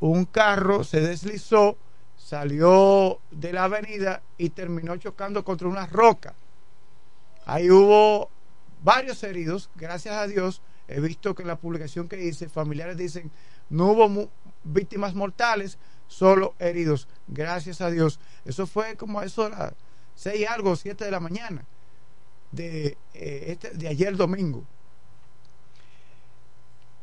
un 0.00 0.24
carro 0.24 0.84
se 0.84 1.00
deslizó, 1.00 1.76
salió 2.16 3.20
de 3.30 3.52
la 3.52 3.64
avenida 3.64 4.22
y 4.38 4.50
terminó 4.50 4.96
chocando 4.96 5.44
contra 5.44 5.68
una 5.68 5.86
roca. 5.86 6.34
Ahí 7.44 7.70
hubo 7.70 8.30
varios 8.82 9.22
heridos, 9.22 9.70
gracias 9.76 10.16
a 10.16 10.26
Dios. 10.26 10.62
He 10.88 11.00
visto 11.00 11.34
que 11.34 11.42
en 11.42 11.48
la 11.48 11.56
publicación 11.56 12.08
que 12.08 12.22
hice, 12.22 12.48
familiares 12.48 12.96
dicen, 12.96 13.30
no 13.68 13.92
hubo 13.92 14.30
víctimas 14.64 15.14
mortales, 15.14 15.78
solo 16.08 16.54
heridos, 16.58 17.06
gracias 17.28 17.80
a 17.80 17.90
Dios. 17.90 18.18
Eso 18.44 18.66
fue 18.66 18.96
como 18.96 19.20
a 19.20 19.24
eso 19.24 19.44
de 19.44 19.50
las 19.50 19.74
seis 20.14 20.48
algo, 20.48 20.74
siete 20.76 21.04
de 21.04 21.10
la 21.10 21.20
mañana 21.20 21.64
de, 22.52 22.98
eh, 23.14 23.44
este, 23.48 23.70
de 23.70 23.88
ayer 23.88 24.16
domingo. 24.16 24.64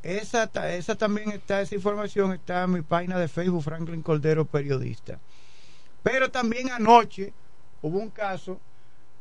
Esa, 0.07 0.49
esa 0.73 0.95
también 0.95 1.31
está, 1.31 1.59
esa 1.59 1.75
información 1.75 2.31
está 2.31 2.63
en 2.63 2.71
mi 2.71 2.81
página 2.81 3.19
de 3.19 3.27
Facebook, 3.27 3.63
Franklin 3.63 4.01
Cordero, 4.01 4.45
periodista. 4.45 5.19
Pero 6.01 6.31
también 6.31 6.71
anoche 6.71 7.33
hubo 7.81 7.99
un 7.99 8.09
caso 8.09 8.57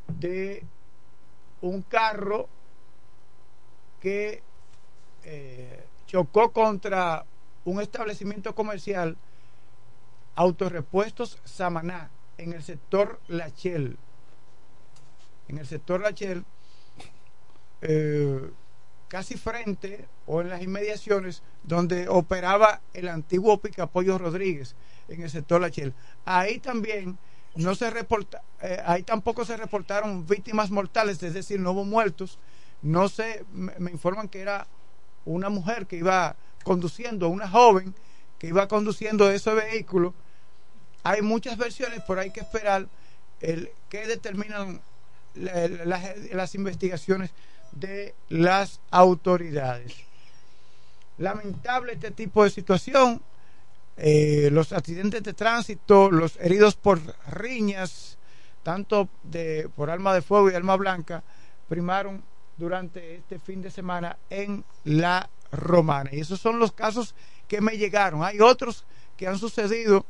de 0.07 0.65
un 1.61 1.83
carro 1.83 2.49
que 3.99 4.45
eh, 5.25 5.85
chocó 6.07 6.53
contra 6.53 7.27
un 7.65 7.81
establecimiento 7.81 8.55
comercial, 8.55 9.17
Autorepuestos 10.37 11.41
Samaná, 11.43 12.11
en 12.39 12.53
el 12.53 12.63
sector 12.63 13.21
Lachel. 13.27 13.99
En 15.49 15.59
el 15.59 15.67
sector 15.67 16.01
Lachel, 16.01 16.45
eh, 17.81 18.53
casi 19.09 19.37
frente 19.37 20.07
o 20.27 20.41
en 20.41 20.51
las 20.51 20.63
inmediaciones 20.63 21.43
donde 21.63 22.09
operaba 22.09 22.81
el 22.93 23.09
antiguo 23.09 23.59
Picapollo 23.59 24.19
Rodríguez 24.19 24.75
en 25.09 25.23
el 25.23 25.31
sector 25.31 25.61
Lachel. 25.61 25.95
Ahí 26.25 26.59
también 26.59 27.19
no 27.55 27.75
se 27.75 27.91
reporta, 27.91 28.43
eh, 28.61 28.81
ahí 28.85 29.03
tampoco 29.03 29.45
se 29.45 29.57
reportaron 29.57 30.27
víctimas 30.27 30.71
mortales, 30.71 31.23
es 31.23 31.35
decir, 31.35 31.61
no 31.61 31.73
hubo 31.73 31.85
muertos. 31.85 32.39
No 32.83 33.09
sé, 33.09 33.45
me, 33.53 33.91
informan 33.91 34.29
que 34.29 34.41
era 34.41 34.67
una 35.25 35.49
mujer 35.49 35.87
que 35.87 35.97
iba 35.97 36.37
conduciendo, 36.65 37.29
una 37.29 37.49
joven 37.49 37.95
que 38.39 38.49
iba 38.49 38.69
conduciendo 38.69 39.31
ese 39.31 39.55
vehículo. 39.55 40.13
Hay 41.03 41.23
muchas 41.23 41.57
versiones, 41.57 42.03
pero 42.07 42.21
hay 42.21 42.31
que 42.31 42.41
esperar 42.41 42.89
el 43.41 43.71
que 43.89 44.07
determinan 44.07 44.81
la- 45.35 46.15
las 46.33 46.55
investigaciones 46.55 47.31
de 47.79 48.15
las 48.29 48.81
autoridades. 48.91 49.95
Lamentable 51.19 51.93
este 51.93 52.11
tipo 52.11 52.45
de 52.45 52.51
situación. 52.51 53.23
eh, 53.97 54.51
los 54.53 54.73
accidentes 54.73 55.23
de 55.23 55.33
tránsito, 55.33 56.11
los 56.11 56.37
heridos 56.37 56.77
por 56.77 57.01
riñas, 57.31 58.19
tanto 58.63 59.09
de, 59.23 59.71
por 59.75 59.91
arma 59.91 60.13
de 60.13 60.23
fuego 60.23 60.51
y 60.51 60.55
arma 60.55 60.77
blanca, 60.77 61.23
primaron 61.69 62.23
durante 62.57 63.17
este 63.17 63.39
fin 63.39 63.63
de 63.63 63.71
semana 63.71 64.19
en 64.29 64.65
la 64.85 65.31
romana. 65.51 66.11
Y 66.13 66.21
esos 66.21 66.41
son 66.41 66.59
los 66.59 66.73
casos 66.73 67.15
que 67.49 67.61
me 67.61 67.79
llegaron. 67.79 68.23
Hay 68.23 68.41
otros 68.41 68.85
que 69.17 69.27
han 69.27 69.39
sucedido 69.39 70.05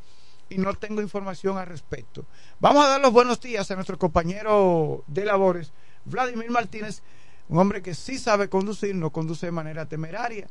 y 0.49 0.59
no 0.59 0.75
tengo 0.75 1.01
información 1.01 1.59
al 1.59 1.67
respecto. 1.67 2.25
Vamos 2.61 2.85
a 2.85 2.89
dar 2.89 3.01
los 3.01 3.13
buenos 3.13 3.41
días 3.41 3.71
a 3.71 3.75
nuestro 3.75 3.99
compañero 3.99 5.05
de 5.07 5.25
labores, 5.25 5.73
Vladimir 6.05 6.51
Martínez, 6.51 7.03
un 7.49 7.59
hombre 7.59 7.83
que 7.83 7.95
sí 7.95 8.19
sabe 8.19 8.49
conducir, 8.49 8.95
no 8.95 9.11
conduce 9.11 9.47
de 9.47 9.53
manera 9.53 9.87
temeraria. 9.87 10.49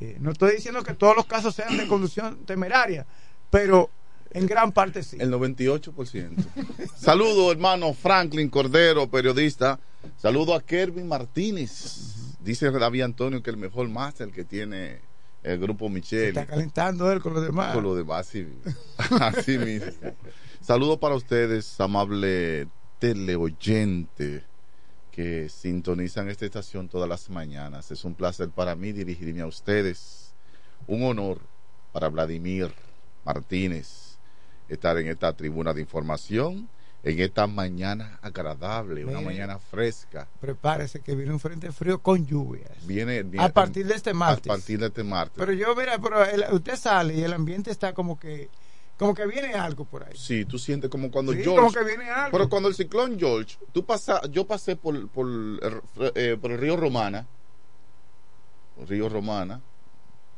Eh, 0.00 0.16
no 0.20 0.32
estoy 0.32 0.56
diciendo 0.56 0.82
que 0.82 0.94
todos 0.94 1.16
los 1.16 1.26
casos 1.26 1.54
sean 1.54 1.76
de 1.76 1.86
conducción 1.86 2.44
temeraria, 2.44 3.06
pero 3.50 3.90
en 4.30 4.46
gran 4.46 4.72
parte 4.72 5.02
sí. 5.02 5.16
El 5.20 5.32
98%. 5.32 6.34
Saludo, 6.96 7.52
hermano 7.52 7.92
Franklin 7.92 8.48
Cordero, 8.48 9.08
periodista. 9.08 9.78
Saludo 10.16 10.54
a 10.54 10.60
Kervin 10.60 11.06
Martínez. 11.06 12.36
Dice 12.40 12.70
David 12.70 13.02
Antonio 13.02 13.42
que 13.42 13.50
el 13.50 13.56
mejor 13.56 13.88
máster 13.88 14.30
que 14.30 14.44
tiene 14.44 15.00
el 15.42 15.58
grupo 15.58 15.88
Michel. 15.88 16.28
Está 16.28 16.46
calentando 16.46 17.10
él 17.12 17.20
con 17.20 17.34
los 17.34 17.44
demás. 17.44 17.74
Con 17.74 17.84
lo 17.84 17.94
demás, 17.94 18.26
sí. 18.26 18.48
Así 19.20 19.58
mismo. 19.58 19.92
Saludo 20.60 20.98
para 20.98 21.14
ustedes, 21.14 21.80
amable 21.80 22.68
teleoyente 22.98 24.44
que 25.12 25.48
sintonizan 25.50 26.28
esta 26.30 26.46
estación 26.46 26.88
todas 26.88 27.08
las 27.08 27.28
mañanas. 27.30 27.90
Es 27.90 28.04
un 28.04 28.14
placer 28.14 28.48
para 28.48 28.74
mí 28.74 28.92
dirigirme 28.92 29.42
a 29.42 29.46
ustedes. 29.46 30.32
Un 30.88 31.04
honor 31.04 31.38
para 31.92 32.08
Vladimir 32.08 32.72
Martínez 33.24 34.16
estar 34.68 34.96
en 34.98 35.08
esta 35.08 35.32
tribuna 35.34 35.74
de 35.74 35.82
información, 35.82 36.68
en 37.04 37.20
esta 37.20 37.46
mañana 37.46 38.18
agradable, 38.22 39.04
una 39.04 39.20
mañana 39.20 39.58
fresca. 39.58 40.26
Prepárese 40.40 41.00
que 41.00 41.14
viene 41.14 41.32
un 41.32 41.40
frente 41.40 41.70
frío 41.72 42.00
con 42.00 42.24
lluvias. 42.26 42.70
Viene, 42.86 43.22
viene- 43.22 43.44
A 43.44 43.50
partir 43.52 43.86
de 43.86 43.94
este 43.94 44.14
martes. 44.14 44.46
A 44.50 44.54
partir 44.54 44.78
de 44.80 44.86
este 44.86 45.04
martes. 45.04 45.34
Pero 45.36 45.52
yo, 45.52 45.74
mira, 45.76 45.98
pero 45.98 46.24
el- 46.24 46.44
usted 46.52 46.76
sale 46.76 47.14
y 47.14 47.22
el 47.22 47.32
ambiente 47.34 47.70
está 47.70 47.92
como 47.92 48.18
que 48.18 48.48
como 48.98 49.14
que 49.14 49.26
viene 49.26 49.54
algo 49.54 49.84
por 49.84 50.04
ahí. 50.04 50.16
Sí, 50.16 50.44
tú 50.44 50.58
sientes 50.58 50.88
como 50.90 51.10
cuando 51.10 51.32
Sí, 51.32 51.42
George. 51.42 51.56
como 51.60 51.72
que 51.72 51.84
viene 51.84 52.08
algo. 52.10 52.30
Pero 52.36 52.48
cuando 52.48 52.68
el 52.68 52.74
ciclón 52.74 53.18
George, 53.18 53.56
tú 53.72 53.84
pasa, 53.84 54.20
yo 54.30 54.46
pasé 54.46 54.76
por, 54.76 55.08
por, 55.08 55.26
el- 55.26 55.60
eh, 56.14 56.36
por 56.40 56.52
el 56.52 56.58
río 56.58 56.76
Romana. 56.76 57.26
Río 58.88 59.08
Romana. 59.08 59.60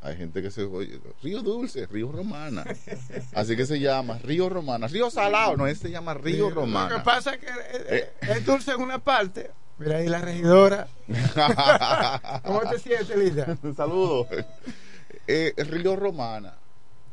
Hay 0.00 0.16
gente 0.18 0.42
que 0.42 0.50
se 0.50 0.62
oye, 0.64 1.00
Río 1.22 1.40
Dulce, 1.42 1.86
Río 1.86 2.12
Romana. 2.12 2.64
Así 3.34 3.56
que 3.56 3.64
se 3.64 3.80
llama 3.80 4.18
Río 4.18 4.48
Romana. 4.50 4.86
Río 4.86 5.10
Salado, 5.10 5.56
no, 5.56 5.66
este 5.66 5.88
se 5.88 5.92
llama 5.92 6.12
Río 6.14 6.34
Sí, 6.34 6.40
Lo 6.40 6.48
que 6.48 6.54
Romana. 6.54 7.02
pasa 7.02 7.34
es 7.34 7.40
que 7.40 7.46
eh, 7.46 7.52
eh, 7.88 8.12
es 8.20 8.44
dulce 8.44 8.72
en 8.72 8.82
una 8.82 8.98
parte. 8.98 9.50
Mira 9.78 9.96
ahí 9.96 10.08
la 10.08 10.20
regidora. 10.20 10.86
¿Cómo 12.44 12.60
te 12.70 12.78
sientes, 12.78 13.16
Lida? 13.16 13.56
Un 13.62 13.74
saludo. 13.74 14.26
Eh, 15.26 15.54
Río 15.56 15.96
Romana. 15.96 16.54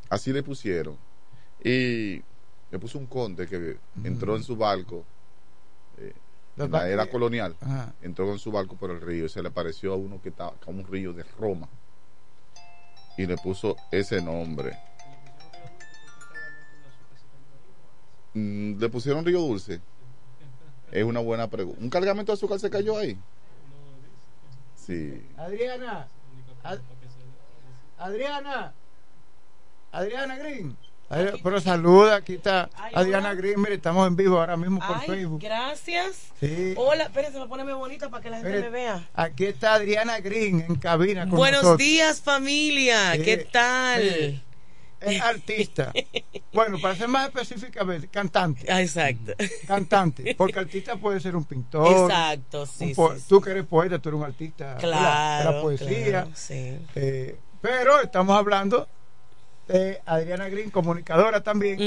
Así 0.09 0.33
le 0.33 0.43
pusieron. 0.43 0.97
Y 1.63 2.21
le 2.71 2.79
puso 2.79 2.97
un 2.97 3.05
conde 3.07 3.47
que 3.47 3.77
entró 4.03 4.35
en 4.35 4.43
su 4.43 4.55
barco 4.55 5.03
eh, 5.97 6.13
en 6.57 6.71
la 6.71 6.87
era 6.89 7.05
colonial. 7.07 7.55
Ajá. 7.61 7.93
Entró 8.01 8.25
con 8.25 8.39
su 8.39 8.51
barco 8.51 8.75
por 8.75 8.89
el 8.91 9.01
río 9.01 9.25
y 9.25 9.29
se 9.29 9.43
le 9.43 9.51
pareció 9.51 9.93
a 9.93 9.95
uno 9.95 10.21
que 10.21 10.29
estaba 10.29 10.53
como 10.63 10.79
un 10.79 10.87
río 10.87 11.13
de 11.13 11.23
Roma. 11.23 11.67
Y 13.17 13.25
le 13.25 13.37
puso 13.37 13.75
ese 13.91 14.21
nombre. 14.21 14.77
Mm, 18.33 18.79
¿Le 18.79 18.89
pusieron 18.89 19.25
Río 19.25 19.41
Dulce? 19.41 19.81
Es 20.91 21.03
una 21.03 21.19
buena 21.19 21.49
pregunta. 21.49 21.79
¿Un 21.81 21.89
cargamento 21.89 22.31
de 22.31 22.35
azúcar 22.35 22.59
se 22.59 22.69
cayó 22.69 22.97
ahí? 22.97 23.17
Sí. 24.75 25.25
Adriana. 25.37 26.07
Ad- 26.63 26.79
Adriana. 27.97 28.73
Adriana 29.91 30.37
Green. 30.37 30.77
Adri- 31.11 31.39
Pero 31.43 31.59
saluda, 31.59 32.15
aquí 32.15 32.35
está 32.35 32.69
Adriana 32.93 33.33
Green. 33.33 33.59
Mire, 33.61 33.75
estamos 33.75 34.07
en 34.07 34.15
vivo 34.15 34.39
ahora 34.39 34.55
mismo 34.57 34.79
por 34.79 34.97
Ay, 34.97 35.07
Facebook. 35.07 35.41
gracias. 35.41 36.17
Sí. 36.39 36.73
Hola, 36.77 37.03
espérense, 37.03 37.39
me 37.39 37.47
pone 37.47 37.63
muy 37.63 37.73
bonita 37.73 38.09
para 38.09 38.23
que 38.23 38.29
la 38.29 38.37
gente 38.37 38.61
me 38.61 38.69
vea. 38.69 39.09
Aquí 39.13 39.45
está 39.45 39.73
Adriana 39.73 40.19
Green 40.21 40.61
en 40.67 40.75
cabina 40.75 41.27
con 41.27 41.37
Buenos 41.37 41.63
nosotros. 41.63 41.85
días, 41.85 42.21
familia. 42.21 43.13
Sí. 43.13 43.21
¿Qué 43.23 43.37
tal? 43.37 44.43
Es 45.01 45.19
artista. 45.21 45.91
bueno, 46.53 46.77
para 46.79 46.95
ser 46.95 47.07
más 47.07 47.27
específicamente, 47.27 48.07
cantante. 48.07 48.71
Exacto. 48.71 49.33
Cantante. 49.67 50.35
Porque 50.37 50.59
artista 50.59 50.95
puede 50.95 51.19
ser 51.19 51.35
un 51.35 51.43
pintor. 51.43 52.03
Exacto, 52.09 52.67
sí, 52.67 52.93
po-. 52.93 53.15
Tú 53.27 53.41
que 53.41 53.49
eres 53.49 53.65
poeta, 53.65 53.97
tú 53.97 54.09
eres 54.09 54.19
un 54.19 54.25
artista 54.27 54.75
de 54.75 54.87
la- 54.87 54.95
de 54.97 55.01
la, 55.01 55.41
Claro, 55.41 55.61
poesía. 55.63 56.05
claro, 56.05 56.29
sí. 56.35 56.77
Eh, 56.95 57.35
pero 57.61 57.99
estamos 58.01 58.37
hablando 58.37 58.87
de 59.71 59.99
Adriana 60.05 60.49
Green, 60.49 60.69
comunicadora 60.69 61.41
también. 61.41 61.79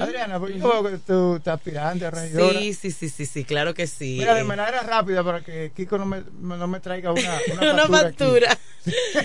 Adriana, 0.00 0.38
pues 0.38 0.54
tú 1.06 1.36
estás 1.36 1.54
aspirante 1.54 2.06
a 2.06 2.10
regidora. 2.10 2.58
Sí, 2.58 2.74
sí, 2.74 2.90
sí, 2.90 3.08
sí, 3.08 3.26
sí, 3.26 3.44
claro 3.44 3.74
que 3.74 3.86
sí. 3.86 4.16
Mira, 4.18 4.34
de 4.34 4.40
Eh, 4.40 4.44
manera 4.44 4.80
rápida 4.82 5.22
para 5.24 5.40
que 5.42 5.72
Kiko 5.74 5.98
no 5.98 6.06
me, 6.06 6.22
no 6.40 6.66
me 6.66 6.80
traiga 6.80 7.12
una, 7.12 7.38
una 7.60 7.72
Una 7.72 7.88
factura. 7.88 8.58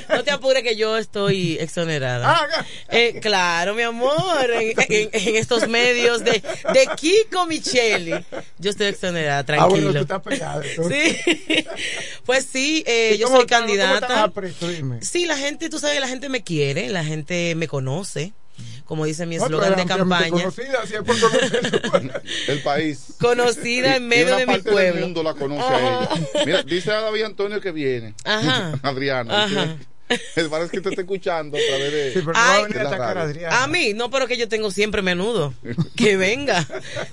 No 0.08 0.24
te 0.24 0.32
apures 0.32 0.64
que 0.64 0.78
yo 0.78 0.96
estoy 0.98 1.58
exonerada. 1.60 2.32
Ah, 2.32 2.66
Eh, 2.88 3.20
claro, 3.22 3.76
mi 3.76 3.82
amor, 3.82 4.16
en, 4.54 4.70
en- 4.88 5.10
en 5.12 5.36
estos 5.36 5.68
medios 5.68 6.24
de, 6.24 6.32
de 6.74 6.90
Kiko 6.96 7.46
Micheli. 7.46 8.14
Yo 8.58 8.70
estoy 8.70 8.88
exonerada, 8.88 9.40
Ah, 9.60 9.66
bueno, 9.68 9.92
tranquilo. 9.92 9.94
tú 9.94 10.00
estás 10.00 10.22
pegada. 10.22 10.64
Sí. 10.64 11.66
Pues 12.26 12.48
sí, 12.50 12.84
eh, 12.88 13.14
¿Y 13.16 13.18
yo 13.18 13.26
cómo 13.26 13.38
soy 13.40 13.46
estás- 13.48 13.62
cómo 13.62 13.74
estás 13.74 14.00
candidata. 14.00 14.28
preso? 14.34 14.68
Dime. 14.70 15.02
Sí, 15.02 15.26
la 15.26 15.36
gente, 15.36 15.70
tú 15.70 15.78
sabes, 15.78 16.00
la 16.00 16.08
gente 16.08 16.30
me 16.30 16.42
quiere, 16.42 16.88
la 16.90 17.04
gente 17.04 17.54
me 17.56 17.68
conoce. 17.68 17.79
Como 18.86 19.06
dice 19.06 19.26
mi 19.26 19.36
eslogan 19.36 19.76
de 19.76 19.86
campaña. 19.86 20.30
conocida, 20.30 20.86
si 20.86 20.96
es 20.96 21.02
por 21.02 21.20
conocer. 21.20 22.22
El 22.48 22.62
país. 22.62 23.14
Conocida 23.20 23.96
en 23.96 24.08
medio 24.08 24.28
una 24.28 24.38
de 24.38 24.48
mi 24.48 24.58
pueblo. 24.60 24.80
del 24.80 25.00
mundo 25.02 25.24
la 25.24 25.34
conoce 25.34 25.64
a 25.64 25.80
ella. 25.80 26.10
Mira, 26.46 26.64
dice 26.64 26.92
a 26.92 27.02
David 27.02 27.24
Antonio 27.24 27.62
que 27.62 27.72
viene. 27.72 28.16
Ajá. 28.26 28.80
Adriana. 28.84 29.44
Ajá. 29.46 29.78
Dice- 30.10 30.50
Parece 30.50 30.72
que 30.72 30.82
te 30.82 30.90
está 30.90 31.02
escuchando 31.02 31.58
a 31.58 31.62
través 31.68 31.92
de. 31.92 32.14
Sí, 32.14 32.20
pero 32.20 32.34
no 32.34 32.40
va 32.40 32.56
a 32.56 32.62
venir 32.64 32.80
a 32.80 32.88
atacar 32.88 33.18
a 33.18 33.22
Adriana. 33.24 33.64
A 33.64 33.68
mí, 33.68 33.94
no, 33.94 34.10
pero 34.10 34.28
que 34.28 34.38
yo 34.38 34.48
tengo 34.50 34.72
siempre 34.72 35.02
menudo. 35.02 35.54
Que 35.96 36.18
venga, 36.18 36.66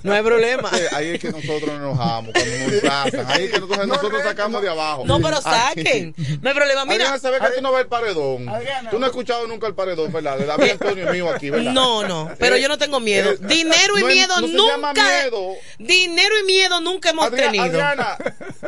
no 0.03 0.13
hay 0.13 0.23
problema. 0.23 0.71
Eh, 0.75 0.89
Ahí 0.93 1.09
es 1.11 1.21
que 1.21 1.31
nosotros 1.31 1.63
nos 1.67 1.77
enojamos 1.77 2.33
cuando 2.33 2.57
nos 2.73 2.81
sacan. 2.83 3.27
Ahí 3.31 3.45
es 3.45 3.51
que 3.53 3.61
nosotros, 3.61 3.87
nosotros 3.87 4.23
sacamos 4.23 4.63
de 4.63 4.69
abajo. 4.69 5.05
No, 5.07 5.21
pero 5.21 5.39
Ay. 5.45 5.75
saquen. 5.77 6.15
No 6.43 6.49
hay 6.49 6.55
problema. 6.55 6.85
Mira, 6.85 6.95
Adriana, 7.13 7.19
sabes 7.19 7.41
que 7.41 7.57
tú 7.57 7.63
no 7.63 7.73
ves 7.73 7.83
el 7.83 7.87
paredón. 7.89 8.47
Tú 8.91 8.99
no 8.99 9.07
has 9.07 9.11
escuchado 9.11 9.47
nunca 9.47 9.67
el 9.67 9.75
paredón, 9.75 10.13
¿verdad? 10.13 10.39
De 10.39 10.47
David 10.47 10.71
Antonio 10.73 11.13
mío 11.13 11.31
aquí, 11.31 11.51
¿verdad? 11.51 11.73
No, 11.73 12.07
no, 12.07 12.31
pero 12.39 12.57
yo 12.57 12.69
no 12.69 12.79
tengo 12.79 13.01
miedo. 13.01 13.35
Dinero 13.37 13.99
y 13.99 14.03
no 14.03 14.09
es- 14.09 14.15
miedo 14.15 14.41
no 14.41 14.47
se 14.47 14.53
nunca. 14.55 14.73
llama 14.73 14.93
miedo. 14.95 15.53
Dinero 15.79 16.35
y 16.41 16.45
miedo 16.45 16.81
nunca 16.81 17.11
hemos 17.11 17.27
Adriana, 17.27 17.53
tenido. 17.53 17.65
Adriana, 17.65 18.17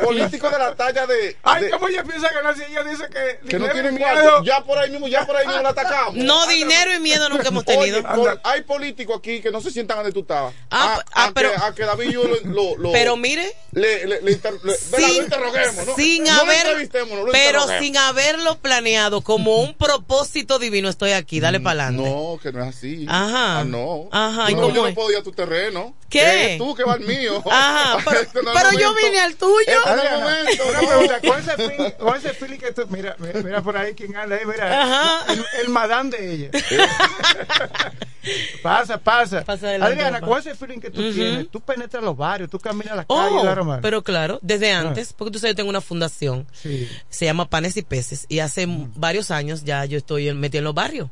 políticos 0.03 0.51
de 0.51 0.57
la 0.59 0.75
talla 0.75 1.07
de. 1.07 1.37
Ay, 1.43 1.63
de- 1.63 1.69
¿cómo 1.71 1.87
ella 1.87 2.03
piensa 2.03 2.29
que 2.29 2.43
no? 2.43 2.55
Si 2.55 2.63
ella 2.63 2.83
dice 2.83 3.03
que. 3.09 3.47
que 3.47 3.59
no 3.59 3.65
y 3.67 3.91
miedo. 3.93 4.18
Miedo. 4.21 4.43
Ya 4.43 4.63
por 4.63 4.77
ahí 4.77 4.89
mismo, 4.89 5.07
ya 5.07 5.25
por 5.25 5.35
ahí 5.35 5.47
mismo 5.47 5.61
la 5.63 5.69
atacamos. 5.69 6.15
No, 6.15 6.47
dinero 6.47 6.93
y 6.95 6.99
miedo 6.99 7.29
nunca 7.29 7.47
hemos 7.49 7.65
tenido. 7.65 7.99
Oye, 7.99 8.07
por- 8.15 8.41
hay 8.43 8.61
políticos 8.63 9.17
aquí 9.19 9.41
que 9.41 9.51
no 9.51 9.61
se 9.61 9.71
sientan 9.71 9.97
donde 9.97 10.11
tú 10.11 10.21
estabas. 10.21 10.53
Ah, 10.69 10.95
a, 11.13 11.23
ah, 11.23 11.25
a 11.27 11.31
pero- 11.33 11.51
que, 11.51 11.55
a 11.61 11.73
que 11.73 11.83
David 11.83 12.09
y 12.09 12.13
yo 12.13 12.23
lo, 12.23 12.35
lo- 12.43 12.77
lo- 12.77 12.91
Pero 12.91 13.15
mire, 13.17 13.51
le, 13.71 14.05
le, 14.05 14.21
le 14.21 14.31
inter- 14.31 14.53
le- 14.63 14.75
¿verdad? 14.91 15.07
lo 15.07 15.23
interroguemos, 15.23 15.85
¿no? 15.87 15.95
sin 15.95 16.23
no 16.23 16.31
haber, 16.41 16.87
lo 17.25 17.31
pero 17.31 17.67
sin 17.79 17.97
haberlo 17.97 18.57
planeado 18.57 19.21
como 19.21 19.57
un 19.61 19.73
propósito 19.75 20.59
divino, 20.59 20.89
estoy 20.89 21.11
aquí, 21.11 21.39
dale 21.39 21.59
para 21.59 21.83
adelante. 21.83 22.09
Mm, 22.09 22.13
No, 22.13 22.39
que 22.41 22.51
no 22.51 22.63
es 22.63 22.75
así. 22.75 23.05
Ajá. 23.07 23.59
Ah, 23.59 23.63
no. 23.65 24.09
Ajá, 24.11 24.51
¿y 24.51 24.55
No, 24.55 24.61
cómo 24.61 24.75
yo 24.75 24.87
es? 24.87 24.91
no 24.91 24.95
puedo 24.95 25.11
ir 25.11 25.17
a 25.17 25.23
tu 25.23 25.31
terreno. 25.31 25.93
¿Qué? 26.09 26.21
Eres 26.21 26.57
tú 26.57 26.73
que 26.73 26.83
va 26.83 26.93
al 26.93 27.01
mío. 27.01 27.43
Ajá, 27.51 27.97
pero, 28.05 28.19
Este 28.21 28.41
no 28.41 28.51
es 28.51 28.57
pero 28.57 28.69
el 28.71 28.77
yo 28.79 28.93
vine 28.95 29.19
al 29.19 29.35
tuyo. 29.35 29.59
Este 29.59 29.73
no 29.75 29.81
es 29.81 29.87
el 30.01 30.07
Adriana, 30.07 30.23
momento. 30.25 30.63
una 30.69 30.79
pregunta, 30.79 31.19
con 31.21 31.39
ese 31.39 31.55
feeling, 31.69 31.91
con 31.91 32.17
ese 32.17 32.29
feeling 32.33 32.57
que 32.57 32.71
tú, 32.71 32.87
mira, 32.89 33.15
mira, 33.19 33.41
mira 33.43 33.61
por 33.61 33.77
ahí 33.77 33.93
quién 33.93 34.08
anda 34.15 34.35
ahí, 34.35 34.45
mira, 34.45 34.81
Ajá. 34.83 35.33
el, 35.33 35.43
el 35.63 35.69
madame 35.69 36.09
de 36.11 36.33
ella. 36.33 36.49
pasa, 38.63 38.97
pasa. 38.97 39.37
adelante, 39.39 39.85
Adriana, 39.93 40.21
con 40.21 40.37
ese 40.39 40.55
feeling 40.55 40.79
que 40.79 40.89
tú 40.91 41.11
tienes, 41.13 41.49
tú 41.49 41.61
penetras 41.61 42.03
los 42.03 42.15
barrios, 42.17 42.49
tú 42.49 42.59
caminas 42.59 42.95
las 42.95 43.05
calles, 43.05 43.31
Oh, 43.39 43.43
la 43.43 43.55
Romana. 43.55 43.81
pero 43.81 44.03
claro, 44.03 44.39
desde 44.41 44.71
antes, 44.71 45.13
porque 45.13 45.31
tú 45.31 45.39
sabes, 45.39 45.53
yo 45.53 45.57
tengo 45.57 45.69
una 45.69 45.81
fundación, 45.81 46.45
Sí. 46.51 46.87
se 47.09 47.25
llama 47.25 47.49
Panes 47.49 47.77
y 47.77 47.81
Peces, 47.81 48.25
y 48.29 48.39
hace 48.39 48.65
varios 48.95 49.31
años 49.31 49.63
ya 49.63 49.85
yo 49.85 49.97
estoy 49.97 50.33
metida 50.33 50.59
en 50.59 50.65
los 50.65 50.75
barrios, 50.75 51.09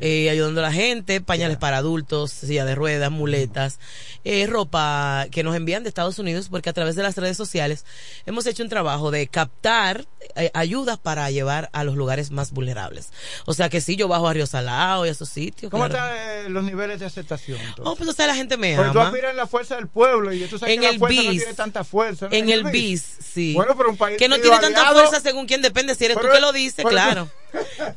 eh, 0.00 0.30
ayudando 0.30 0.60
a 0.60 0.64
la 0.64 0.72
gente, 0.72 1.20
pañales 1.20 1.56
para 1.58 1.78
adultos, 1.78 2.30
silla 2.32 2.64
de 2.64 2.74
ruedas, 2.74 3.10
muletas, 3.10 3.78
eh, 4.24 4.46
ropa 4.46 5.26
que 5.30 5.42
nos 5.42 5.54
envían 5.56 5.82
de 5.82 5.88
Estados 5.88 6.18
Unidos, 6.18 6.48
porque 6.50 6.70
a 6.70 6.72
través 6.72 6.96
de 6.96 7.02
las 7.02 7.16
redes 7.16 7.36
sociales 7.36 7.84
hemos 8.26 8.46
hecho 8.46 8.62
un 8.62 8.68
trabajo 8.68 9.10
de 9.10 9.26
captar 9.28 10.06
eh, 10.34 10.50
ayudas 10.54 10.98
para 10.98 11.30
llevar 11.30 11.70
a 11.72 11.84
los 11.84 11.94
lugares 11.96 12.30
más 12.30 12.50
vulnerables. 12.52 13.10
O 13.46 13.54
sea 13.54 13.68
que 13.68 13.80
sí, 13.80 13.96
yo 13.96 14.08
bajo 14.08 14.28
a 14.28 14.32
Río 14.32 14.46
Salado 14.46 15.06
y 15.06 15.08
a 15.08 15.12
esos 15.12 15.28
sitios. 15.28 15.70
¿Cómo 15.70 15.88
claro. 15.88 16.14
están 16.14 16.46
eh, 16.46 16.48
los 16.50 16.64
niveles 16.64 16.98
de 17.00 17.06
aceptación? 17.06 17.58
entonces? 17.60 17.84
Oh, 17.86 17.94
pues 17.96 18.08
o 18.08 18.12
sea, 18.12 18.26
la 18.26 18.34
gente 18.34 18.56
me 18.56 18.74
Porque 18.76 18.90
tú 18.92 18.98
ama. 18.98 19.08
aspiras 19.08 19.30
en 19.30 19.36
la 19.36 19.46
fuerza 19.46 19.76
del 19.76 19.88
pueblo 19.88 20.32
y 20.32 20.40
tú 20.46 20.58
sabes 20.58 20.74
En 20.74 20.80
que 20.80 20.86
el 20.88 20.92
la 20.94 20.98
fuerza 20.98 21.22
no 21.22 21.30
BIS. 21.30 21.38
tiene 21.42 21.54
tanta 21.54 21.84
fuerza. 21.84 22.28
¿no? 22.28 22.34
En 22.36 22.50
el 22.50 22.64
BIS, 22.64 23.04
sí. 23.32 23.54
Bueno, 23.54 23.76
pero 23.76 23.90
un 23.90 23.96
país 23.96 24.18
que 24.18 24.28
no 24.28 24.38
tiene 24.40 24.58
tanta 24.58 24.92
fuerza 24.92 25.20
según 25.20 25.46
quién 25.46 25.62
depende, 25.62 25.94
si 25.94 26.04
eres 26.04 26.18
tú 26.18 26.26
que 26.32 26.40
lo 26.40 26.52
dices, 26.52 26.84
claro. 26.84 27.30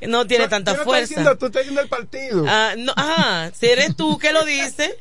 No 0.08 0.26
tiene 0.26 0.48
tanta 0.48 0.72
Tú 0.72 0.78
no 0.80 0.84
fuerza. 0.86 1.08
diciendo, 1.08 1.38
tú 1.38 1.49
estás 1.50 1.62
diciendo 1.64 1.82
el 1.82 1.90
partido. 1.90 2.46
Ah, 2.48 2.74
no, 2.78 2.94
ajá, 2.96 3.52
si 3.54 3.68
eres 3.68 3.96
tú 3.96 4.18
que 4.18 4.32
lo 4.34 4.44
dices, 4.46 4.92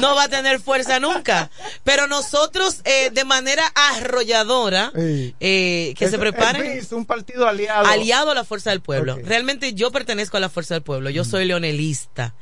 no 0.00 0.14
va 0.14 0.24
a 0.24 0.28
tener 0.28 0.60
fuerza 0.60 1.00
nunca. 1.00 1.50
Pero 1.82 2.06
nosotros, 2.06 2.80
eh, 2.84 3.10
de 3.10 3.24
manera 3.24 3.64
arrolladora, 3.74 4.92
Sí. 4.94 5.34
eh, 5.40 5.94
que 5.96 6.04
Es- 6.06 6.10
se 6.10 6.18
preparen. 6.18 6.80
Un 6.92 7.04
partido 7.06 7.46
aliado. 7.48 7.86
Aliado 7.86 8.30
a 8.30 8.34
la 8.34 8.44
fuerza 8.44 8.70
del 8.70 8.80
pueblo. 8.80 9.18
Realmente 9.24 9.74
yo 9.74 9.90
pertenezco 9.90 10.36
a 10.36 10.40
la 10.40 10.48
fuerza 10.48 10.74
del 10.74 10.82
pueblo. 10.82 11.10
Yo 11.10 11.24
soy 11.24 11.44
leonelista. 11.44 12.34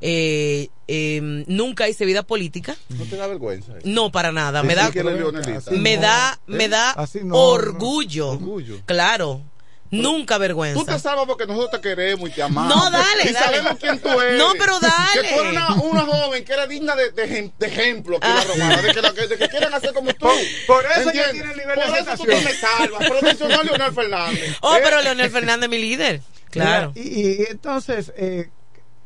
Eh, 0.00 0.68
eh, 0.88 1.20
nunca 1.46 1.88
hice 1.88 2.04
vida 2.04 2.22
política. 2.24 2.76
No 2.88 3.04
te 3.04 3.16
da 3.16 3.26
vergüenza. 3.28 3.72
No, 3.84 4.10
para 4.10 4.32
nada. 4.32 4.62
Me 4.62 4.74
da, 4.74 4.90
leonelista. 4.90 5.70
me 5.70 5.96
no. 5.96 6.02
da, 6.02 6.40
me 6.46 6.68
da 6.68 6.96
no, 7.22 7.36
orgullo. 7.36 8.30
Orgullo. 8.30 8.80
Claro. 8.86 9.42
Nunca 9.90 10.36
Tú 10.36 10.40
vergüenza. 10.40 10.84
te 10.84 10.98
salvas 11.00 11.26
porque 11.26 11.46
nosotros 11.46 11.72
te 11.72 11.88
queremos 11.88 12.28
y 12.30 12.32
te 12.32 12.42
amamos. 12.42 12.74
No, 12.76 12.90
dale, 12.90 13.24
y 13.24 13.32
dale. 13.32 13.38
sabemos 13.56 13.72
quién 13.80 13.98
tú 13.98 14.08
eres. 14.20 14.38
No, 14.38 14.52
pero 14.58 14.78
dale. 14.78 15.20
Que 15.22 15.28
tú 15.34 15.40
eres 15.40 15.52
una, 15.52 15.74
una 15.74 16.00
joven 16.06 16.44
que 16.44 16.52
era 16.52 16.66
digna 16.66 16.94
de, 16.94 17.10
de, 17.10 17.50
de 17.58 17.66
ejemplo 17.66 18.18
aquí 18.18 18.28
en 18.28 18.34
la 18.36 18.44
romana, 18.44 18.82
de 18.82 18.94
que, 18.94 19.02
la- 19.02 19.12
de 19.12 19.36
que 19.36 19.48
quieren 19.48 19.74
hacer 19.74 19.92
como 19.92 20.12
tú. 20.14 20.26
Por- 20.26 20.36
por 20.66 20.84
eso 20.86 21.10
¿Entiendes? 21.10 21.26
que 21.26 21.32
tiene 21.32 21.50
el 21.52 21.56
nivel 21.58 21.76
de 21.78 21.84
Por 21.86 21.98
eso 21.98 22.16
tú 22.16 22.24
te 22.24 22.40
me 22.40 22.52
salvas. 22.54 22.98
Pero 23.00 23.22
mencionó 23.22 23.60
a 23.60 23.64
Leonel 23.64 23.92
Fernández. 23.92 24.56
Oh, 24.60 24.76
¿Eh? 24.76 24.80
pero 24.84 25.02
Leonel 25.02 25.30
Fernández, 25.30 25.68
mi 25.68 25.78
líder. 25.78 26.20
Claro. 26.50 26.92
Mira, 26.94 27.08
y, 27.08 27.42
y 27.42 27.46
entonces, 27.50 28.12
eh, 28.16 28.48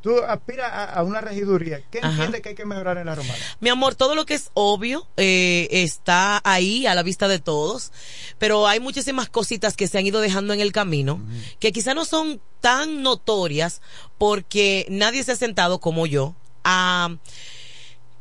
tú 0.04 0.18
aspiras 0.22 0.70
a, 0.70 0.84
a 0.84 1.02
una 1.02 1.22
regiduría. 1.22 1.80
¿Qué 1.90 2.00
Ajá. 2.00 2.10
entiendes 2.10 2.42
que 2.42 2.50
hay 2.50 2.54
que 2.54 2.66
mejorar 2.66 2.98
en 2.98 3.06
la 3.06 3.14
romana? 3.14 3.38
Mi 3.60 3.70
amor, 3.70 3.94
todo 3.94 4.14
lo 4.14 4.26
que 4.26 4.34
es 4.34 4.50
obvio 4.52 5.08
eh, 5.16 5.66
está 5.70 6.42
ahí 6.44 6.86
a 6.86 6.94
la 6.94 7.02
vista 7.02 7.26
de 7.26 7.38
todos, 7.38 7.90
pero 8.38 8.68
hay 8.68 8.80
muchísimas 8.80 9.30
cositas 9.30 9.78
que 9.78 9.88
se 9.88 9.96
han 9.96 10.06
ido 10.06 10.20
dejando 10.20 10.52
en 10.52 10.60
el 10.60 10.72
camino 10.72 11.22
que 11.58 11.72
quizá 11.72 11.94
no 11.94 12.04
son 12.04 12.42
tan 12.60 13.02
notorias 13.02 13.80
porque 14.18 14.86
nadie 14.90 15.24
se 15.24 15.32
ha 15.32 15.36
sentado 15.36 15.80
como 15.80 16.04
yo 16.06 16.34
a 16.64 17.16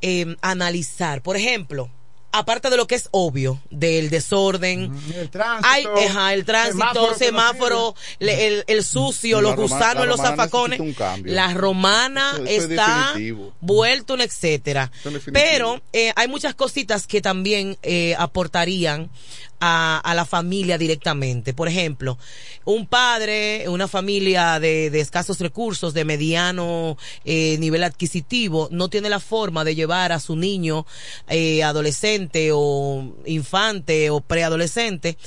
eh, 0.01 0.37
analizar. 0.41 1.21
Por 1.21 1.35
ejemplo, 1.35 1.89
aparte 2.33 2.69
de 2.69 2.75
lo 2.77 2.87
que 2.87 2.95
es 2.95 3.07
obvio, 3.11 3.61
del 3.69 4.09
desorden, 4.09 4.93
El 5.15 5.29
tránsito. 5.29 5.67
hay 5.69 5.85
ajá, 6.07 6.33
el 6.33 6.43
tránsito, 6.43 6.79
semáforo 6.83 7.15
semáforo, 7.15 7.95
le- 8.19 8.47
el, 8.47 8.63
el 8.67 8.83
sucio, 8.83 9.39
La 9.41 9.49
los 9.51 9.55
gusanos 9.55 10.05
los 10.07 10.19
zafacones. 10.19 10.81
La 11.23 11.53
romana 11.53 12.31
Eso- 12.33 12.43
eso 12.45 12.63
es 12.65 12.69
está 12.71 13.07
definitivo. 13.13 13.53
vuelto 13.61 14.15
un 14.15 14.21
etcétera. 14.21 14.91
Es. 15.05 15.21
Pero 15.31 15.81
eh, 15.93 16.11
hay 16.15 16.27
muchas 16.27 16.55
cositas 16.55 17.07
que 17.07 17.21
también 17.21 17.77
eh, 17.83 18.15
aportarían 18.17 19.09
a, 19.65 19.97
a 19.99 20.13
la 20.13 20.25
familia 20.25 20.77
directamente. 20.77 21.53
Por 21.53 21.69
ejemplo, 21.69 22.17
un 22.65 22.85
padre, 22.85 23.69
una 23.69 23.87
familia 23.87 24.59
de, 24.59 24.89
de 24.89 24.99
escasos 24.99 25.39
recursos, 25.39 25.93
de 25.93 26.03
mediano 26.03 26.97
eh, 27.23 27.57
nivel 27.59 27.85
adquisitivo, 27.85 28.67
no 28.71 28.89
tiene 28.89 29.09
la 29.09 29.21
forma 29.21 29.63
de 29.63 29.75
llevar 29.75 30.11
a 30.11 30.19
su 30.19 30.35
niño 30.35 30.85
eh, 31.29 31.63
adolescente 31.63 32.49
o 32.53 33.15
infante 33.25 34.09
o 34.09 34.19
preadolescente 34.19 35.17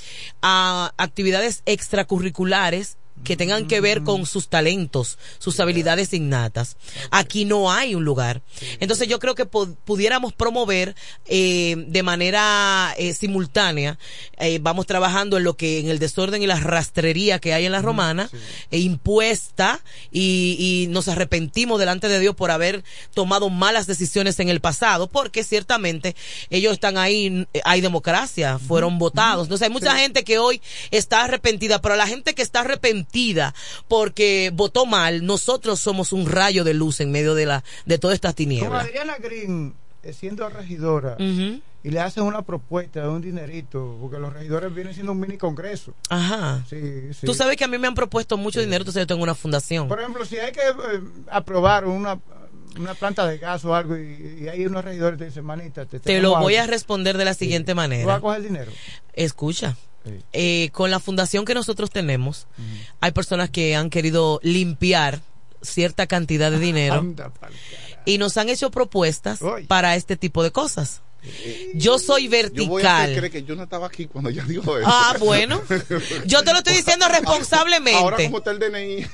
a 0.43 0.93
actividades 0.99 1.63
extracurriculares 1.65 2.99
que 3.25 3.37
tengan 3.37 3.67
que 3.67 3.81
ver 3.81 4.03
con 4.03 4.25
sus 4.27 4.49
talentos, 4.49 5.19
sus 5.39 5.59
habilidades 5.59 6.13
innatas. 6.13 6.77
Aquí 7.11 7.45
no 7.45 7.73
hay 7.73 7.95
un 7.95 8.05
lugar. 8.05 8.43
Entonces 8.79 9.09
yo 9.09 9.19
creo 9.19 9.35
que 9.35 9.51
pu- 9.51 9.75
pudiéramos 9.85 10.33
promover 10.33 10.95
eh, 11.25 11.75
de 11.89 12.03
manera 12.03 12.95
eh, 12.99 13.15
simultánea, 13.15 13.99
eh, 14.39 14.59
vamos 14.61 14.87
trabajando 14.87 15.39
en 15.39 15.45
lo 15.45 15.57
que 15.57 15.81
en 15.81 15.89
el 15.89 15.99
desorden 15.99 16.43
y 16.43 16.47
la 16.47 16.61
rastrería 16.61 17.39
que 17.41 17.53
hay 17.55 17.65
en 17.67 17.73
la 17.73 17.83
romana, 17.83 18.31
e 18.71 18.79
impuesta 18.79 19.81
y, 20.13 20.57
y 20.59 20.87
nos 20.93 21.09
arrepentimos 21.09 21.81
delante 21.81 22.09
de 22.09 22.21
Dios 22.21 22.35
por 22.37 22.51
haber 22.51 22.85
tomado 23.15 23.49
malas 23.51 23.87
decisiones 23.87 24.39
en 24.41 24.49
el 24.51 24.61
pasado, 24.61 25.09
porque 25.09 25.43
ciertamente 25.43 26.15
ellos 26.51 26.75
están 26.75 26.97
ahí, 26.99 27.47
eh, 27.55 27.61
hay 27.65 27.81
democracia, 27.81 28.59
fueron 28.59 28.99
votados. 28.99 29.47
Entonces 29.47 29.67
hay 29.67 29.73
mucha 29.73 29.97
gente 29.97 30.23
que 30.23 30.39
hoy 30.39 30.61
está 30.91 31.25
arrepentida, 31.25 31.81
pero 31.81 31.97
la 31.97 32.07
gente 32.07 32.35
que 32.35 32.43
está 32.43 32.61
arrepentida 32.61 33.06
porque 33.89 34.51
votó 34.55 34.87
mal, 34.87 35.25
nosotros 35.25 35.81
somos 35.81 36.13
un 36.13 36.27
rayo 36.27 36.65
de 36.65 36.75
luz 36.75 37.01
en 37.01 37.11
medio 37.11 37.35
de 37.35 37.47
la 37.47 37.65
de 37.85 37.99
todas 37.99 38.15
estas 38.15 38.35
tinieblas. 38.35 38.85
Adriana 38.85 39.17
Green, 39.19 39.75
eh, 40.03 40.13
siendo 40.13 40.49
regidora, 40.49 41.17
y 41.19 41.91
le 41.91 42.01
hacen 42.01 42.25
una 42.25 42.43
propuesta 42.43 43.01
de 43.03 43.09
un 43.09 43.21
dinerito, 43.23 43.97
porque 44.01 44.19
los 44.19 44.33
regidores 44.33 44.75
vienen 44.75 44.93
siendo 44.93 45.13
un 45.13 45.21
mini 45.21 45.37
congreso. 45.37 45.95
Ajá. 46.09 46.65
Sí, 46.69 46.79
sí. 47.13 47.25
Tú 47.27 47.33
sabes 47.33 47.57
que 47.57 47.63
a 47.65 47.69
mí 47.69 47.79
me 47.79 47.87
han 47.87 47.95
propuesto 47.95 48.37
mucho 48.37 48.59
dinero, 48.61 48.83
entonces 48.83 49.03
yo 49.03 49.07
tengo 49.07 49.23
una 49.23 49.37
fundación. 49.37 49.87
Por 49.87 50.01
ejemplo, 50.01 50.25
si 50.25 50.37
hay 50.37 50.51
que 50.51 50.61
eh, 50.63 51.01
aprobar 51.31 51.85
una, 51.85 52.19
una 52.77 52.95
planta 52.95 53.25
de 53.27 53.39
gas 53.39 53.65
o 53.65 53.73
algo 53.73 53.97
y, 53.97 54.41
y 54.43 54.49
hay 54.49 54.67
unos 54.67 54.85
regidores 54.85 55.17
que 55.17 55.25
te 55.27 55.29
dicen, 55.31 55.45
manita, 55.45 55.87
te, 55.87 56.01
Te 56.01 56.21
lo 56.21 56.31
tengo 56.31 56.43
voy 56.43 56.57
a 56.57 56.63
algo". 56.63 56.73
responder 56.73 57.17
de 57.19 57.25
la 57.25 57.35
siguiente 57.35 57.71
¿Tú 57.73 57.77
vas 57.77 57.85
a 57.85 57.89
manera. 57.89 58.21
coger 58.21 58.43
dinero? 58.43 58.73
Escucha. 59.13 59.77
Eh, 60.33 60.71
con 60.73 60.91
la 60.91 61.01
fundación 61.01 61.45
que 61.45 61.55
nosotros 61.55 61.91
tenemos, 61.91 62.47
hay 63.01 63.13
personas 63.13 63.51
que 63.51 63.77
han 63.77 63.91
querido 63.91 64.41
limpiar 64.43 65.21
cierta 65.63 66.07
cantidad 66.07 66.51
de 66.51 66.59
dinero 66.61 66.95
Anda, 66.95 67.33
y 68.05 68.19
nos 68.19 68.37
han 68.37 68.49
hecho 68.49 68.71
propuestas 68.71 69.41
para 69.67 69.97
este 69.97 70.17
tipo 70.17 70.43
de 70.43 70.53
cosas. 70.53 71.03
Yo 71.75 71.99
soy 71.99 72.25
Yo 72.25 72.31
voy 72.31 72.39
a 72.39 72.43
vertical. 72.43 73.15
creer 73.17 73.33
que 73.33 73.43
yo 73.43 73.57
no 73.57 73.65
estaba 73.65 73.87
aquí 73.87 74.07
cuando 74.07 74.31
ella 74.31 74.45
dijo 74.47 74.79
eso. 74.79 74.89
Ah, 74.89 75.17
bueno. 75.19 75.63
Yo 76.27 76.43
te 76.45 76.53
lo 76.53 76.59
estoy 76.59 76.75
diciendo 76.77 77.05
Ahora 77.05 77.19
responsablemente. 77.19 78.25
como 78.25 78.39
está 78.39 78.51
el 78.53 78.59
DNI. 78.59 79.07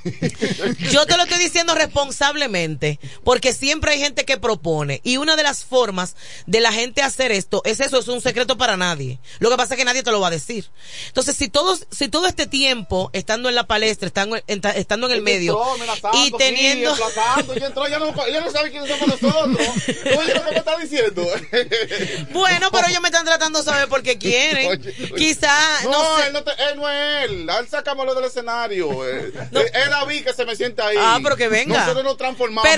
Yo 0.90 1.06
te 1.06 1.16
lo 1.16 1.22
estoy 1.24 1.38
diciendo 1.38 1.74
responsablemente, 1.74 2.98
porque 3.24 3.52
siempre 3.52 3.92
hay 3.92 3.98
gente 4.00 4.24
que 4.24 4.36
propone. 4.36 5.00
Y 5.04 5.16
una 5.16 5.36
de 5.36 5.42
las 5.42 5.64
formas 5.64 6.16
de 6.46 6.60
la 6.60 6.72
gente 6.72 7.02
hacer 7.02 7.32
esto 7.32 7.62
es 7.64 7.80
eso, 7.80 7.98
es 7.98 8.08
un 8.08 8.20
secreto 8.20 8.56
para 8.58 8.76
nadie. 8.76 9.18
Lo 9.38 9.50
que 9.50 9.56
pasa 9.56 9.74
es 9.74 9.78
que 9.78 9.84
nadie 9.84 10.02
te 10.02 10.10
lo 10.10 10.20
va 10.20 10.28
a 10.28 10.32
decir. 10.32 10.66
Entonces, 11.08 11.36
si 11.36 11.48
todos, 11.48 11.86
si 11.90 12.08
todo 12.08 12.26
este 12.26 12.46
tiempo, 12.46 13.10
estando 13.12 13.48
en 13.48 13.54
la 13.54 13.66
palestra, 13.66 14.06
estando 14.06 14.36
en, 14.36 14.60
estando 14.74 15.06
en 15.06 15.12
el 15.12 15.22
medio, 15.22 15.58
y 16.14 16.30
teniendo... 16.36 16.94
ella 17.86 17.98
no, 17.98 18.50
sabe 18.50 18.70
quiénes 18.70 18.90
somos 18.90 19.08
nosotros. 19.08 19.68
Oye, 20.18 20.34
lo 20.34 20.44
que 20.44 20.50
me 20.50 20.58
está 20.58 20.76
diciendo. 20.78 21.26
Bueno, 22.30 22.70
pero 22.72 22.88
ellos 22.88 23.00
me 23.02 23.08
están 23.08 23.24
tratando 23.24 23.58
de 23.58 23.64
saber 23.64 23.88
por 23.88 24.02
qué 24.02 24.18
quieren. 24.18 24.68
Oye, 24.70 24.94
oye. 24.98 25.12
Quizá, 25.16 25.82
No, 25.84 25.90
no 25.90 26.16
sé. 26.18 26.26
él, 26.28 26.32
no 26.32 26.42
te- 26.42 26.50
él 26.70 26.76
no 26.76 26.90
es 26.90 27.24
él. 27.24 27.46
Él 27.48 27.68
sacámoslo 27.68 28.14
del 28.14 28.24
escenario. 28.24 29.06
Eh, 29.08 29.32
eh, 29.52 29.70
Es 29.74 29.90
David 29.90 30.24
que 30.24 30.32
se 30.32 30.44
me 30.44 30.56
sienta 30.56 30.86
ahí. 30.86 30.96
Ah, 30.98 31.18
pero 31.22 31.36
que 31.36 31.48
venga. 31.48 31.78
Nosotros 31.80 32.04
nos 32.04 32.16
transformamos. 32.16 32.62
Pero 32.64 32.70